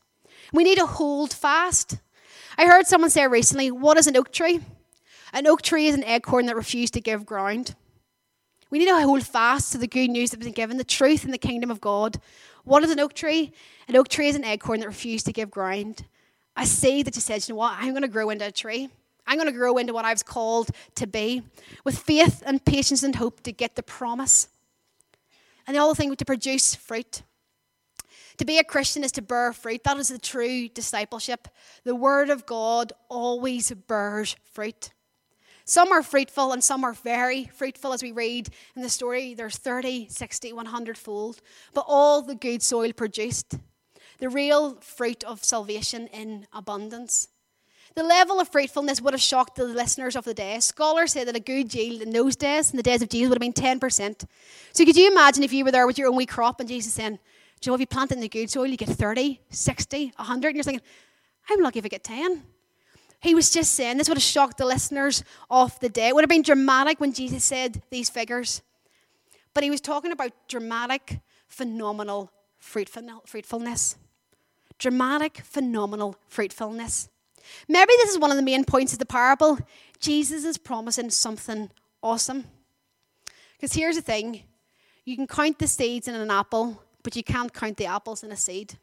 We 0.53 0.65
need 0.65 0.79
to 0.79 0.87
hold 0.87 1.33
fast. 1.33 1.99
I 2.59 2.67
heard 2.67 2.87
someone 2.87 3.11
say 3.11 3.27
recently, 3.27 3.71
What 3.71 3.97
is 3.97 4.07
an 4.07 4.17
oak 4.17 4.33
tree? 4.33 4.61
An 5.33 5.47
oak 5.47 5.63
tree 5.63 5.87
is 5.87 5.95
an 5.95 6.05
acorn 6.05 6.47
that 6.47 6.57
refused 6.57 6.95
to 6.95 7.01
give 7.01 7.25
ground. 7.25 7.75
We 8.75 8.81
need 8.81 8.87
to 8.87 9.01
hold 9.03 9.25
fast 9.25 9.71
to 9.71 9.79
the 9.79 9.87
good 9.87 10.11
news 10.11 10.33
that 10.33 10.41
has 10.41 10.47
been 10.47 10.53
given, 10.53 10.79
the 10.79 10.83
truth 10.83 11.25
in 11.25 11.31
the 11.31 11.39
kingdom 11.39 11.71
of 11.71 11.81
God. 11.81 12.19
What 12.65 12.83
is 12.83 12.91
an 12.91 12.99
oak 12.99 13.15
tree? 13.15 13.53
An 13.87 13.95
oak 13.95 14.09
tree 14.09 14.27
is 14.27 14.35
an 14.35 14.45
acorn 14.45 14.81
that 14.81 14.89
refused 14.89 15.27
to 15.27 15.33
give 15.33 15.49
ground. 15.49 16.05
A 16.57 16.67
seed 16.67 17.07
that 17.07 17.15
just 17.15 17.29
says, 17.29 17.49
you 17.49 17.55
know 17.55 17.61
what, 17.61 17.77
I'm 17.79 17.91
going 17.91 18.03
to 18.03 18.09
grow 18.09 18.31
into 18.31 18.49
a 18.49 18.51
tree. 18.51 18.89
I'm 19.29 19.37
going 19.37 19.47
to 19.47 19.57
grow 19.57 19.77
into 19.77 19.93
what 19.93 20.05
I 20.05 20.13
was 20.13 20.25
called 20.25 20.71
to 20.97 21.07
be, 21.07 21.45
with 21.85 21.97
faith 21.97 22.43
and 22.45 22.65
patience 22.65 23.05
and 23.05 23.15
hope 23.15 23.45
to 23.45 23.53
get 23.53 23.77
the 23.77 23.83
promise. 23.85 24.49
And 25.69 25.77
the 25.77 25.81
other 25.81 25.95
thing, 25.95 26.13
to 26.17 26.25
produce 26.25 26.75
fruit. 26.75 27.23
To 28.39 28.45
be 28.45 28.59
a 28.59 28.65
Christian 28.65 29.05
is 29.05 29.13
to 29.13 29.23
bear 29.23 29.53
fruit. 29.53 29.85
That 29.85 29.99
is 29.99 30.09
the 30.09 30.19
true 30.19 30.67
discipleship. 30.67 31.47
The 31.85 31.95
Word 31.95 32.29
of 32.29 32.45
God 32.45 32.93
always 33.09 33.71
bears 33.71 34.35
fruit. 34.53 34.91
Some 35.65 35.93
are 35.93 36.03
fruitful 36.03 36.53
and 36.53 36.63
some 36.63 36.85
are 36.85 36.93
very 36.93 37.45
fruitful, 37.47 37.93
as 37.93 38.03
we 38.03 38.13
read 38.13 38.51
in 38.77 38.83
the 38.83 38.89
story. 38.89 39.35
There's 39.35 39.57
30, 39.57 40.09
60, 40.09 40.53
100 40.53 40.99
fold. 40.99 41.41
But 41.73 41.87
all 41.89 42.21
the 42.23 42.35
good 42.35 42.63
soil 42.63 42.93
produced 42.93 43.59
the 44.19 44.29
real 44.29 44.77
fruit 44.81 45.25
of 45.25 45.43
salvation 45.43 46.07
in 46.09 46.47
abundance. 46.53 47.29
The 47.95 48.03
level 48.03 48.41
of 48.41 48.49
fruitfulness 48.49 49.01
would 49.01 49.15
have 49.15 49.21
shocked 49.21 49.55
the 49.55 49.65
listeners 49.65 50.17
of 50.17 50.25
the 50.25 50.35
day. 50.35 50.59
Scholars 50.59 51.13
say 51.13 51.25
that 51.25 51.37
a 51.37 51.41
good 51.41 51.73
yield 51.73 52.03
in 52.03 52.11
those 52.11 52.35
days, 52.35 52.71
in 52.71 52.77
the 52.77 52.83
days 52.83 53.03
of 53.03 53.09
Jesus, 53.09 53.29
would 53.29 53.41
have 53.43 53.55
been 53.55 53.81
10%. 53.81 54.25
So 54.73 54.85
could 54.85 54.97
you 54.97 55.11
imagine 55.11 55.45
if 55.45 55.53
you 55.53 55.65
were 55.65 55.71
there 55.71 55.87
with 55.87 55.97
your 55.97 56.09
own 56.09 56.17
wee 56.17 56.27
crop 56.27 56.59
and 56.59 56.69
Jesus 56.69 56.93
saying, 56.93 57.19
Do 57.61 57.67
you 57.67 57.71
know, 57.71 57.75
if 57.75 57.81
you 57.81 57.87
plant 57.87 58.11
in 58.11 58.21
the 58.21 58.29
good 58.29 58.51
soil, 58.51 58.67
you 58.67 58.77
get 58.77 58.89
30, 58.89 59.41
60, 59.49 60.13
100, 60.17 60.49
and 60.49 60.57
you're 60.57 60.65
thinking, 60.65 60.85
I'm 61.49 61.61
lucky 61.61 61.79
if 61.79 61.85
I 61.85 61.89
get 61.89 62.03
10. 62.03 62.43
He 63.25 63.35
was 63.35 63.49
just 63.49 63.73
saying, 63.73 63.97
this 63.97 64.11
would 64.11 64.19
have 64.19 64.23
shocked 64.23 64.59
the 64.59 64.67
listeners 64.67 65.25
of 65.49 65.81
the 65.81 65.89
day. 65.89 66.09
It 66.09 66.15
would 66.15 66.25
have 66.25 66.29
been 66.29 66.43
dramatic 66.43 67.01
when 67.01 67.15
Jesus 67.15 67.43
said 67.43 67.81
these 67.89 68.11
figures. 68.11 68.61
But 69.55 69.65
he 69.65 69.71
was 69.71 69.81
talking 69.81 70.13
about 70.13 70.33
dramatic, 70.47 71.21
phenomenal 71.49 72.31
fruitfulness. 72.59 73.97
Dramatic, 74.79 75.39
phenomenal 75.39 76.17
fruitfulness. 76.29 77.09
Maybe 77.67 77.95
this 77.97 78.11
is 78.11 78.19
one 78.19 78.31
of 78.31 78.37
the 78.37 78.43
main 78.43 78.63
points 78.63 78.93
of 78.93 78.99
the 78.99 79.07
parable. 79.07 79.59
Jesus 80.01 80.45
is 80.45 80.59
promising 80.59 81.09
something 81.09 81.71
awesome. 82.03 82.45
Because 83.57 83.73
here's 83.73 83.97
the 83.97 84.03
thing 84.03 84.43
you 85.07 85.17
can 85.17 85.27
count 85.27 85.59
the 85.59 85.67
seeds 85.67 86.09
in 86.09 86.15
an 86.15 86.31
apple, 86.31 86.83
but 87.03 87.17
you 87.17 87.25
can't 87.25 87.55
count 87.55 87.79
the 87.79 87.87
apples 87.87 88.23
in 88.23 88.31
a 88.31 88.37
seed. 88.37 88.77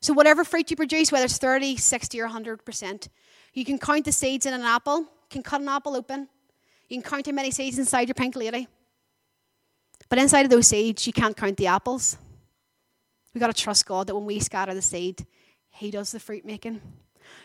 So, 0.00 0.14
whatever 0.14 0.44
fruit 0.44 0.70
you 0.70 0.76
produce, 0.76 1.12
whether 1.12 1.26
it's 1.26 1.38
30, 1.38 1.76
60, 1.76 2.20
or 2.20 2.28
100%, 2.28 3.08
you 3.52 3.64
can 3.64 3.78
count 3.78 4.04
the 4.06 4.12
seeds 4.12 4.46
in 4.46 4.54
an 4.54 4.62
apple, 4.62 5.06
can 5.28 5.42
cut 5.42 5.60
an 5.60 5.68
apple 5.68 5.94
open, 5.94 6.28
you 6.88 7.00
can 7.00 7.08
count 7.08 7.26
how 7.26 7.32
many 7.32 7.50
seeds 7.50 7.78
inside 7.78 8.08
your 8.08 8.14
pink 8.14 8.34
lady. 8.34 8.66
But 10.08 10.18
inside 10.18 10.42
of 10.42 10.50
those 10.50 10.68
seeds, 10.68 11.06
you 11.06 11.12
can't 11.12 11.36
count 11.36 11.56
the 11.56 11.66
apples. 11.66 12.16
We've 13.32 13.40
got 13.40 13.54
to 13.54 13.62
trust 13.62 13.86
God 13.86 14.06
that 14.06 14.14
when 14.14 14.24
we 14.24 14.40
scatter 14.40 14.74
the 14.74 14.82
seed, 14.82 15.24
He 15.70 15.90
does 15.90 16.12
the 16.12 16.18
fruit 16.18 16.44
making. 16.44 16.80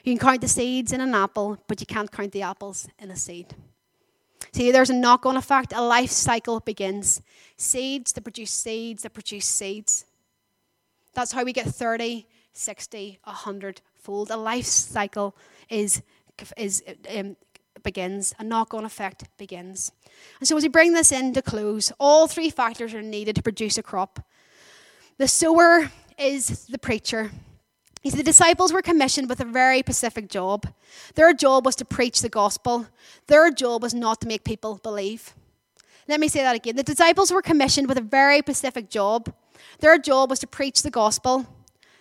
You 0.04 0.14
can 0.14 0.20
count 0.20 0.42
the 0.42 0.48
seeds 0.48 0.94
in 0.94 1.02
an 1.02 1.14
apple, 1.14 1.60
but 1.68 1.80
you 1.80 1.86
can't 1.86 2.12
count 2.12 2.32
the 2.32 2.42
apples 2.42 2.88
in 2.98 3.12
a 3.12 3.16
seed. 3.16 3.54
See, 4.52 4.72
there's 4.72 4.90
a 4.90 4.96
knock 4.96 5.26
on 5.26 5.38
effect. 5.38 5.74
A 5.76 5.82
life 5.82 6.10
cycle 6.10 6.60
begins. 6.60 7.22
Seeds 7.58 8.14
that 8.14 8.22
produce 8.22 8.52
seeds 8.52 9.04
that 9.04 9.14
produce 9.14 9.46
seeds. 9.46 10.06
That's 11.14 11.32
how 11.32 11.44
we 11.44 11.54
get 11.54 11.68
30, 11.68 12.26
60, 12.58 13.20
100 13.24 13.82
fold. 13.96 14.32
A 14.32 14.38
life 14.38 14.66
cycle 14.66 15.36
is, 15.70 16.02
is 16.58 16.84
um, 17.16 17.36
begins, 17.84 18.34
a 18.40 18.44
knock 18.44 18.74
on 18.74 18.86
effect 18.86 19.26
begins. 19.38 19.92
And 20.40 20.48
so, 20.48 20.58
as 20.58 20.64
we 20.64 20.70
bring 20.70 20.94
this 20.94 21.12
in 21.12 21.34
to 21.34 21.42
close, 21.42 21.92
all 22.00 22.28
three 22.28 22.50
factors 22.50 22.94
are 22.94 23.02
needed 23.02 23.36
to 23.36 23.42
produce 23.42 23.78
a 23.78 23.84
crop. 23.84 24.20
The 25.18 25.28
sower 25.28 25.92
is 26.18 26.66
the 26.66 26.78
preacher. 26.78 27.32
You 28.04 28.12
see, 28.12 28.18
the 28.18 28.24
disciples 28.24 28.72
were 28.72 28.82
commissioned 28.82 29.30
with 29.30 29.40
a 29.40 29.46
very 29.46 29.80
specific 29.80 30.30
job. 30.30 30.68
Their 31.16 31.34
job 31.34 31.66
was 31.66 31.76
to 31.78 31.86
preach 31.86 32.22
the 32.22 32.30
gospel, 32.30 32.88
their 33.28 33.50
job 33.52 33.82
was 33.82 33.94
not 33.94 34.22
to 34.22 34.28
make 34.28 34.44
people 34.44 34.80
believe. 34.84 35.34
Let 36.08 36.20
me 36.20 36.28
say 36.28 36.42
that 36.44 36.56
again. 36.56 36.76
The 36.76 36.84
disciples 36.84 37.32
were 37.32 37.42
commissioned 37.42 37.88
with 37.88 37.98
a 37.98 38.02
very 38.02 38.40
specific 38.40 38.90
job. 38.92 39.34
Their 39.80 39.98
job 39.98 40.30
was 40.30 40.40
to 40.40 40.48
preach 40.48 40.84
the 40.84 40.92
gospel, 40.92 41.48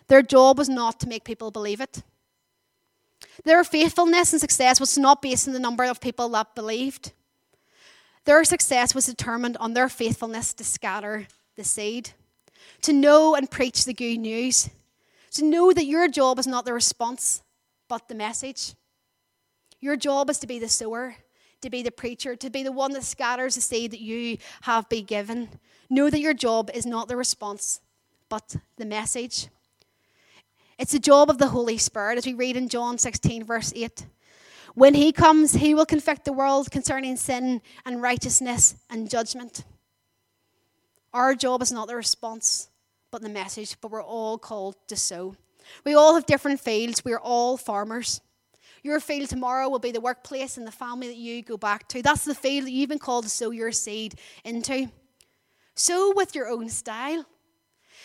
their 0.08 0.22
job 0.22 0.58
was 0.58 0.68
not 0.68 1.00
to 1.00 1.08
make 1.08 1.24
people 1.24 1.50
believe 1.50 1.80
it. 1.80 2.02
Their 3.44 3.64
faithfulness 3.64 4.32
and 4.32 4.40
success 4.40 4.78
was 4.80 4.96
not 4.98 5.22
based 5.22 5.48
on 5.48 5.54
the 5.54 5.60
number 5.60 5.84
of 5.84 6.00
people 6.00 6.28
that 6.30 6.54
believed. 6.54 7.12
Their 8.24 8.44
success 8.44 8.94
was 8.94 9.06
determined 9.06 9.56
on 9.58 9.74
their 9.74 9.88
faithfulness 9.88 10.54
to 10.54 10.64
scatter 10.64 11.26
the 11.56 11.64
seed, 11.64 12.10
to 12.82 12.92
know 12.92 13.34
and 13.34 13.50
preach 13.50 13.84
the 13.84 13.94
good 13.94 14.18
news, 14.18 14.70
to 15.32 15.44
know 15.44 15.72
that 15.72 15.86
your 15.86 16.08
job 16.08 16.38
is 16.38 16.46
not 16.46 16.64
the 16.64 16.72
response, 16.72 17.42
but 17.88 18.08
the 18.08 18.14
message. 18.14 18.74
Your 19.80 19.96
job 19.96 20.30
is 20.30 20.38
to 20.38 20.46
be 20.46 20.58
the 20.58 20.68
sower, 20.68 21.16
to 21.60 21.70
be 21.70 21.82
the 21.82 21.90
preacher, 21.90 22.36
to 22.36 22.50
be 22.50 22.62
the 22.62 22.72
one 22.72 22.92
that 22.92 23.04
scatters 23.04 23.54
the 23.54 23.60
seed 23.60 23.90
that 23.90 24.00
you 24.00 24.38
have 24.62 24.88
been 24.88 25.04
given. 25.04 25.48
Know 25.90 26.08
that 26.08 26.20
your 26.20 26.34
job 26.34 26.70
is 26.72 26.86
not 26.86 27.08
the 27.08 27.16
response, 27.16 27.80
but 28.28 28.56
the 28.76 28.86
message. 28.86 29.48
It's 30.78 30.92
the 30.92 30.98
job 30.98 31.30
of 31.30 31.38
the 31.38 31.48
Holy 31.48 31.78
Spirit, 31.78 32.18
as 32.18 32.26
we 32.26 32.34
read 32.34 32.56
in 32.56 32.68
John 32.68 32.98
16, 32.98 33.44
verse 33.44 33.72
8. 33.76 34.06
When 34.74 34.94
he 34.94 35.12
comes, 35.12 35.54
he 35.54 35.72
will 35.72 35.86
convict 35.86 36.24
the 36.24 36.32
world 36.32 36.70
concerning 36.70 37.16
sin 37.16 37.62
and 37.86 38.02
righteousness 38.02 38.74
and 38.90 39.08
judgment. 39.08 39.64
Our 41.12 41.36
job 41.36 41.62
is 41.62 41.70
not 41.70 41.86
the 41.86 41.94
response, 41.94 42.68
but 43.12 43.22
the 43.22 43.28
message, 43.28 43.76
but 43.80 43.92
we're 43.92 44.02
all 44.02 44.36
called 44.36 44.74
to 44.88 44.96
sow. 44.96 45.36
We 45.84 45.94
all 45.94 46.14
have 46.14 46.26
different 46.26 46.58
fields, 46.58 47.04
we're 47.04 47.18
all 47.18 47.56
farmers. 47.56 48.20
Your 48.82 48.98
field 49.00 49.30
tomorrow 49.30 49.68
will 49.68 49.78
be 49.78 49.92
the 49.92 50.00
workplace 50.00 50.58
and 50.58 50.66
the 50.66 50.72
family 50.72 51.06
that 51.06 51.16
you 51.16 51.42
go 51.42 51.56
back 51.56 51.88
to. 51.88 52.02
That's 52.02 52.24
the 52.24 52.34
field 52.34 52.66
that 52.66 52.72
you've 52.72 52.90
been 52.90 52.98
called 52.98 53.24
to 53.24 53.30
sow 53.30 53.50
your 53.50 53.72
seed 53.72 54.16
into. 54.44 54.90
Sow 55.76 56.12
with 56.14 56.34
your 56.34 56.48
own 56.48 56.68
style. 56.68 57.24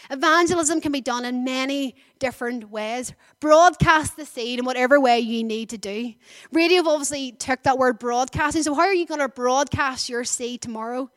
Evangelism 0.10 0.82
can 0.82 0.92
be 0.92 1.02
done 1.02 1.24
in 1.24 1.44
many 1.44 1.96
different 2.18 2.72
ways. 2.72 3.14
Broadcast 3.40 4.18
the 4.18 4.26
seed 4.26 4.58
in 4.60 4.66
whatever 4.66 5.00
way 5.00 5.20
you 5.20 5.44
need 5.44 5.70
to 5.70 5.78
do. 5.78 6.14
Radio 6.52 6.82
obviously 6.88 7.32
took 7.34 7.62
that 7.64 7.78
word 7.78 8.00
broadcasting. 8.00 8.64
So, 8.64 8.74
how 8.74 8.82
are 8.82 8.94
you 8.94 9.06
going 9.06 9.20
to 9.20 9.30
broadcast 9.30 10.10
your 10.10 10.24
seed 10.24 10.62
tomorrow? 10.62 11.12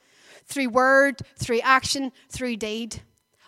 Through 0.44 0.68
word, 0.70 1.22
through 1.38 1.60
action, 1.60 2.12
through 2.28 2.56
deed. 2.56 3.02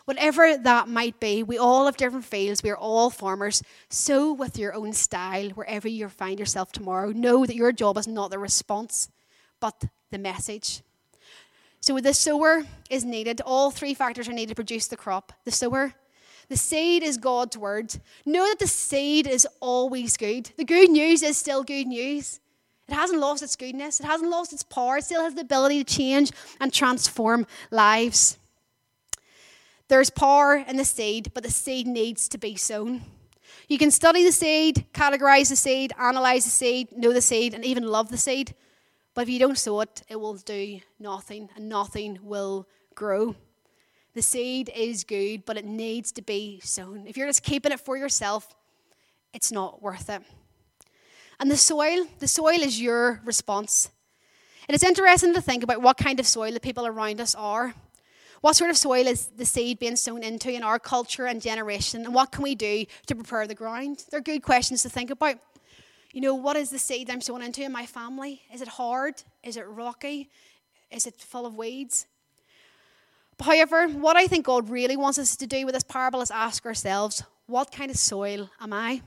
Whatever 0.06 0.56
that 0.56 0.88
might 0.88 1.18
be, 1.18 1.42
we 1.42 1.58
all 1.58 1.86
have 1.86 1.96
different 1.96 2.26
fields. 2.26 2.62
We 2.62 2.70
are 2.70 2.76
all 2.76 3.10
farmers. 3.10 3.62
So, 3.88 4.32
with 4.32 4.58
your 4.58 4.74
own 4.74 4.92
style, 4.92 5.50
wherever 5.50 5.88
you 5.88 6.08
find 6.08 6.38
yourself 6.38 6.72
tomorrow, 6.72 7.10
know 7.10 7.44
that 7.44 7.56
your 7.56 7.72
job 7.72 7.98
is 7.98 8.06
not 8.06 8.30
the 8.30 8.38
response, 8.38 9.10
but 9.60 9.84
the 10.10 10.18
message. 10.18 10.82
So 11.84 12.00
the 12.00 12.14
sower 12.14 12.62
is 12.88 13.04
needed. 13.04 13.42
All 13.42 13.70
three 13.70 13.92
factors 13.92 14.26
are 14.26 14.32
needed 14.32 14.48
to 14.48 14.54
produce 14.54 14.86
the 14.86 14.96
crop. 14.96 15.34
The 15.44 15.50
sower, 15.50 15.92
the 16.48 16.56
seed 16.56 17.02
is 17.02 17.18
God's 17.18 17.58
word. 17.58 17.94
Know 18.24 18.48
that 18.48 18.58
the 18.58 18.66
seed 18.66 19.26
is 19.26 19.46
always 19.60 20.16
good. 20.16 20.50
The 20.56 20.64
good 20.64 20.88
news 20.88 21.22
is 21.22 21.36
still 21.36 21.62
good 21.62 21.86
news. 21.86 22.40
It 22.88 22.94
hasn't 22.94 23.20
lost 23.20 23.42
its 23.42 23.54
goodness, 23.54 24.00
it 24.00 24.06
hasn't 24.06 24.30
lost 24.30 24.54
its 24.54 24.62
power, 24.62 24.96
it 24.96 25.04
still 25.04 25.20
has 25.24 25.34
the 25.34 25.42
ability 25.42 25.84
to 25.84 25.94
change 25.94 26.32
and 26.58 26.72
transform 26.72 27.46
lives. 27.70 28.38
There's 29.88 30.08
power 30.08 30.56
in 30.56 30.78
the 30.78 30.86
seed, 30.86 31.32
but 31.34 31.42
the 31.42 31.50
seed 31.50 31.86
needs 31.86 32.28
to 32.30 32.38
be 32.38 32.56
sown. 32.56 33.02
You 33.68 33.76
can 33.76 33.90
study 33.90 34.24
the 34.24 34.32
seed, 34.32 34.86
categorize 34.94 35.50
the 35.50 35.56
seed, 35.56 35.92
analyze 35.98 36.44
the 36.44 36.50
seed, 36.50 36.96
know 36.96 37.12
the 37.12 37.20
seed, 37.20 37.52
and 37.52 37.62
even 37.62 37.86
love 37.86 38.08
the 38.08 38.16
seed. 38.16 38.54
But 39.14 39.22
if 39.22 39.28
you 39.28 39.38
don't 39.38 39.56
sow 39.56 39.80
it, 39.80 40.02
it 40.08 40.16
will 40.16 40.34
do 40.34 40.80
nothing, 40.98 41.48
and 41.56 41.68
nothing 41.68 42.18
will 42.22 42.68
grow. 42.94 43.36
The 44.14 44.22
seed 44.22 44.70
is 44.74 45.04
good, 45.04 45.44
but 45.44 45.56
it 45.56 45.64
needs 45.64 46.12
to 46.12 46.22
be 46.22 46.60
sown. 46.62 47.06
If 47.06 47.16
you're 47.16 47.26
just 47.26 47.42
keeping 47.42 47.72
it 47.72 47.80
for 47.80 47.96
yourself, 47.96 48.54
it's 49.32 49.50
not 49.50 49.82
worth 49.82 50.08
it. 50.08 50.22
And 51.40 51.50
the 51.50 51.56
soil, 51.56 52.06
the 52.18 52.28
soil 52.28 52.60
is 52.60 52.80
your 52.80 53.20
response. 53.24 53.90
It 54.68 54.74
is 54.74 54.82
interesting 54.82 55.34
to 55.34 55.40
think 55.40 55.62
about 55.62 55.82
what 55.82 55.96
kind 55.96 56.18
of 56.20 56.26
soil 56.26 56.52
the 56.52 56.60
people 56.60 56.86
around 56.86 57.20
us 57.20 57.34
are. 57.34 57.74
What 58.40 58.56
sort 58.56 58.70
of 58.70 58.76
soil 58.76 59.06
is 59.06 59.26
the 59.26 59.44
seed 59.44 59.78
being 59.78 59.96
sown 59.96 60.22
into 60.22 60.52
in 60.52 60.62
our 60.62 60.78
culture 60.78 61.26
and 61.26 61.40
generation? 61.40 62.04
And 62.04 62.14
what 62.14 62.30
can 62.30 62.42
we 62.42 62.54
do 62.54 62.84
to 63.06 63.14
prepare 63.14 63.46
the 63.46 63.54
ground? 63.54 64.04
They're 64.10 64.20
good 64.20 64.42
questions 64.42 64.82
to 64.82 64.88
think 64.88 65.10
about. 65.10 65.36
You 66.14 66.20
know, 66.20 66.36
what 66.36 66.56
is 66.56 66.70
the 66.70 66.78
seed 66.78 67.10
I'm 67.10 67.20
sowing 67.20 67.42
into 67.42 67.64
in 67.64 67.72
my 67.72 67.86
family? 67.86 68.42
Is 68.52 68.62
it 68.62 68.68
hard? 68.68 69.20
Is 69.42 69.56
it 69.56 69.66
rocky? 69.66 70.30
Is 70.92 71.08
it 71.08 71.16
full 71.16 71.44
of 71.44 71.56
weeds? 71.56 72.06
However, 73.40 73.88
what 73.88 74.16
I 74.16 74.28
think 74.28 74.46
God 74.46 74.70
really 74.70 74.96
wants 74.96 75.18
us 75.18 75.34
to 75.34 75.46
do 75.48 75.66
with 75.66 75.74
this 75.74 75.82
parable 75.82 76.20
is 76.20 76.30
ask 76.30 76.64
ourselves, 76.64 77.24
what 77.46 77.72
kind 77.72 77.90
of 77.90 77.96
soil 77.96 78.48
am 78.60 78.72
I? 78.72 79.02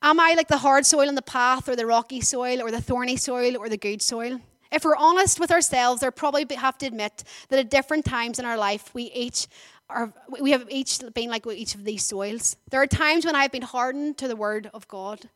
Am 0.00 0.20
I 0.20 0.34
like 0.36 0.46
the 0.46 0.58
hard 0.58 0.86
soil 0.86 1.08
in 1.08 1.16
the 1.16 1.22
path, 1.22 1.68
or 1.68 1.74
the 1.74 1.86
rocky 1.86 2.20
soil, 2.20 2.62
or 2.62 2.70
the 2.70 2.80
thorny 2.80 3.16
soil, 3.16 3.56
or 3.56 3.68
the 3.68 3.76
good 3.76 4.00
soil? 4.00 4.40
If 4.70 4.84
we're 4.84 4.96
honest 4.96 5.40
with 5.40 5.50
ourselves, 5.50 6.02
we 6.02 6.10
probably 6.10 6.46
have 6.54 6.78
to 6.78 6.86
admit 6.86 7.24
that 7.48 7.58
at 7.58 7.68
different 7.68 8.04
times 8.04 8.38
in 8.38 8.44
our 8.44 8.56
life, 8.56 8.94
we 8.94 9.04
each 9.04 9.48
are, 9.94 10.12
we 10.40 10.50
have 10.50 10.66
each 10.68 11.00
been 11.14 11.30
like 11.30 11.46
each 11.46 11.74
of 11.74 11.84
these 11.84 12.04
soils. 12.04 12.56
There 12.70 12.82
are 12.82 12.86
times 12.86 13.24
when 13.24 13.36
I 13.36 13.42
have 13.42 13.52
been 13.52 13.62
hardened 13.62 14.18
to 14.18 14.28
the 14.28 14.36
word 14.36 14.70
of 14.74 14.88
God. 14.88 15.28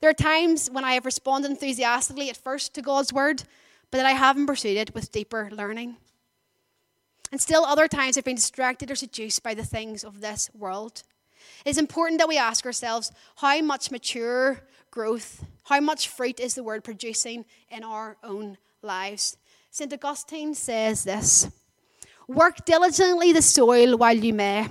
There 0.00 0.10
are 0.10 0.14
times 0.14 0.68
when 0.70 0.84
I 0.84 0.92
have 0.92 1.06
responded 1.06 1.50
enthusiastically 1.50 2.28
at 2.28 2.36
first 2.36 2.74
to 2.74 2.82
God's 2.82 3.12
word, 3.12 3.44
but 3.90 3.98
that 3.98 4.06
I 4.06 4.12
haven't 4.12 4.46
pursued 4.46 4.76
it 4.76 4.94
with 4.94 5.12
deeper 5.12 5.48
learning. 5.52 5.96
And 7.32 7.40
still, 7.40 7.64
other 7.64 7.88
times 7.88 8.18
I've 8.18 8.24
been 8.24 8.36
distracted 8.36 8.90
or 8.90 8.96
seduced 8.96 9.42
by 9.42 9.54
the 9.54 9.64
things 9.64 10.04
of 10.04 10.20
this 10.20 10.50
world. 10.52 11.02
It 11.64 11.70
is 11.70 11.78
important 11.78 12.18
that 12.18 12.28
we 12.28 12.38
ask 12.38 12.66
ourselves 12.66 13.12
how 13.36 13.60
much 13.62 13.90
mature 13.90 14.62
growth, 14.90 15.44
how 15.64 15.80
much 15.80 16.08
fruit 16.08 16.40
is 16.40 16.54
the 16.54 16.64
word 16.64 16.82
producing 16.82 17.44
in 17.70 17.84
our 17.84 18.16
own 18.24 18.58
lives. 18.82 19.36
St. 19.70 19.92
Augustine 19.92 20.54
says 20.54 21.04
this 21.04 21.48
Work 22.30 22.64
diligently 22.64 23.32
the 23.32 23.42
soil 23.42 23.96
while 23.96 24.16
you 24.16 24.32
may. 24.32 24.68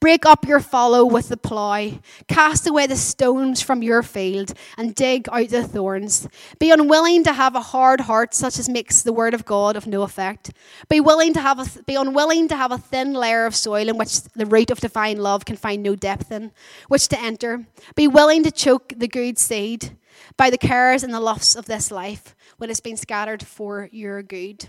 Break 0.00 0.26
up 0.26 0.46
your 0.46 0.60
fallow 0.60 1.02
with 1.02 1.30
the 1.30 1.38
plough. 1.38 1.98
Cast 2.28 2.66
away 2.66 2.86
the 2.86 2.94
stones 2.94 3.62
from 3.62 3.82
your 3.82 4.02
field 4.02 4.52
and 4.76 4.94
dig 4.94 5.30
out 5.32 5.48
the 5.48 5.66
thorns. 5.66 6.28
Be 6.58 6.70
unwilling 6.70 7.24
to 7.24 7.32
have 7.32 7.54
a 7.54 7.62
hard 7.62 8.02
heart 8.02 8.34
such 8.34 8.58
as 8.58 8.68
makes 8.68 9.00
the 9.00 9.14
word 9.14 9.32
of 9.32 9.46
God 9.46 9.76
of 9.76 9.86
no 9.86 10.02
effect. 10.02 10.50
Be 10.90 11.00
willing 11.00 11.32
to 11.32 11.40
have 11.40 11.58
a, 11.58 11.82
be 11.84 11.94
unwilling 11.94 12.48
to 12.48 12.56
have 12.56 12.70
a 12.70 12.76
thin 12.76 13.14
layer 13.14 13.46
of 13.46 13.56
soil 13.56 13.88
in 13.88 13.96
which 13.96 14.24
the 14.34 14.44
root 14.44 14.70
of 14.70 14.78
divine 14.78 15.16
love 15.16 15.46
can 15.46 15.56
find 15.56 15.82
no 15.82 15.96
depth 15.96 16.30
in, 16.30 16.52
which 16.88 17.08
to 17.08 17.18
enter. 17.18 17.66
Be 17.94 18.06
willing 18.06 18.42
to 18.44 18.50
choke 18.50 18.92
the 18.94 19.08
good 19.08 19.38
seed 19.38 19.96
by 20.36 20.50
the 20.50 20.58
cares 20.58 21.02
and 21.02 21.14
the 21.14 21.20
lusts 21.20 21.56
of 21.56 21.64
this 21.64 21.90
life 21.90 22.36
when 22.58 22.68
it's 22.68 22.80
been 22.80 22.98
scattered 22.98 23.42
for 23.42 23.88
your 23.90 24.22
good. 24.22 24.68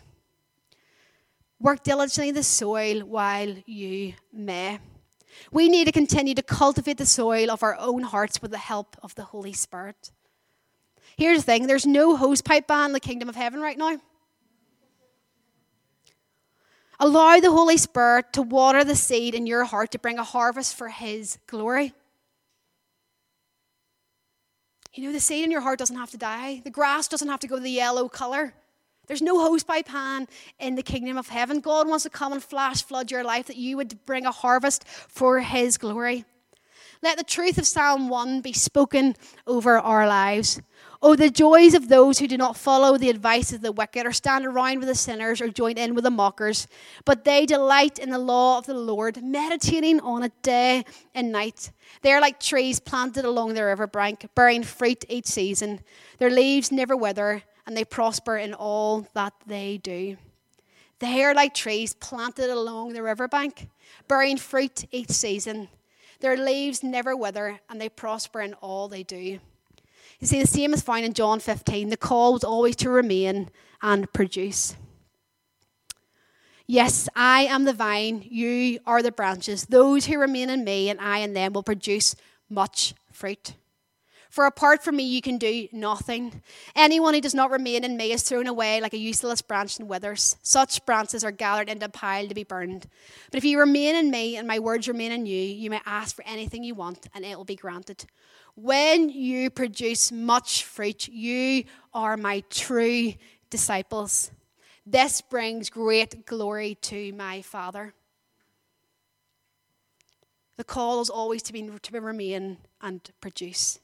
Work 1.62 1.84
diligently 1.84 2.32
the 2.32 2.44
soil 2.44 3.02
while 3.02 3.54
you 3.66 4.14
may. 4.32 4.80
We 5.52 5.68
need 5.68 5.86
to 5.86 5.92
continue 5.92 6.34
to 6.36 6.42
cultivate 6.42 6.98
the 6.98 7.06
soil 7.06 7.52
of 7.52 7.64
our 7.64 7.76
own 7.78 8.04
hearts 8.04 8.42
with 8.42 8.52
the 8.52 8.58
help 8.58 8.96
of 9.04 9.16
the 9.16 9.24
Holy 9.24 9.54
Spirit. 9.54 10.12
Here's 11.18 11.40
the 11.40 11.44
thing 11.44 11.68
there's 11.68 11.86
no 11.86 12.18
hosepipe 12.18 12.68
ban 12.68 12.88
in 12.88 12.94
the 12.94 13.00
kingdom 13.00 13.28
of 13.28 13.36
heaven 13.36 13.60
right 13.60 13.78
now. 13.78 14.00
Allow 16.98 17.40
the 17.40 17.52
Holy 17.52 17.78
Spirit 17.78 18.34
to 18.34 18.42
water 18.42 18.84
the 18.84 18.96
seed 18.96 19.36
in 19.36 19.48
your 19.48 19.66
heart 19.66 19.92
to 19.92 20.00
bring 20.00 20.18
a 20.18 20.24
harvest 20.24 20.76
for 20.76 20.90
His 20.90 21.40
glory. 21.48 21.94
You 24.94 25.06
know, 25.06 25.14
the 25.14 25.20
seed 25.20 25.46
in 25.46 25.52
your 25.52 25.62
heart 25.62 25.80
doesn't 25.80 25.96
have 25.96 26.12
to 26.12 26.18
die, 26.18 26.62
the 26.64 26.72
grass 26.72 27.08
doesn't 27.08 27.28
have 27.28 27.40
to 27.42 27.48
go 27.48 27.60
the 27.60 27.70
yellow 27.70 28.10
color. 28.10 28.54
There's 29.10 29.24
no 29.24 29.40
hosepipe 29.40 29.88
pan 29.88 30.28
in 30.60 30.76
the 30.76 30.84
kingdom 30.84 31.18
of 31.18 31.30
heaven. 31.30 31.62
God 31.62 31.88
wants 31.88 32.04
to 32.04 32.12
come 32.12 32.32
and 32.32 32.44
flash 32.44 32.84
flood 32.84 33.10
your 33.10 33.24
life 33.24 33.48
that 33.48 33.58
you 33.58 33.76
would 33.76 34.06
bring 34.06 34.28
a 34.28 34.32
harvest 34.32 34.88
for 34.88 35.40
his 35.40 35.80
glory. 35.80 36.26
Let 37.02 37.18
the 37.18 37.24
truth 37.24 37.58
of 37.58 37.66
Psalm 37.66 38.10
1 38.10 38.42
be 38.42 38.54
spoken 38.54 39.16
over 39.48 39.80
our 39.80 40.06
lives. 40.06 40.62
Oh, 41.02 41.16
the 41.16 41.32
joys 41.32 41.74
of 41.74 41.88
those 41.88 42.20
who 42.20 42.28
do 42.28 42.38
not 42.38 42.56
follow 42.56 42.98
the 42.98 43.10
advice 43.10 43.52
of 43.52 43.62
the 43.62 43.72
wicked, 43.72 44.06
or 44.06 44.12
stand 44.12 44.46
around 44.46 44.78
with 44.78 44.90
the 44.90 44.96
sinners, 44.96 45.42
or 45.42 45.48
join 45.48 45.78
in 45.80 45.96
with 45.96 46.04
the 46.04 46.12
mockers. 46.12 46.68
But 47.04 47.24
they 47.24 47.48
delight 47.48 47.98
in 47.98 48.12
the 48.12 48.20
law 48.20 48.60
of 48.60 48.68
the 48.68 48.76
Lord, 48.76 49.24
meditating 49.24 50.02
on 50.02 50.22
it 50.22 50.34
day 50.44 50.84
and 51.16 51.32
night. 51.32 51.72
They 52.04 52.12
are 52.12 52.22
like 52.22 52.40
trees 52.40 52.80
planted 52.80 53.26
along 53.26 53.56
the 53.56 53.64
river 53.64 53.88
bank, 53.88 54.28
bearing 54.36 54.62
fruit 54.62 55.04
each 55.10 55.26
season. 55.26 55.80
Their 56.20 56.30
leaves 56.30 56.72
never 56.72 56.96
wither, 56.96 57.44
and 57.70 57.78
they 57.78 57.86
prosper 57.86 58.36
in 58.36 58.56
all 58.56 59.08
that 59.14 59.32
they 59.46 59.78
do. 59.78 60.18
They 60.98 61.24
are 61.24 61.36
like 61.36 61.54
trees 61.54 61.94
planted 61.94 62.50
along 62.50 62.94
the 62.94 63.04
riverbank, 63.04 63.70
bearing 64.08 64.38
fruit 64.38 64.86
each 64.90 65.12
season. 65.12 65.70
Their 66.20 66.36
leaves 66.36 66.82
never 66.82 67.16
wither, 67.16 67.60
and 67.70 67.80
they 67.80 67.88
prosper 67.88 68.42
in 68.42 68.56
all 68.56 68.88
they 68.88 69.04
do. 69.04 69.38
You 70.20 70.28
see, 70.28 70.42
the 70.42 70.48
same 70.48 70.74
is 70.74 70.82
found 70.82 71.06
in 71.06 71.14
John 71.14 71.40
15. 71.40 71.90
The 71.90 71.96
call 71.96 72.34
was 72.34 72.44
always 72.44 72.76
to 72.78 72.90
remain 72.90 73.52
and 73.84 74.12
produce. 74.14 74.76
Yes, 76.66 77.08
I 77.16 77.44
am 77.44 77.66
the 77.66 77.74
vine, 77.74 78.26
you 78.28 78.80
are 78.88 79.04
the 79.04 79.12
branches. 79.12 79.68
Those 79.68 80.08
who 80.08 80.18
remain 80.18 80.50
in 80.50 80.64
me 80.64 80.90
and 80.90 81.00
I 81.00 81.20
in 81.20 81.34
them 81.34 81.54
will 81.54 81.62
produce 81.62 82.16
much 82.50 82.96
fruit. 83.12 83.54
For 84.30 84.46
apart 84.46 84.84
from 84.84 84.96
me, 84.96 85.04
you 85.04 85.24
can 85.24 85.40
do 85.40 85.68
nothing. 85.72 86.44
Anyone 86.76 87.16
who 87.16 87.22
does 87.22 87.34
not 87.34 87.50
remain 87.50 87.84
in 87.84 87.98
me 87.98 88.12
is 88.12 88.22
thrown 88.22 88.46
away 88.46 88.80
like 88.80 88.94
a 88.94 88.98
useless 88.98 89.42
branch 89.42 89.80
and 89.80 89.90
withers. 89.90 90.38
Such 90.44 90.86
branches 90.86 91.24
are 91.24 91.32
gathered 91.32 91.68
into 91.68 91.88
a 91.88 91.90
pile 91.90 92.28
to 92.28 92.36
be 92.36 92.44
burned. 92.44 92.88
But 93.32 93.40
if 93.40 93.44
you 93.44 93.60
remain 93.60 93.96
in 93.96 94.12
me 94.12 94.38
and 94.38 94.48
my 94.48 94.60
words 94.60 94.88
remain 94.88 95.12
in 95.12 95.26
you, 95.26 95.42
you 95.42 95.72
may 95.72 95.82
ask 95.84 96.16
for 96.16 96.24
anything 96.28 96.64
you 96.64 96.76
want 96.76 97.08
and 97.16 97.26
it 97.26 97.36
will 97.38 97.44
be 97.44 97.56
granted. 97.56 98.06
When 98.56 99.10
you 99.10 99.50
produce 99.50 100.12
much 100.12 100.64
fruit, 100.64 101.08
you 101.08 101.64
are 101.92 102.16
my 102.16 102.44
true 102.52 103.14
disciples. 103.50 104.30
This 104.86 105.22
brings 105.22 105.72
great 105.72 106.28
glory 106.28 106.76
to 106.84 107.14
my 107.14 107.42
Father. 107.42 107.96
The 110.58 110.64
call 110.64 111.02
is 111.02 111.10
always 111.10 111.42
to, 111.44 111.54
be, 111.54 111.68
to 111.82 112.02
remain 112.02 112.58
and 112.80 113.02
produce. 113.22 113.80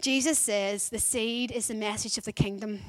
Jesus 0.00 0.38
says 0.38 0.88
the 0.88 0.98
seed 0.98 1.50
is 1.52 1.68
the 1.68 1.74
message 1.74 2.16
of 2.16 2.24
the 2.24 2.32
kingdom. 2.32 2.80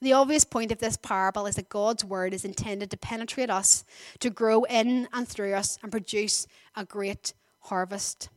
The 0.00 0.14
obvious 0.14 0.44
point 0.44 0.72
of 0.72 0.78
this 0.78 0.96
parable 0.96 1.46
is 1.46 1.56
that 1.56 1.68
God's 1.68 2.04
word 2.04 2.32
is 2.32 2.44
intended 2.44 2.90
to 2.90 2.96
penetrate 2.96 3.50
us, 3.50 3.84
to 4.20 4.30
grow 4.30 4.64
in 4.64 5.08
and 5.12 5.28
through 5.28 5.54
us, 5.54 5.78
and 5.82 5.92
produce 5.92 6.46
a 6.74 6.84
great 6.84 7.34
harvest. 7.60 8.28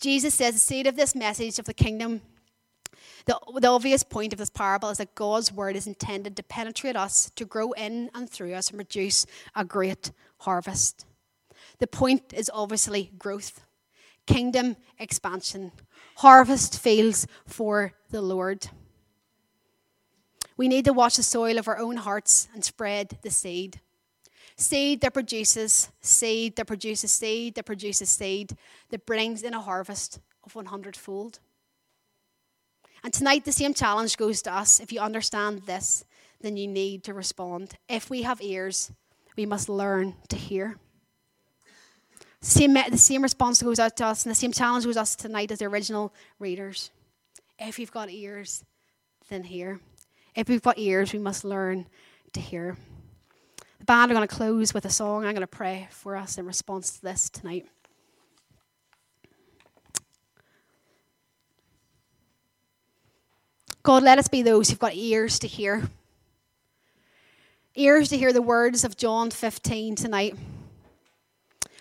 Jesus 0.00 0.34
says 0.34 0.54
the 0.54 0.60
seed 0.60 0.86
of 0.86 0.96
this 0.96 1.14
message 1.14 1.58
of 1.58 1.66
the 1.66 1.74
kingdom, 1.74 2.22
the, 3.26 3.38
the 3.60 3.68
obvious 3.68 4.02
point 4.02 4.32
of 4.32 4.38
this 4.38 4.50
parable 4.50 4.90
is 4.90 4.98
that 4.98 5.14
God's 5.14 5.52
word 5.52 5.76
is 5.76 5.86
intended 5.86 6.36
to 6.36 6.42
penetrate 6.42 6.96
us, 6.96 7.30
to 7.36 7.44
grow 7.44 7.72
in 7.72 8.10
and 8.14 8.28
through 8.28 8.54
us, 8.54 8.68
and 8.68 8.78
produce 8.78 9.26
a 9.54 9.64
great 9.64 10.12
harvest. 10.38 11.06
The 11.78 11.86
point 11.86 12.32
is 12.34 12.50
obviously 12.52 13.12
growth, 13.18 13.64
kingdom 14.30 14.76
expansion, 14.98 15.72
harvest 16.16 16.78
fields 16.78 17.26
for 17.46 17.92
the 18.10 18.22
Lord. 18.22 18.68
We 20.56 20.68
need 20.68 20.84
to 20.84 20.92
watch 20.92 21.16
the 21.16 21.22
soil 21.22 21.58
of 21.58 21.68
our 21.68 21.78
own 21.78 21.96
hearts 21.96 22.48
and 22.54 22.64
spread 22.64 23.18
the 23.22 23.30
seed. 23.30 23.80
Seed 24.56 25.00
that 25.00 25.14
produces 25.14 25.88
seed 26.00 26.56
that 26.56 26.66
produces 26.66 27.10
seed 27.10 27.54
that 27.54 27.64
produces 27.64 28.10
seed 28.10 28.56
that 28.90 29.06
brings 29.06 29.42
in 29.42 29.54
a 29.54 29.60
harvest 29.60 30.20
of 30.44 30.54
100 30.54 30.96
fold. 30.96 31.40
And 33.02 33.12
tonight, 33.12 33.46
the 33.46 33.52
same 33.52 33.72
challenge 33.72 34.18
goes 34.18 34.42
to 34.42 34.52
us. 34.52 34.78
If 34.78 34.92
you 34.92 35.00
understand 35.00 35.62
this, 35.66 36.04
then 36.42 36.58
you 36.58 36.68
need 36.68 37.02
to 37.04 37.14
respond. 37.14 37.74
If 37.88 38.10
we 38.10 38.22
have 38.22 38.42
ears, 38.42 38.92
we 39.36 39.46
must 39.46 39.70
learn 39.70 40.14
to 40.28 40.36
hear. 40.36 40.76
Same, 42.42 42.72
the 42.72 42.96
same 42.96 43.22
response 43.22 43.62
goes 43.62 43.78
out 43.78 43.96
to 43.98 44.06
us, 44.06 44.24
and 44.24 44.30
the 44.30 44.36
same 44.36 44.52
challenge 44.52 44.84
goes 44.84 44.96
us 44.96 45.14
tonight 45.14 45.50
as 45.50 45.58
the 45.58 45.66
original 45.66 46.14
readers. 46.38 46.90
If 47.58 47.78
you've 47.78 47.92
got 47.92 48.10
ears, 48.10 48.64
then 49.28 49.44
hear. 49.44 49.78
If 50.34 50.48
we've 50.48 50.62
got 50.62 50.78
ears, 50.78 51.12
we 51.12 51.18
must 51.18 51.44
learn 51.44 51.86
to 52.32 52.40
hear. 52.40 52.76
The 53.78 53.84
band 53.84 54.10
are 54.10 54.14
going 54.14 54.26
to 54.26 54.34
close 54.34 54.72
with 54.72 54.86
a 54.86 54.90
song. 54.90 55.24
I'm 55.24 55.32
going 55.34 55.40
to 55.40 55.46
pray 55.46 55.88
for 55.90 56.16
us 56.16 56.38
in 56.38 56.46
response 56.46 56.92
to 56.92 57.02
this 57.02 57.28
tonight. 57.28 57.66
God, 63.82 64.02
let 64.02 64.18
us 64.18 64.28
be 64.28 64.42
those 64.42 64.68
who've 64.68 64.78
got 64.78 64.94
ears 64.94 65.38
to 65.40 65.46
hear. 65.46 65.88
Ears 67.74 68.08
to 68.10 68.18
hear 68.18 68.32
the 68.32 68.42
words 68.42 68.84
of 68.84 68.96
John 68.96 69.30
15 69.30 69.94
tonight. 69.94 70.36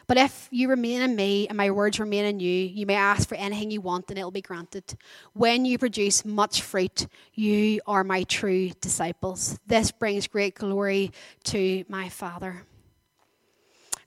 But 0.10 0.18
if 0.18 0.48
you 0.50 0.70
remain 0.70 1.04
in 1.04 1.16
me 1.16 1.48
and 1.48 1.56
my 1.56 1.70
words 1.70 2.00
remain 2.00 2.26
in 2.26 2.40
you, 2.40 2.50
you 2.50 2.88
may 2.88 2.96
ask 2.96 3.30
for 3.30 3.36
anything 3.36 3.70
you 3.70 3.80
want 3.80 4.10
and 4.10 4.18
it 4.18 4.24
will 4.24 4.32
be 4.32 4.42
granted. 4.42 4.98
When 5.34 5.66
you 5.66 5.78
produce 5.78 6.26
much 6.26 6.64
fruit, 6.64 7.06
you 7.36 7.80
are 7.86 8.04
my 8.04 8.24
true 8.24 8.72
disciples. 8.82 9.60
This 9.68 9.92
brings 9.92 10.26
great 10.26 10.56
glory 10.56 11.12
to 11.44 11.86
my 11.88 12.10
Father. 12.10 12.64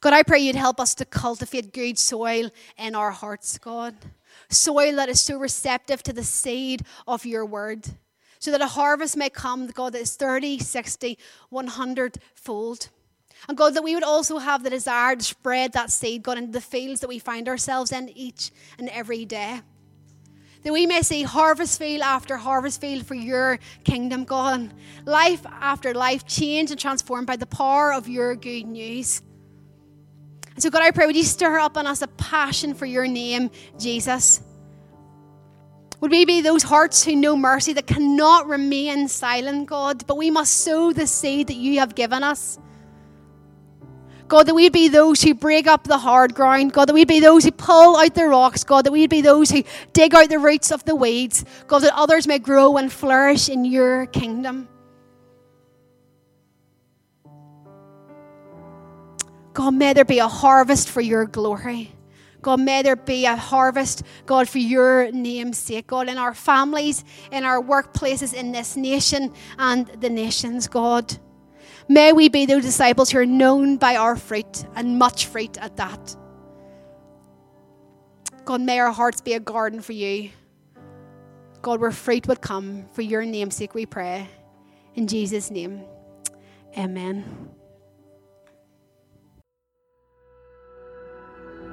God, 0.00 0.12
I 0.12 0.24
pray 0.24 0.40
you'd 0.40 0.56
help 0.56 0.80
us 0.80 0.92
to 0.96 1.04
cultivate 1.04 1.72
good 1.72 1.96
soil 2.00 2.50
in 2.76 2.96
our 2.96 3.12
hearts, 3.12 3.56
God. 3.58 3.94
Soil 4.50 4.96
that 4.96 5.08
is 5.08 5.20
so 5.20 5.38
receptive 5.38 6.02
to 6.02 6.12
the 6.12 6.24
seed 6.24 6.82
of 7.06 7.24
your 7.24 7.46
word, 7.46 7.86
so 8.40 8.50
that 8.50 8.60
a 8.60 8.66
harvest 8.66 9.16
may 9.16 9.30
come, 9.30 9.68
God, 9.68 9.92
that 9.92 10.02
is 10.02 10.16
30, 10.16 10.58
60, 10.58 11.16
100 11.50 12.18
fold. 12.34 12.88
And 13.48 13.56
God, 13.56 13.74
that 13.74 13.82
we 13.82 13.94
would 13.94 14.04
also 14.04 14.38
have 14.38 14.62
the 14.62 14.70
desire 14.70 15.16
to 15.16 15.22
spread 15.22 15.72
that 15.72 15.90
seed, 15.90 16.22
God, 16.22 16.38
into 16.38 16.52
the 16.52 16.60
fields 16.60 17.00
that 17.00 17.08
we 17.08 17.18
find 17.18 17.48
ourselves 17.48 17.92
in 17.92 18.08
each 18.10 18.50
and 18.78 18.88
every 18.88 19.24
day. 19.24 19.60
That 20.62 20.72
we 20.72 20.86
may 20.86 21.02
see 21.02 21.24
harvest 21.24 21.78
field 21.78 22.02
after 22.02 22.36
harvest 22.36 22.80
field 22.80 23.04
for 23.04 23.14
your 23.14 23.58
kingdom, 23.82 24.24
God. 24.24 24.72
Life 25.04 25.44
after 25.46 25.92
life 25.92 26.24
changed 26.24 26.70
and 26.70 26.80
transformed 26.80 27.26
by 27.26 27.36
the 27.36 27.46
power 27.46 27.92
of 27.92 28.08
your 28.08 28.36
good 28.36 28.66
news. 28.66 29.22
And 30.54 30.62
so, 30.62 30.70
God, 30.70 30.82
I 30.82 30.92
pray, 30.92 31.06
would 31.06 31.16
you 31.16 31.24
stir 31.24 31.58
up 31.58 31.76
in 31.76 31.86
us 31.86 32.02
a 32.02 32.06
passion 32.06 32.74
for 32.74 32.86
your 32.86 33.08
name, 33.08 33.50
Jesus? 33.78 34.40
Would 36.00 36.10
we 36.10 36.24
be 36.24 36.42
those 36.42 36.62
hearts 36.62 37.04
who 37.04 37.16
know 37.16 37.36
mercy 37.36 37.72
that 37.72 37.86
cannot 37.86 38.48
remain 38.48 39.08
silent, 39.08 39.66
God, 39.66 40.06
but 40.06 40.16
we 40.16 40.30
must 40.30 40.54
sow 40.58 40.92
the 40.92 41.06
seed 41.06 41.46
that 41.46 41.56
you 41.56 41.78
have 41.78 41.94
given 41.94 42.22
us? 42.22 42.58
God, 44.32 44.46
that 44.46 44.54
we'd 44.54 44.72
be 44.72 44.88
those 44.88 45.20
who 45.20 45.34
break 45.34 45.66
up 45.66 45.84
the 45.84 45.98
hard 45.98 46.34
ground. 46.34 46.72
God, 46.72 46.86
that 46.88 46.94
we'd 46.94 47.06
be 47.06 47.20
those 47.20 47.44
who 47.44 47.50
pull 47.50 47.98
out 47.98 48.14
the 48.14 48.24
rocks. 48.24 48.64
God, 48.64 48.86
that 48.86 48.90
we'd 48.90 49.10
be 49.10 49.20
those 49.20 49.50
who 49.50 49.62
dig 49.92 50.14
out 50.14 50.30
the 50.30 50.38
roots 50.38 50.72
of 50.72 50.82
the 50.86 50.94
weeds. 50.94 51.44
God, 51.66 51.80
that 51.80 51.94
others 51.94 52.26
may 52.26 52.38
grow 52.38 52.78
and 52.78 52.90
flourish 52.90 53.50
in 53.50 53.66
your 53.66 54.06
kingdom. 54.06 54.70
God, 59.52 59.74
may 59.74 59.92
there 59.92 60.06
be 60.06 60.18
a 60.18 60.28
harvest 60.28 60.88
for 60.88 61.02
your 61.02 61.26
glory. 61.26 61.92
God, 62.40 62.60
may 62.60 62.80
there 62.80 62.96
be 62.96 63.26
a 63.26 63.36
harvest, 63.36 64.02
God, 64.24 64.48
for 64.48 64.56
your 64.56 65.12
name's 65.12 65.58
sake. 65.58 65.88
God, 65.88 66.08
in 66.08 66.16
our 66.16 66.32
families, 66.32 67.04
in 67.30 67.44
our 67.44 67.60
workplaces, 67.60 68.32
in 68.32 68.52
this 68.52 68.78
nation 68.78 69.34
and 69.58 69.88
the 69.88 70.08
nations, 70.08 70.68
God. 70.68 71.18
May 71.92 72.14
we 72.14 72.30
be 72.30 72.46
those 72.46 72.62
disciples 72.62 73.10
who 73.10 73.18
are 73.18 73.26
known 73.26 73.76
by 73.76 73.96
our 73.96 74.16
fruit 74.16 74.64
and 74.74 74.98
much 74.98 75.26
fruit 75.26 75.58
at 75.58 75.76
that. 75.76 76.16
God, 78.46 78.62
may 78.62 78.78
our 78.78 78.92
hearts 78.92 79.20
be 79.20 79.34
a 79.34 79.40
garden 79.40 79.82
for 79.82 79.92
you. 79.92 80.30
God, 81.60 81.80
where 81.80 81.90
fruit 81.90 82.26
would 82.28 82.40
come 82.40 82.86
for 82.94 83.02
your 83.02 83.26
name's 83.26 83.56
sake, 83.56 83.74
we 83.74 83.84
pray. 83.84 84.26
In 84.94 85.06
Jesus' 85.06 85.50
name, 85.50 85.82
amen. 86.78 87.50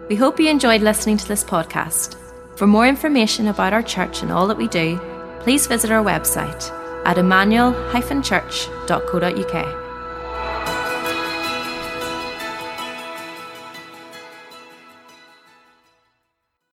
We 0.09 0.17
hope 0.17 0.37
you 0.37 0.49
enjoyed 0.49 0.81
listening 0.81 1.15
to 1.15 1.27
this 1.29 1.45
podcast. 1.45 2.17
For 2.57 2.67
more 2.67 2.85
information 2.85 3.47
about 3.47 3.71
our 3.71 3.83
church 3.83 4.21
and 4.21 4.33
all 4.33 4.47
that 4.47 4.57
we 4.57 4.67
do, 4.67 4.99
please 5.39 5.65
visit 5.65 5.91
our 5.91 6.03
website 6.03 6.69
at 7.05 7.17
emmanuel-church.co.uk. 7.17 9.78